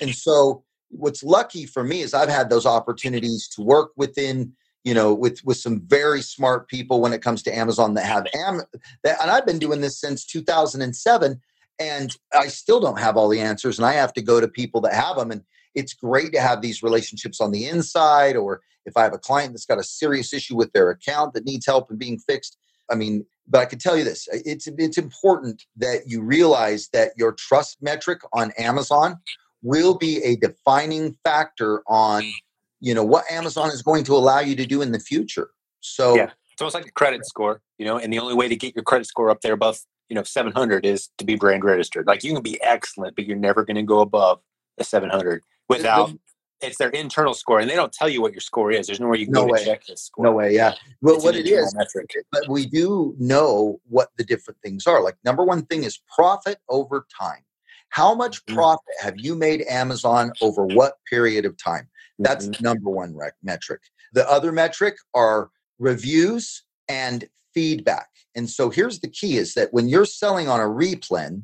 And 0.00 0.14
so 0.14 0.64
what's 0.88 1.22
lucky 1.22 1.64
for 1.66 1.82
me 1.84 2.02
is 2.02 2.12
i've 2.12 2.28
had 2.28 2.50
those 2.50 2.66
opportunities 2.66 3.48
to 3.48 3.62
work 3.62 3.92
within 3.96 4.52
you 4.84 4.94
know 4.94 5.12
with 5.14 5.40
with 5.44 5.56
some 5.56 5.80
very 5.86 6.20
smart 6.20 6.68
people 6.68 7.00
when 7.00 7.12
it 7.12 7.22
comes 7.22 7.42
to 7.42 7.56
amazon 7.56 7.94
that 7.94 8.04
have 8.04 8.26
am 8.34 8.60
that, 9.04 9.20
and 9.20 9.30
i've 9.30 9.46
been 9.46 9.58
doing 9.58 9.80
this 9.80 10.00
since 10.00 10.24
2007 10.24 11.40
and 11.78 12.16
i 12.34 12.46
still 12.48 12.80
don't 12.80 12.98
have 12.98 13.16
all 13.16 13.28
the 13.28 13.40
answers 13.40 13.78
and 13.78 13.86
i 13.86 13.92
have 13.92 14.12
to 14.12 14.22
go 14.22 14.40
to 14.40 14.48
people 14.48 14.80
that 14.80 14.94
have 14.94 15.16
them 15.16 15.30
and 15.30 15.42
it's 15.74 15.94
great 15.94 16.32
to 16.32 16.40
have 16.40 16.60
these 16.60 16.82
relationships 16.82 17.40
on 17.40 17.50
the 17.50 17.66
inside 17.66 18.36
or 18.36 18.60
if 18.86 18.96
i 18.96 19.02
have 19.02 19.14
a 19.14 19.18
client 19.18 19.52
that's 19.52 19.66
got 19.66 19.78
a 19.78 19.84
serious 19.84 20.32
issue 20.32 20.56
with 20.56 20.72
their 20.72 20.90
account 20.90 21.34
that 21.34 21.44
needs 21.44 21.66
help 21.66 21.90
in 21.90 21.96
being 21.96 22.18
fixed 22.18 22.56
i 22.90 22.94
mean 22.94 23.24
but 23.48 23.60
i 23.60 23.64
can 23.64 23.78
tell 23.78 23.96
you 23.96 24.04
this 24.04 24.28
it's 24.32 24.68
it's 24.78 24.98
important 24.98 25.64
that 25.76 26.02
you 26.06 26.22
realize 26.22 26.88
that 26.92 27.12
your 27.16 27.32
trust 27.32 27.78
metric 27.80 28.20
on 28.32 28.52
amazon 28.58 29.16
will 29.62 29.96
be 29.96 30.20
a 30.24 30.36
defining 30.36 31.16
factor 31.24 31.82
on 31.86 32.24
you 32.82 32.92
know 32.92 33.04
what 33.04 33.24
amazon 33.30 33.70
is 33.70 33.80
going 33.80 34.04
to 34.04 34.14
allow 34.14 34.40
you 34.40 34.54
to 34.56 34.66
do 34.66 34.82
in 34.82 34.92
the 34.92 35.00
future. 35.00 35.50
So 35.80 36.16
yeah. 36.16 36.30
It's 36.52 36.60
almost 36.60 36.74
like 36.74 36.86
a 36.86 36.92
credit 36.92 37.24
score 37.24 37.62
you 37.78 37.86
know 37.86 37.96
and 37.96 38.12
the 38.12 38.18
only 38.18 38.34
way 38.34 38.48
to 38.48 38.56
get 38.56 38.74
your 38.74 38.82
credit 38.82 39.06
score 39.06 39.30
up 39.30 39.40
there 39.40 39.54
above 39.54 39.78
you 40.10 40.14
know 40.14 40.22
700 40.22 40.84
is 40.84 41.08
to 41.16 41.24
be 41.24 41.36
brand 41.36 41.64
registered. 41.64 42.06
Like 42.06 42.22
you 42.24 42.34
can 42.34 42.42
be 42.42 42.60
excellent 42.60 43.16
but 43.16 43.24
you're 43.24 43.38
never 43.38 43.64
going 43.64 43.76
to 43.76 43.82
go 43.82 44.00
above 44.00 44.40
a 44.78 44.84
700 44.84 45.42
without 45.68 46.10
it's 46.60 46.78
their 46.78 46.90
internal 46.90 47.34
score 47.34 47.58
and 47.58 47.68
they 47.68 47.74
don't 47.74 47.92
tell 47.92 48.08
you 48.08 48.20
what 48.20 48.32
your 48.32 48.40
score 48.40 48.70
is. 48.70 48.86
There's 48.86 49.00
nowhere 49.00 49.16
you 49.16 49.26
can 49.26 49.32
no 49.32 49.46
go 49.46 49.52
way. 49.52 49.58
to 49.60 49.64
check 49.64 49.84
this 49.86 50.02
score. 50.02 50.26
no 50.26 50.32
way 50.32 50.54
yeah. 50.54 50.74
Well 51.00 51.16
it's 51.16 51.24
what 51.24 51.36
it 51.36 51.46
is 51.46 51.74
metric. 51.74 52.10
but 52.30 52.48
we 52.48 52.66
do 52.66 53.14
know 53.18 53.80
what 53.88 54.10
the 54.18 54.24
different 54.24 54.60
things 54.62 54.86
are. 54.86 55.02
Like 55.02 55.16
number 55.24 55.44
one 55.44 55.62
thing 55.66 55.84
is 55.84 56.00
profit 56.14 56.58
over 56.68 57.06
time. 57.18 57.44
How 57.88 58.14
much 58.14 58.44
mm-hmm. 58.44 58.56
profit 58.56 58.94
have 59.00 59.18
you 59.18 59.34
made 59.34 59.62
amazon 59.62 60.32
over 60.40 60.66
what 60.66 60.94
period 61.08 61.44
of 61.44 61.56
time 61.56 61.88
that's 62.22 62.46
mm-hmm. 62.46 62.64
number 62.64 62.90
one 62.90 63.14
rec- 63.14 63.34
metric 63.42 63.80
the 64.12 64.28
other 64.30 64.52
metric 64.52 64.96
are 65.14 65.50
reviews 65.78 66.64
and 66.88 67.28
feedback 67.54 68.08
and 68.34 68.48
so 68.48 68.70
here's 68.70 69.00
the 69.00 69.08
key 69.08 69.36
is 69.36 69.54
that 69.54 69.72
when 69.72 69.88
you're 69.88 70.04
selling 70.04 70.48
on 70.48 70.60
a 70.60 70.64
replen 70.64 71.42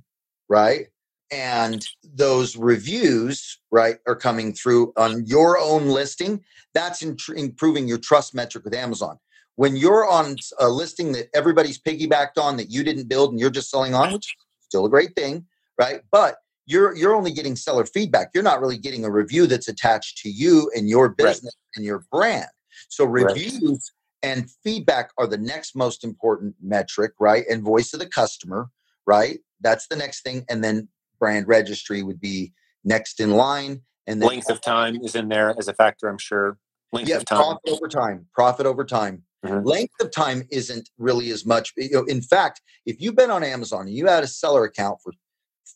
right 0.49 0.87
and 1.31 1.87
those 2.15 2.57
reviews 2.57 3.61
right 3.71 3.99
are 4.07 4.17
coming 4.17 4.53
through 4.53 4.93
on 4.97 5.25
your 5.27 5.59
own 5.59 5.87
listing 5.87 6.43
that's 6.75 7.03
improving 7.03 7.87
your 7.87 7.99
trust 7.99 8.35
metric 8.35 8.65
with 8.65 8.75
amazon 8.75 9.19
when 9.57 9.77
you're 9.77 10.09
on 10.09 10.37
a 10.61 10.69
listing 10.69 11.13
that 11.13 11.29
everybody's 11.35 11.81
piggybacked 11.81 12.39
on 12.39 12.57
that 12.57 12.71
you 12.71 12.85
didn't 12.85 13.09
build 13.09 13.31
and 13.31 13.41
you're 13.41 13.51
just 13.51 13.71
selling 13.71 13.95
on 13.95 14.13
which 14.13 14.27
is 14.27 14.47
still 14.67 14.87
a 14.87 14.91
great 14.91 15.15
thing 15.17 15.45
right 15.79 16.01
but 16.11 16.37
you're 16.69 16.95
you're 16.97 17.15
only 17.15 17.33
getting 17.33 17.57
seller 17.57 17.85
feedback 17.85 18.31
you're 18.35 18.45
not 18.45 18.61
really 18.61 18.79
getting 18.79 19.05
a 19.05 19.11
review 19.11 19.47
that's 19.47 19.69
attached 19.69 20.19
to 20.19 20.29
you 20.29 20.71
and 20.75 20.89
your 20.89 21.09
business 21.09 21.57
right. 21.57 21.77
and 21.77 21.85
your 21.85 22.05
brand 22.13 22.49
so 22.89 23.05
reviews 23.05 23.63
right. 23.63 24.31
and 24.31 24.51
feedback 24.63 25.11
are 25.19 25.27
the 25.27 25.39
next 25.39 25.75
most 25.75 26.05
important 26.05 26.55
metric 26.63 27.13
right 27.19 27.45
and 27.51 27.63
voice 27.63 27.93
of 27.93 28.01
the 28.01 28.09
customer 28.09 28.69
right 29.07 29.41
that's 29.61 29.89
the 29.89 29.97
next 29.97 30.23
thing 30.23 30.45
and 30.49 30.63
then 30.63 30.89
brand 31.19 31.49
registry 31.49 32.03
would 32.03 32.21
be 32.21 32.53
next 32.85 33.21
in 33.21 33.33
line. 33.33 33.83
And 34.07 34.23
then 34.23 34.29
length 34.29 34.51
of 34.51 34.61
time 34.61 34.97
is 35.03 35.15
in 35.15 35.29
there 35.29 35.55
as 35.59 35.69
a 35.69 35.75
factor, 35.75 36.09
I'm 36.09 36.19
sure. 36.19 36.59
Length 36.93 37.11
yeah, 37.11 37.17
of 37.17 37.27
time. 37.27 37.39
Profit 37.39 37.71
over 37.71 37.89
time. 37.89 38.27
Profit 38.33 38.67
over 38.67 38.85
time. 38.85 39.23
Mm-hmm. 39.45 39.67
Length 39.67 39.95
of 40.01 40.11
time 40.11 40.45
isn't 40.51 40.89
really 40.97 41.31
as 41.31 41.45
much. 41.45 41.73
You 41.77 41.91
know, 41.93 42.05
in 42.05 42.23
fact, 42.23 42.63
if 42.87 43.01
you've 43.01 43.15
been 43.15 43.31
on 43.31 43.45
Amazon 43.45 43.83
and 43.83 43.95
you 43.95 44.07
had 44.07 44.25
a 44.25 44.27
seller 44.27 44.65
account 44.65 44.99
for 45.03 45.13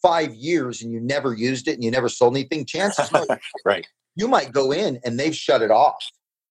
five 0.01 0.35
years 0.35 0.83
and 0.83 0.93
you 0.93 1.01
never 1.01 1.35
used 1.35 1.69
it 1.69 1.75
and 1.75 1.85
you 1.85 1.91
never 1.91 2.09
sold 2.09 2.35
anything, 2.35 2.65
chances 2.65 3.11
are 3.13 3.27
right. 3.65 3.87
you 4.15 4.29
might 4.29 4.53
go 4.53 4.73
in 4.73 5.01
and 5.05 5.19
they've 5.19 5.37
shut 5.37 5.63
it 5.63 5.71
off. 5.71 6.05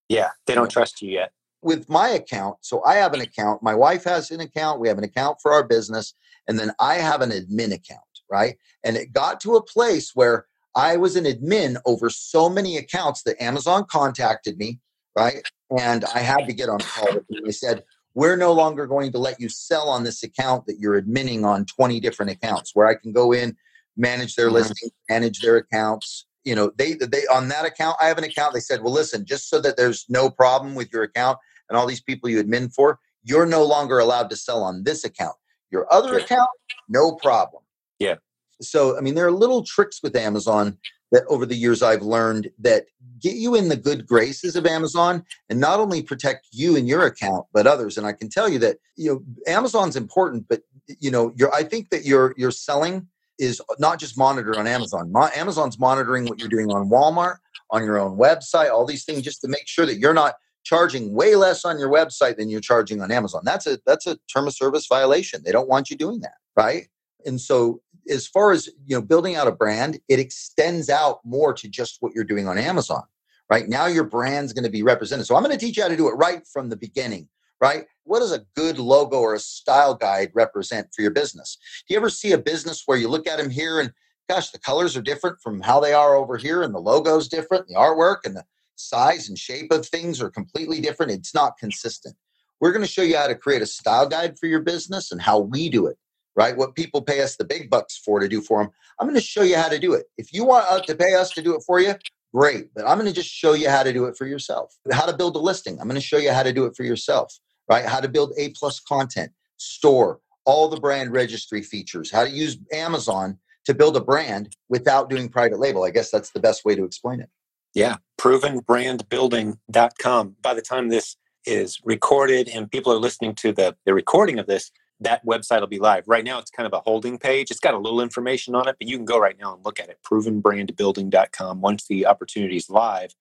Yeah, 0.10 0.30
they 0.46 0.56
don't 0.56 0.70
trust 0.70 1.02
you 1.02 1.12
yet. 1.12 1.32
With 1.64 1.89
my 1.89 2.10
account, 2.10 2.58
so 2.62 2.84
I 2.84 2.96
have 2.96 3.14
an 3.14 3.22
account. 3.22 3.62
My 3.62 3.76
wife 3.76 4.04
has 4.06 4.32
an 4.32 4.42
account. 4.42 4.80
We 4.80 4.88
have 4.88 4.98
an 4.98 5.04
account 5.04 5.38
for 5.42 5.54
our 5.54 5.64
business, 5.64 6.14
and 6.48 6.58
then 6.58 6.72
I 6.80 6.96
have 6.96 7.22
an 7.22 7.30
admin 7.30 7.72
account 7.72 8.02
right? 8.32 8.58
And 8.84 8.98
it 8.98 9.14
got 9.14 9.39
to 9.42 9.56
a 9.56 9.64
place 9.64 10.12
where 10.16 10.46
I 10.74 10.96
was 10.96 11.16
an 11.16 11.26
admin 11.26 11.76
over 11.86 12.10
so 12.10 12.50
many 12.50 12.78
accounts 12.78 13.24
that 13.24 13.42
Amazon 13.44 13.86
contacted 13.92 14.58
me, 14.58 14.80
right? 15.16 15.44
And 15.78 16.06
I 16.16 16.20
had 16.20 16.48
to 16.48 16.54
get 16.54 16.70
on 16.70 16.80
call 16.80 17.14
with 17.14 17.28
them. 17.28 17.42
They 17.46 17.52
said, 17.52 17.84
we're 18.14 18.36
no 18.36 18.51
longer 18.53 18.88
going 18.88 19.12
to 19.12 19.18
let 19.18 19.39
you 19.39 19.49
sell 19.49 19.89
on 19.89 20.03
this 20.03 20.24
account 20.24 20.66
that 20.66 20.80
you're 20.80 20.95
admitting 20.95 21.45
on 21.45 21.66
20 21.66 21.99
different 21.99 22.32
accounts 22.32 22.72
where 22.74 22.88
I 22.88 22.95
can 22.95 23.12
go 23.12 23.32
in, 23.32 23.55
manage 23.95 24.36
their 24.36 24.47
mm-hmm. 24.47 24.55
listings, 24.55 24.91
manage 25.09 25.39
their 25.39 25.57
accounts. 25.57 26.26
You 26.43 26.55
know, 26.55 26.72
they 26.76 26.93
they 26.93 27.26
on 27.28 27.49
that 27.49 27.66
account, 27.66 27.97
I 28.01 28.07
have 28.07 28.18
an 28.18 28.24
account. 28.24 28.53
They 28.53 28.59
said, 28.59 28.82
well, 28.82 28.93
listen, 28.93 29.26
just 29.26 29.49
so 29.49 29.62
that 29.62 29.78
there's 29.78 30.05
no 30.09 30.30
problem 30.30 30.76
with 30.76 30.91
your 30.91 31.03
account 31.03 31.38
and 31.70 31.78
all 31.78 31.86
these 31.86 32.01
people 32.01 32.30
you 32.30 32.43
admin 32.43 32.74
for, 32.74 32.99
you're 33.24 33.45
no 33.45 33.64
longer 33.64 33.99
allowed 33.99 34.30
to 34.32 34.36
sell 34.36 34.64
on 34.64 34.84
this 34.84 35.05
account. 35.05 35.36
Your 35.70 35.91
other 35.93 36.18
account, 36.18 36.49
no 36.89 37.16
problem. 37.16 37.64
Yeah. 37.99 38.16
So, 38.59 38.97
I 38.97 39.01
mean, 39.01 39.16
there 39.16 39.26
are 39.26 39.32
little 39.32 39.64
tricks 39.64 40.01
with 40.03 40.16
Amazon 40.16 40.78
that 41.12 41.24
over 41.28 41.45
the 41.45 41.55
years 41.55 41.84
I've 41.84 42.01
learned 42.01 42.49
that 42.59 42.86
get 43.20 43.36
you 43.36 43.55
in 43.55 43.70
the 43.70 43.76
good 43.76 44.07
graces 44.07 44.55
of 44.55 44.66
Amazon 44.66 45.24
and 45.49 45.59
not 45.59 45.80
only 45.80 46.01
protect 46.01 46.47
you 46.51 46.76
and 46.76 46.88
your 46.88 47.05
account, 47.05 47.45
but 47.53 47.68
others. 47.68 47.97
And 47.97 48.07
I 48.07 48.14
can 48.14 48.30
tell 48.30 48.49
you 48.49 48.59
that, 48.59 48.78
you 48.95 49.12
know, 49.12 49.24
Amazon's 49.51 49.95
important, 49.95 50.47
but 50.49 50.62
you 50.99 51.12
know, 51.12 51.34
I 51.53 51.64
think 51.64 51.89
that 51.89 52.05
your, 52.05 52.34
your 52.38 52.51
selling 52.51 53.07
is 53.38 53.62
not 53.80 53.99
just 53.99 54.18
monitored 54.18 54.57
on 54.57 54.68
Amazon. 54.68 55.12
Mo- 55.12 55.30
Amazon's 55.36 55.80
monitoring 55.80 56.26
what 56.26 56.39
you're 56.39 56.49
doing 56.49 56.72
on 56.72 56.89
Walmart, 56.89 57.38
on 57.70 57.84
your 57.84 57.99
own 57.99 58.18
website, 58.18 58.72
all 58.72 58.86
these 58.86 59.05
things 59.05 59.22
just 59.22 59.41
to 59.41 59.47
make 59.47 59.68
sure 59.68 59.86
that 59.86 59.97
you're 59.97 60.14
not 60.14 60.36
charging 60.64 61.14
way 61.14 61.36
less 61.36 61.66
on 61.66 61.80
your 61.80 61.89
website 61.89 62.38
than 62.38 62.49
you're 62.49 62.62
charging 62.62 63.01
on 63.01 63.12
Amazon. 63.12 63.41
That's 63.43 63.66
a 63.66 63.80
that's 63.86 64.05
a 64.05 64.18
term 64.32 64.47
of 64.47 64.53
service 64.53 64.86
violation. 64.88 65.41
They 65.43 65.51
don't 65.51 65.68
want 65.68 65.89
you 65.89 65.97
doing 65.97 66.20
that, 66.22 66.36
right? 66.55 66.88
And 67.26 67.39
so 67.39 67.82
as 68.10 68.28
far 68.28 68.52
as 68.52 68.68
you 68.86 68.95
know 68.95 69.02
building 69.02 69.36
out 69.36 69.47
a 69.47 69.52
brand, 69.52 69.99
it 70.08 70.20
extends 70.20 70.89
out 70.89 71.20
more 71.24 71.54
to 71.54 71.68
just 71.68 71.97
what 72.02 72.14
you're 72.14 72.24
doing 72.24 72.47
on 72.47 72.58
Amazon. 72.58 73.04
Right? 73.49 73.68
Now 73.68 73.88
your 73.88 74.06
brand's 74.06 74.54
going 74.54 74.64
to 74.64 74.72
be 74.72 74.84
represented. 74.84 75.26
So 75.26 75.36
I'm 75.36 75.43
going 75.43 75.58
to 75.58 75.64
teach 75.64 75.76
you 75.76 75.84
how 75.84 75.89
to 75.89 75.97
do 75.97 76.08
it 76.08 76.14
right 76.14 76.47
from 76.47 76.70
the 76.70 76.78
beginning, 76.78 77.28
right? 77.60 77.84
What 78.04 78.20
does 78.20 78.32
a 78.32 78.45
good 78.56 78.80
logo 78.80 79.18
or 79.18 79.34
a 79.34 79.39
style 79.39 79.93
guide 79.93 80.32
represent 80.34 80.88
for 80.95 81.02
your 81.02 81.12
business? 81.12 81.58
Do 81.86 81.93
you 81.93 81.99
ever 81.99 82.10
see 82.10 82.32
a 82.32 82.38
business 82.38 82.84
where 82.86 82.97
you 82.97 83.10
look 83.10 83.28
at 83.28 83.39
them 83.39 83.49
here 83.49 83.82
and 83.82 83.91
gosh, 84.32 84.52
the 84.52 84.60
colors 84.60 84.95
are 84.95 85.02
different 85.02 85.41
from 85.41 85.60
how 85.60 85.82
they 85.82 85.91
are 85.91 86.16
over 86.16 86.38
here 86.38 86.62
and 86.64 86.74
the 86.74 86.80
logo's 86.80 87.28
different, 87.28 87.68
the 87.68 87.76
artwork 87.76 88.20
and 88.24 88.34
the 88.34 88.45
size 88.76 89.28
and 89.28 89.38
shape 89.38 89.72
of 89.72 89.86
things 89.86 90.22
are 90.22 90.30
completely 90.30 90.80
different. 90.80 91.12
It's 91.12 91.34
not 91.34 91.58
consistent. 91.58 92.16
We're 92.62 92.72
going 92.72 92.86
to 92.86 92.91
show 92.91 93.02
you 93.02 93.18
how 93.18 93.28
to 93.28 93.36
create 93.36 93.62
a 93.62 93.66
style 93.66 94.08
guide 94.08 94.39
for 94.39 94.45
your 94.45 94.62
business 94.62 95.12
and 95.12 95.22
how 95.22 95.39
we 95.39 95.68
do 95.68 95.88
it, 95.88 95.97
right? 96.36 96.56
What 96.56 96.76
people 96.76 97.02
pay 97.02 97.22
us 97.22 97.36
the 97.36 97.44
big 97.44 97.70
bucks 97.70 97.98
for 97.98 98.20
to 98.20 98.28
do 98.28 98.42
for 98.42 98.64
them. 98.64 98.72
I'm 99.00 99.08
going 99.08 99.20
to 99.20 99.26
show 99.26 99.44
you 99.44 99.58
how 99.58 99.70
to 99.70 99.80
do 99.80 99.94
it. 99.94 100.06
If 100.18 100.34
you 100.34 100.46
want 100.46 100.86
to 100.86 100.96
pay 100.96 101.16
us 101.16 101.32
to 101.32 101.42
do 101.42 101.56
it 101.56 101.64
for 101.66 101.80
you, 101.80 101.96
great. 102.34 102.74
But 102.74 102.88
I'm 102.88 102.98
going 102.98 103.10
to 103.10 103.16
just 103.16 103.30
show 103.30 103.54
you 103.54 103.70
how 103.70 103.84
to 103.84 103.94
do 103.94 104.06
it 104.06 104.18
for 104.18 104.26
yourself. 104.26 104.76
How 104.92 105.06
to 105.06 105.16
build 105.16 105.36
a 105.36 105.40
listing. 105.40 105.80
I'm 105.80 105.88
going 105.88 106.00
to 106.00 106.06
show 106.06 106.18
you 106.18 106.32
how 106.32 106.44
to 106.44 106.54
do 106.54 106.66
it 106.66 106.76
for 106.76 106.84
yourself, 106.84 107.38
right? 107.70 107.86
How 107.86 108.00
to 108.00 108.08
build 108.08 108.34
A 108.38 108.50
plus 108.50 108.80
content, 108.80 109.32
store, 109.58 110.20
all 110.46 110.68
the 110.68 110.80
brand 110.80 111.12
registry 111.12 111.62
features, 111.62 112.12
how 112.12 112.24
to 112.24 112.30
use 112.30 112.58
Amazon 112.74 113.38
to 113.66 113.74
build 113.74 113.96
a 113.96 114.02
brand 114.02 114.56
without 114.70 115.10
doing 115.10 115.30
private 115.30 115.60
label. 115.60 115.84
I 115.84 115.92
guess 115.92 116.10
that's 116.10 116.32
the 116.32 116.40
best 116.40 116.66
way 116.66 116.76
to 116.76 116.84
explain 116.84 117.20
it. 117.20 117.30
Yeah, 117.74 117.98
provenbrandbuilding.com. 118.20 120.36
By 120.42 120.54
the 120.54 120.62
time 120.62 120.90
this 120.90 121.16
is 121.46 121.80
recorded 121.84 122.50
and 122.50 122.70
people 122.70 122.92
are 122.92 122.98
listening 122.98 123.34
to 123.36 123.54
the, 123.54 123.78
the 123.86 123.94
recording 123.94 124.40
of 124.40 124.48
this, 124.48 124.72
that 125.02 125.26
website 125.26 125.60
will 125.60 125.68
be 125.68 125.80
live. 125.80 126.08
Right 126.08 126.24
now, 126.24 126.39
it's 126.39 126.52
kind 126.52 126.66
of 126.66 126.74
a 126.74 126.80
holding 126.80 127.18
page. 127.18 127.52
It's 127.52 127.60
got 127.60 127.74
a 127.74 127.78
little 127.78 128.02
information 128.02 128.56
on 128.56 128.68
it, 128.68 128.76
but 128.80 128.88
you 128.88 128.97
can 128.97 129.06
go 129.06 129.20
right 129.20 129.38
now 129.39 129.54
and 129.54 129.66
look 129.66 129.80
at 129.80 129.89
it. 129.89 129.99
Provenbrandbuilding.com. 130.04 131.62
Once 131.62 131.88
the 131.88 132.06
opportunity 132.06 132.58
is 132.58 132.70
live, 132.70 133.14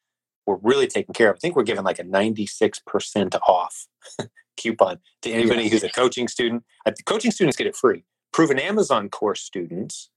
we're 0.47 0.59
really 0.63 0.87
taking 0.87 1.13
care 1.13 1.31
of. 1.31 1.37
I 1.37 1.39
think 1.39 1.57
we're 1.57 1.63
giving 1.65 1.85
like 1.85 1.99
a 1.99 2.05
96% 2.05 3.39
off 3.49 3.87
coupon 4.57 4.99
to 5.23 5.31
anybody 5.31 5.69
who's 5.69 5.83
a 5.83 5.91
coaching 5.91 6.29
student. 6.29 6.65
Uh, 6.87 6.93
coaching 7.07 7.31
students 7.31 7.57
get 7.57 7.67
it 7.67 7.77
free. 7.77 8.05
Proven 8.33 8.59
Amazon 8.59 9.09
course 9.09 9.43
students 9.43 10.11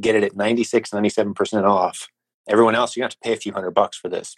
get 0.00 0.14
it 0.14 0.24
at 0.24 0.36
96, 0.36 0.90
97% 0.90 1.64
off 1.64 2.08
Everyone 2.48 2.74
else, 2.74 2.96
you 2.96 3.02
have 3.02 3.12
to 3.12 3.18
pay 3.22 3.32
a 3.34 3.36
few 3.36 3.52
hundred 3.52 3.72
bucks 3.72 3.96
for 3.96 4.08
this. 4.08 4.34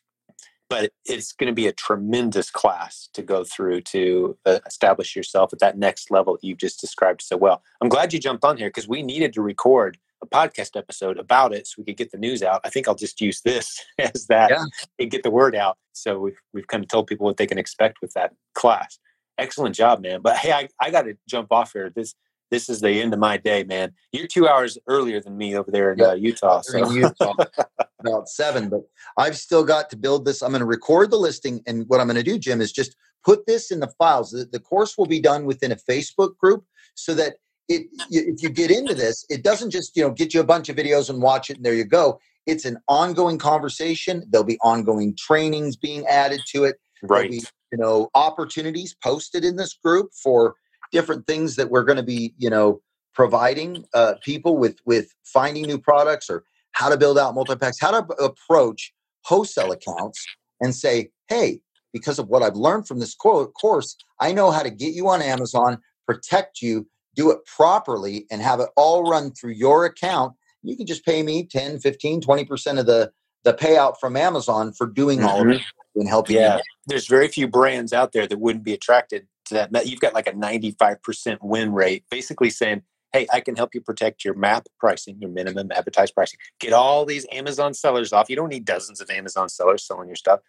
But 0.70 0.92
it's 1.04 1.32
going 1.32 1.48
to 1.48 1.54
be 1.54 1.66
a 1.66 1.72
tremendous 1.72 2.50
class 2.50 3.10
to 3.12 3.22
go 3.22 3.44
through 3.44 3.82
to 3.82 4.38
uh, 4.46 4.60
establish 4.66 5.14
yourself 5.14 5.52
at 5.52 5.58
that 5.58 5.76
next 5.76 6.10
level 6.10 6.34
that 6.34 6.44
you've 6.44 6.58
just 6.58 6.80
described 6.80 7.20
so 7.20 7.36
well. 7.36 7.62
I'm 7.82 7.90
glad 7.90 8.12
you 8.12 8.18
jumped 8.18 8.44
on 8.44 8.56
here 8.56 8.68
because 8.68 8.88
we 8.88 9.02
needed 9.02 9.34
to 9.34 9.42
record 9.42 9.98
a 10.22 10.26
podcast 10.26 10.76
episode 10.76 11.18
about 11.18 11.52
it 11.52 11.66
so 11.66 11.74
we 11.78 11.84
could 11.84 11.96
get 11.96 12.12
the 12.12 12.18
news 12.18 12.42
out. 12.42 12.60
I 12.64 12.70
think 12.70 12.88
I'll 12.88 12.94
just 12.94 13.20
use 13.20 13.40
this 13.42 13.84
as 13.98 14.26
that 14.28 14.50
yeah. 14.50 14.64
and 14.98 15.10
get 15.10 15.22
the 15.22 15.30
word 15.30 15.56
out. 15.56 15.76
So 15.92 16.18
we've, 16.18 16.40
we've 16.54 16.68
kind 16.68 16.84
of 16.84 16.88
told 16.88 17.06
people 17.06 17.26
what 17.26 17.36
they 17.36 17.46
can 17.46 17.58
expect 17.58 17.98
with 18.00 18.12
that 18.14 18.32
class. 18.54 18.98
Excellent 19.38 19.74
job, 19.74 20.00
man. 20.00 20.20
But 20.22 20.36
hey, 20.36 20.52
I, 20.52 20.68
I 20.80 20.90
got 20.90 21.02
to 21.02 21.16
jump 21.28 21.50
off 21.50 21.72
here. 21.72 21.90
This 21.94 22.14
this 22.50 22.68
is 22.68 22.80
the 22.80 23.00
end 23.00 23.14
of 23.14 23.20
my 23.20 23.36
day, 23.36 23.64
man. 23.64 23.92
You're 24.12 24.26
two 24.26 24.48
hours 24.48 24.76
earlier 24.86 25.20
than 25.20 25.36
me 25.36 25.56
over 25.56 25.70
there 25.70 25.92
in 25.92 26.00
uh, 26.00 26.14
Utah. 26.14 26.60
So. 26.62 26.84
In 26.84 26.92
Utah, 26.92 27.34
about 28.00 28.28
seven, 28.28 28.68
but 28.68 28.82
I've 29.16 29.36
still 29.36 29.64
got 29.64 29.90
to 29.90 29.96
build 29.96 30.24
this. 30.24 30.42
I'm 30.42 30.50
going 30.50 30.60
to 30.60 30.66
record 30.66 31.10
the 31.10 31.16
listing, 31.16 31.62
and 31.66 31.88
what 31.88 32.00
I'm 32.00 32.06
going 32.06 32.16
to 32.16 32.22
do, 32.22 32.38
Jim, 32.38 32.60
is 32.60 32.72
just 32.72 32.96
put 33.24 33.46
this 33.46 33.70
in 33.70 33.80
the 33.80 33.92
files. 33.98 34.30
The, 34.30 34.46
the 34.50 34.60
course 34.60 34.98
will 34.98 35.06
be 35.06 35.20
done 35.20 35.44
within 35.44 35.72
a 35.72 35.76
Facebook 35.76 36.36
group, 36.38 36.64
so 36.94 37.14
that 37.14 37.34
it, 37.68 37.86
if 38.10 38.42
you 38.42 38.50
get 38.50 38.70
into 38.70 38.94
this, 38.94 39.24
it 39.30 39.44
doesn't 39.44 39.70
just 39.70 39.96
you 39.96 40.02
know 40.02 40.10
get 40.10 40.34
you 40.34 40.40
a 40.40 40.44
bunch 40.44 40.68
of 40.68 40.76
videos 40.76 41.08
and 41.08 41.22
watch 41.22 41.50
it, 41.50 41.56
and 41.56 41.64
there 41.64 41.74
you 41.74 41.84
go. 41.84 42.18
It's 42.46 42.64
an 42.64 42.78
ongoing 42.88 43.38
conversation. 43.38 44.24
There'll 44.28 44.44
be 44.44 44.58
ongoing 44.60 45.14
trainings 45.16 45.76
being 45.76 46.04
added 46.06 46.40
to 46.48 46.64
it. 46.64 46.76
Right. 47.02 47.30
Be, 47.30 47.44
you 47.70 47.78
know, 47.78 48.10
opportunities 48.14 48.96
posted 49.02 49.44
in 49.44 49.56
this 49.56 49.74
group 49.74 50.10
for 50.12 50.56
different 50.92 51.26
things 51.26 51.56
that 51.56 51.70
we're 51.70 51.84
going 51.84 51.96
to 51.96 52.02
be, 52.02 52.34
you 52.38 52.50
know, 52.50 52.80
providing 53.14 53.84
uh, 53.94 54.14
people 54.24 54.56
with 54.56 54.78
with 54.86 55.14
finding 55.24 55.64
new 55.64 55.78
products 55.78 56.30
or 56.30 56.44
how 56.72 56.88
to 56.88 56.96
build 56.96 57.18
out 57.18 57.34
multi-packs, 57.34 57.80
how 57.80 57.90
to 57.90 58.14
approach 58.14 58.92
wholesale 59.24 59.72
accounts 59.72 60.24
and 60.60 60.74
say, 60.74 61.10
hey, 61.28 61.60
because 61.92 62.18
of 62.18 62.28
what 62.28 62.42
I've 62.42 62.56
learned 62.56 62.86
from 62.86 63.00
this 63.00 63.14
course, 63.14 63.96
I 64.20 64.32
know 64.32 64.50
how 64.50 64.62
to 64.62 64.70
get 64.70 64.94
you 64.94 65.08
on 65.08 65.22
Amazon, 65.22 65.78
protect 66.06 66.62
you, 66.62 66.86
do 67.16 67.30
it 67.30 67.44
properly, 67.44 68.26
and 68.30 68.40
have 68.40 68.60
it 68.60 68.68
all 68.76 69.10
run 69.10 69.32
through 69.32 69.52
your 69.52 69.84
account. 69.84 70.34
You 70.62 70.76
can 70.76 70.86
just 70.86 71.04
pay 71.04 71.22
me 71.22 71.44
10, 71.44 71.80
15, 71.80 72.20
20% 72.20 72.78
of 72.78 72.86
the, 72.86 73.10
the 73.44 73.54
payout 73.54 73.94
from 73.98 74.16
Amazon 74.16 74.72
for 74.72 74.86
doing 74.86 75.18
mm-hmm. 75.18 75.28
all 75.28 75.40
of 75.40 75.46
mm-hmm. 75.46 75.52
it 75.52 75.62
and 75.96 76.08
helping 76.08 76.36
yeah. 76.36 76.56
You. 76.56 76.62
There's 76.86 77.08
very 77.08 77.28
few 77.28 77.48
brands 77.48 77.92
out 77.92 78.12
there 78.12 78.26
that 78.26 78.38
wouldn't 78.38 78.64
be 78.64 78.74
attracted 78.74 79.26
to 79.50 79.68
that. 79.70 79.86
You've 79.86 80.00
got 80.00 80.14
like 80.14 80.26
a 80.26 80.32
95% 80.32 81.38
win 81.42 81.72
rate, 81.72 82.04
basically 82.10 82.50
saying, 82.50 82.82
hey, 83.12 83.26
I 83.32 83.40
can 83.40 83.56
help 83.56 83.74
you 83.74 83.80
protect 83.80 84.24
your 84.24 84.34
MAP 84.34 84.68
pricing, 84.78 85.18
your 85.20 85.30
minimum 85.30 85.70
advertised 85.72 86.14
pricing. 86.14 86.38
Get 86.58 86.72
all 86.72 87.04
these 87.04 87.26
Amazon 87.32 87.74
sellers 87.74 88.12
off. 88.12 88.30
You 88.30 88.36
don't 88.36 88.48
need 88.48 88.64
dozens 88.64 89.00
of 89.00 89.10
Amazon 89.10 89.48
sellers 89.48 89.84
selling 89.84 90.08
your 90.08 90.16
stuff. 90.16 90.40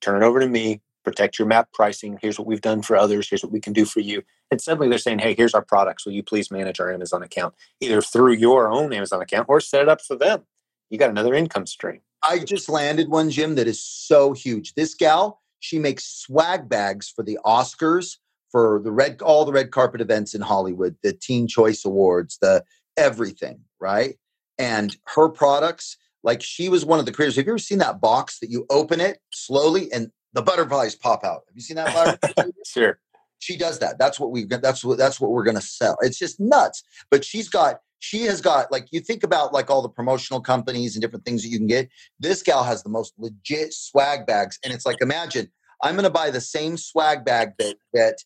Turn 0.00 0.22
it 0.22 0.24
over 0.24 0.40
to 0.40 0.48
me, 0.48 0.80
protect 1.04 1.38
your 1.38 1.48
MAP 1.48 1.72
pricing. 1.72 2.18
Here's 2.20 2.38
what 2.38 2.46
we've 2.46 2.60
done 2.60 2.82
for 2.82 2.96
others. 2.96 3.28
Here's 3.28 3.42
what 3.42 3.52
we 3.52 3.60
can 3.60 3.72
do 3.72 3.84
for 3.84 4.00
you. 4.00 4.22
And 4.50 4.60
suddenly 4.60 4.88
they're 4.88 4.98
saying, 4.98 5.20
hey, 5.20 5.34
here's 5.34 5.54
our 5.54 5.64
products. 5.64 6.04
Will 6.04 6.12
you 6.12 6.22
please 6.22 6.50
manage 6.50 6.80
our 6.80 6.92
Amazon 6.92 7.22
account, 7.22 7.54
either 7.80 8.02
through 8.02 8.32
your 8.32 8.70
own 8.70 8.92
Amazon 8.92 9.22
account 9.22 9.48
or 9.48 9.60
set 9.60 9.82
it 9.82 9.88
up 9.88 10.00
for 10.02 10.16
them? 10.16 10.42
You 10.90 10.98
got 10.98 11.10
another 11.10 11.34
income 11.34 11.66
stream. 11.66 12.00
I 12.22 12.40
just 12.40 12.68
landed 12.68 13.08
one, 13.08 13.30
Jim, 13.30 13.54
that 13.54 13.66
is 13.66 13.82
so 13.82 14.32
huge. 14.32 14.74
This 14.74 14.94
gal, 14.94 15.40
she 15.60 15.78
makes 15.78 16.04
swag 16.04 16.68
bags 16.68 17.08
for 17.08 17.22
the 17.22 17.38
Oscars, 17.46 18.18
for 18.50 18.80
the 18.82 18.92
red 18.92 19.20
all 19.22 19.44
the 19.44 19.52
red 19.52 19.70
carpet 19.70 20.00
events 20.00 20.34
in 20.34 20.40
Hollywood, 20.40 20.96
the 21.02 21.12
Teen 21.12 21.46
Choice 21.46 21.84
Awards, 21.84 22.38
the 22.40 22.64
everything, 22.96 23.60
right? 23.80 24.16
And 24.58 24.96
her 25.06 25.28
products, 25.28 25.96
like 26.22 26.42
she 26.42 26.68
was 26.68 26.84
one 26.84 26.98
of 26.98 27.06
the 27.06 27.12
creators. 27.12 27.36
Have 27.36 27.46
you 27.46 27.52
ever 27.52 27.58
seen 27.58 27.78
that 27.78 28.00
box 28.00 28.38
that 28.40 28.50
you 28.50 28.66
open 28.70 29.00
it 29.00 29.20
slowly 29.32 29.90
and 29.92 30.10
the 30.32 30.42
butterflies 30.42 30.94
pop 30.94 31.24
out? 31.24 31.42
Have 31.48 31.54
you 31.54 31.62
seen 31.62 31.76
that? 31.76 32.18
sure. 32.66 32.98
She 33.38 33.56
does 33.56 33.78
that. 33.78 33.98
That's 33.98 34.20
what 34.20 34.30
we. 34.30 34.44
That's 34.44 34.84
what. 34.84 34.98
That's 34.98 35.20
what 35.20 35.30
we're 35.30 35.44
going 35.44 35.56
to 35.56 35.62
sell. 35.62 35.96
It's 36.02 36.18
just 36.18 36.38
nuts. 36.38 36.82
But 37.10 37.24
she's 37.24 37.48
got. 37.48 37.80
She 38.02 38.22
has 38.22 38.40
got 38.40 38.72
like 38.72 38.86
you 38.90 39.00
think 39.00 39.22
about 39.22 39.52
like 39.52 39.70
all 39.70 39.82
the 39.82 39.88
promotional 39.88 40.40
companies 40.40 40.94
and 40.94 41.02
different 41.02 41.24
things 41.24 41.42
that 41.42 41.48
you 41.48 41.58
can 41.58 41.66
get. 41.66 41.88
This 42.18 42.42
gal 42.42 42.64
has 42.64 42.82
the 42.82 42.88
most 42.90 43.14
legit 43.18 43.72
swag 43.72 44.26
bags, 44.26 44.58
and 44.62 44.72
it's 44.72 44.84
like 44.84 45.00
imagine 45.00 45.50
I'm 45.82 45.94
going 45.94 46.04
to 46.04 46.10
buy 46.10 46.30
the 46.30 46.40
same 46.40 46.76
swag 46.76 47.24
bag 47.24 47.52
that 47.58 47.76
that 47.92 48.18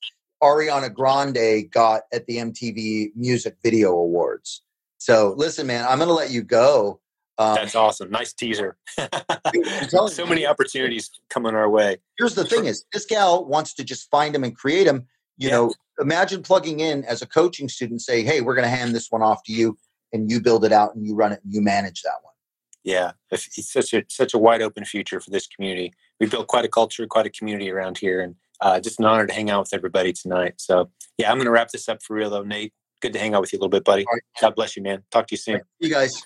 Ariana 0.42 0.92
Grande 0.92 1.70
got 1.70 2.02
at 2.12 2.26
the 2.26 2.36
MTV 2.36 3.12
Music 3.16 3.56
Video 3.62 3.92
Awards. 3.92 4.62
So 4.98 5.34
listen, 5.36 5.66
man, 5.66 5.86
I'm 5.88 5.98
going 5.98 6.08
to 6.08 6.14
let 6.14 6.30
you 6.30 6.42
go. 6.42 7.00
Um, 7.36 7.56
That's 7.56 7.74
awesome. 7.74 8.10
Nice 8.10 8.32
teaser. 8.32 8.76
so 9.88 10.26
many 10.26 10.46
opportunities 10.46 11.10
coming 11.30 11.54
our 11.54 11.68
way. 11.68 11.96
Here's 12.18 12.34
the 12.34 12.44
thing: 12.44 12.66
is 12.66 12.84
this 12.92 13.06
gal 13.06 13.44
wants 13.44 13.74
to 13.74 13.84
just 13.84 14.08
find 14.10 14.34
them 14.34 14.44
and 14.44 14.56
create 14.56 14.84
them. 14.84 15.06
You 15.36 15.48
yeah. 15.48 15.54
know, 15.54 15.72
imagine 15.98 16.42
plugging 16.42 16.80
in 16.80 17.04
as 17.04 17.22
a 17.22 17.26
coaching 17.26 17.68
student, 17.68 18.02
say, 18.02 18.22
"Hey, 18.22 18.40
we're 18.40 18.54
going 18.54 18.68
to 18.70 18.76
hand 18.76 18.94
this 18.94 19.10
one 19.10 19.22
off 19.22 19.42
to 19.44 19.52
you, 19.52 19.76
and 20.12 20.30
you 20.30 20.40
build 20.40 20.64
it 20.64 20.72
out, 20.72 20.94
and 20.94 21.04
you 21.04 21.16
run 21.16 21.32
it, 21.32 21.40
and 21.42 21.52
you 21.52 21.60
manage 21.60 22.02
that 22.02 22.18
one." 22.22 22.33
Yeah, 22.84 23.12
it's 23.30 23.72
such 23.72 23.94
a 23.94 24.04
such 24.08 24.34
a 24.34 24.38
wide 24.38 24.60
open 24.62 24.84
future 24.84 25.18
for 25.18 25.30
this 25.30 25.46
community. 25.46 25.92
We've 26.20 26.30
built 26.30 26.48
quite 26.48 26.66
a 26.66 26.68
culture, 26.68 27.06
quite 27.06 27.26
a 27.26 27.30
community 27.30 27.70
around 27.70 27.98
here, 27.98 28.20
and 28.20 28.36
uh, 28.60 28.78
just 28.78 29.00
an 29.00 29.06
honor 29.06 29.26
to 29.26 29.32
hang 29.32 29.50
out 29.50 29.60
with 29.60 29.74
everybody 29.74 30.12
tonight. 30.12 30.54
So, 30.58 30.90
yeah, 31.18 31.30
I'm 31.30 31.38
going 31.38 31.46
to 31.46 31.50
wrap 31.50 31.70
this 31.70 31.88
up 31.88 32.02
for 32.02 32.14
real, 32.14 32.30
though, 32.30 32.42
Nate. 32.42 32.72
Good 33.00 33.12
to 33.14 33.18
hang 33.18 33.34
out 33.34 33.40
with 33.40 33.52
you 33.52 33.58
a 33.58 33.60
little 33.60 33.70
bit, 33.70 33.84
buddy. 33.84 34.04
Right. 34.10 34.22
God 34.40 34.54
bless 34.54 34.76
you, 34.76 34.82
man. 34.82 35.02
Talk 35.10 35.26
to 35.28 35.32
you 35.32 35.38
soon. 35.38 35.60
You 35.80 35.90
guys. 35.90 36.22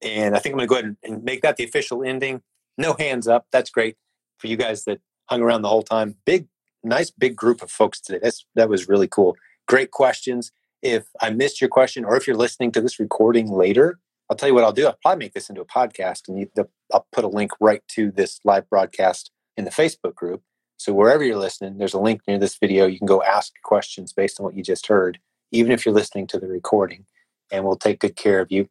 And 0.00 0.34
I 0.36 0.38
think 0.38 0.54
I'm 0.54 0.58
going 0.58 0.68
to 0.68 0.74
go 0.74 0.80
ahead 0.80 0.96
and 1.04 1.24
make 1.24 1.42
that 1.42 1.56
the 1.56 1.64
official 1.64 2.02
ending. 2.02 2.42
No 2.78 2.94
hands 2.98 3.26
up. 3.28 3.46
That's 3.52 3.70
great 3.70 3.96
for 4.38 4.46
you 4.46 4.56
guys 4.56 4.84
that 4.84 5.00
hung 5.28 5.42
around 5.42 5.62
the 5.62 5.68
whole 5.68 5.82
time. 5.82 6.16
Big, 6.24 6.46
nice, 6.84 7.10
big 7.10 7.36
group 7.36 7.62
of 7.62 7.70
folks 7.70 8.00
today. 8.00 8.20
That's 8.22 8.46
that 8.54 8.68
was 8.68 8.88
really 8.88 9.08
cool. 9.08 9.36
Great 9.66 9.90
questions. 9.90 10.52
if 10.82 11.06
I 11.20 11.30
missed 11.30 11.60
your 11.60 11.68
question 11.68 12.04
or 12.04 12.16
if 12.16 12.26
you're 12.26 12.36
listening 12.36 12.72
to 12.72 12.80
this 12.80 13.00
recording 13.00 13.50
later, 13.50 13.98
I'll 14.28 14.36
tell 14.36 14.48
you 14.48 14.54
what 14.54 14.64
I'll 14.64 14.72
do. 14.72 14.86
I'll 14.86 14.98
probably 15.02 15.26
make 15.26 15.34
this 15.34 15.48
into 15.48 15.60
a 15.60 15.66
podcast 15.66 16.28
and 16.28 16.38
you, 16.38 16.50
the, 16.54 16.68
I'll 16.92 17.06
put 17.12 17.24
a 17.24 17.28
link 17.28 17.52
right 17.60 17.82
to 17.92 18.10
this 18.10 18.40
live 18.44 18.68
broadcast 18.68 19.30
in 19.56 19.64
the 19.64 19.70
Facebook 19.70 20.14
group. 20.14 20.42
So 20.78 20.92
wherever 20.92 21.24
you're 21.24 21.38
listening, 21.38 21.78
there's 21.78 21.94
a 21.94 22.00
link 22.00 22.20
near 22.26 22.38
this 22.38 22.58
video. 22.58 22.86
You 22.86 22.98
can 22.98 23.06
go 23.06 23.22
ask 23.22 23.52
questions 23.62 24.12
based 24.12 24.38
on 24.38 24.44
what 24.44 24.56
you 24.56 24.62
just 24.62 24.88
heard, 24.88 25.18
even 25.52 25.72
if 25.72 25.86
you're 25.86 25.94
listening 25.94 26.26
to 26.28 26.38
the 26.38 26.48
recording, 26.48 27.06
and 27.50 27.64
we'll 27.64 27.76
take 27.76 28.00
good 28.00 28.16
care 28.16 28.40
of 28.40 28.50
you. 28.50 28.68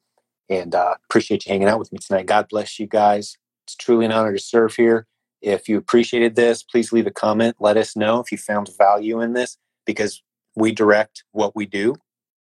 And 0.50 0.76
uh, 0.76 0.96
appreciate 1.10 1.46
you 1.46 1.52
hanging 1.52 1.68
out 1.68 1.80
with 1.80 1.92
me 1.92 1.98
tonight. 1.98 2.28
God 2.28 2.48
bless 2.50 2.80
you 2.80 2.86
guys. 2.86 3.38
It's 3.66 3.76
truly 3.76 4.06
an 4.06 4.12
honor 4.12 4.34
to 4.34 4.40
serve 4.40 4.76
here. 4.76 5.08
If 5.42 5.68
you 5.68 5.78
appreciated 5.78 6.36
this, 6.36 6.62
please 6.62 6.92
leave 6.92 7.08
a 7.08 7.12
comment. 7.12 7.56
Let 7.60 7.78
us 7.78 7.96
know 7.96 8.20
if 8.20 8.32
you 8.32 8.38
found 8.38 8.70
value 8.78 9.22
in 9.22 9.34
this 9.34 9.58
because 9.86 10.22
we 10.56 10.72
direct 10.72 11.24
what 11.32 11.56
we 11.56 11.66
do 11.66 11.96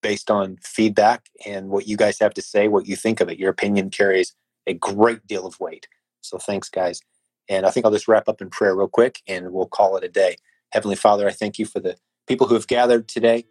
based 0.04 0.30
on 0.30 0.58
feedback 0.62 1.26
and 1.47 1.70
what 1.70 1.88
you 1.88 1.97
guys 1.97 2.20
have 2.20 2.36
to 2.36 2.41
say, 2.43 2.68
what 2.68 2.86
you 2.86 2.95
think 2.95 3.20
of 3.20 3.30
it. 3.30 3.39
Your 3.39 3.49
opinion 3.49 3.89
carries 3.89 4.36
a 4.68 4.76
great 4.76 5.26
deal 5.26 5.47
of 5.47 5.60
weight. 5.60 5.88
So 6.22 6.38
thanks, 6.38 6.70
guys. 6.70 7.01
And 7.49 7.66
I 7.66 7.72
think 7.72 7.86
I'll 7.86 7.91
just 7.91 8.08
wrap 8.08 8.30
up 8.30 8.41
in 8.41 8.51
prayer 8.51 8.76
real 8.76 8.88
quick 8.88 9.22
and 9.28 9.51
we'll 9.51 9.66
call 9.66 9.97
it 9.97 10.04
a 10.04 10.10
day. 10.10 10.36
Heavenly 10.72 10.95
Father, 10.95 11.28
I 11.28 11.32
thank 11.32 11.58
you 11.58 11.66
for 11.66 11.80
the 11.80 11.95
people 12.28 12.45
who 12.45 12.54
have 12.54 12.68
gathered 12.68 13.08
today, 13.08 13.45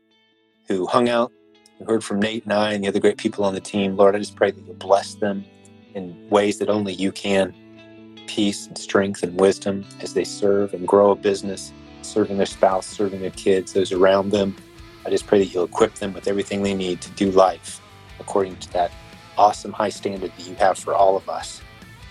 who 0.69 0.87
hung 0.87 1.09
out, 1.09 1.33
who 1.79 1.87
heard 1.87 2.05
from 2.05 2.21
Nate 2.21 2.45
and 2.45 2.53
I 2.53 2.73
and 2.73 2.85
the 2.85 2.89
other 2.89 3.01
great 3.01 3.19
people 3.19 3.45
on 3.45 3.55
the 3.55 3.61
team. 3.61 3.97
Lord, 3.97 4.15
I 4.15 4.19
just 4.19 4.37
pray 4.37 4.53
that 4.53 4.67
you 4.67 4.75
bless 4.75 5.15
them 5.15 5.45
in 5.95 6.29
ways 6.31 6.59
that 6.59 6.69
only 6.69 6.95
you 6.95 7.11
can 7.13 7.55
peace 8.27 8.67
and 8.67 8.79
strength 8.79 9.23
and 9.23 9.39
wisdom 9.39 9.85
as 10.01 10.15
they 10.15 10.25
serve 10.25 10.73
and 10.73 10.89
grow 10.89 11.11
a 11.11 11.17
business, 11.17 11.73
serving 12.03 12.39
their 12.39 12.47
spouse, 12.47 12.87
serving 12.87 13.21
their 13.21 13.31
kids, 13.31 13.73
those 13.73 13.93
around 13.93 14.31
them. 14.31 14.57
I 15.05 15.11
just 15.11 15.27
pray 15.27 15.39
that 15.41 15.47
you'll 15.47 15.65
equip 15.65 15.95
them 15.95 16.13
with 16.13 16.29
everything 16.29 16.63
they 16.63 16.75
need 16.75 17.01
to 17.01 17.11
do 17.11 17.31
life 17.31 17.81
according 18.21 18.57
to 18.57 18.73
that 18.73 18.93
awesome 19.37 19.73
high 19.73 19.89
standard 19.89 20.33
that 20.37 20.49
you 20.49 20.55
have 20.57 20.79
for 20.79 20.95
all 20.95 21.17
of 21.17 21.29
us 21.29 21.61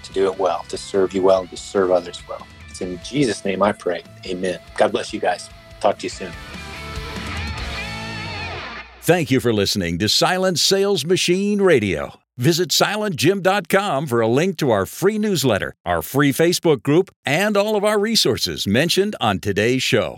to 0.04 0.14
do 0.14 0.32
it 0.32 0.38
well, 0.38 0.64
to 0.70 0.78
serve 0.78 1.14
you 1.14 1.22
well, 1.22 1.42
and 1.42 1.50
to 1.50 1.58
serve 1.58 1.92
others 1.92 2.22
well. 2.28 2.46
It's 2.70 2.82
in 2.82 3.00
Jesus' 3.04 3.46
name 3.46 3.62
I 3.62 3.72
pray. 3.72 4.04
Amen. 4.26 4.60
God 4.78 4.92
bless 4.92 5.14
you 5.14 5.20
guys. 5.20 5.50
Talk 5.80 6.00
to 6.00 6.04
you 6.04 6.10
soon. 6.10 6.32
Thank 9.02 9.32
you 9.32 9.40
for 9.40 9.52
listening 9.52 9.98
to 10.00 10.10
Silent 10.10 10.60
Sales 10.60 11.06
Machine 11.06 11.62
Radio. 11.62 12.14
Visit 12.38 12.70
silentjim.com 12.70 14.08
for 14.08 14.22
a 14.22 14.28
link 14.28 14.58
to 14.58 14.72
our 14.72 14.86
free 14.86 15.18
newsletter, 15.18 15.74
our 15.86 16.02
free 16.02 16.32
Facebook 16.32 16.82
group, 16.82 17.12
and 17.26 17.58
all 17.58 17.76
of 17.76 17.84
our 17.84 18.00
resources 18.00 18.66
mentioned 18.66 19.16
on 19.20 19.40
today's 19.40 19.84
show. 19.84 20.18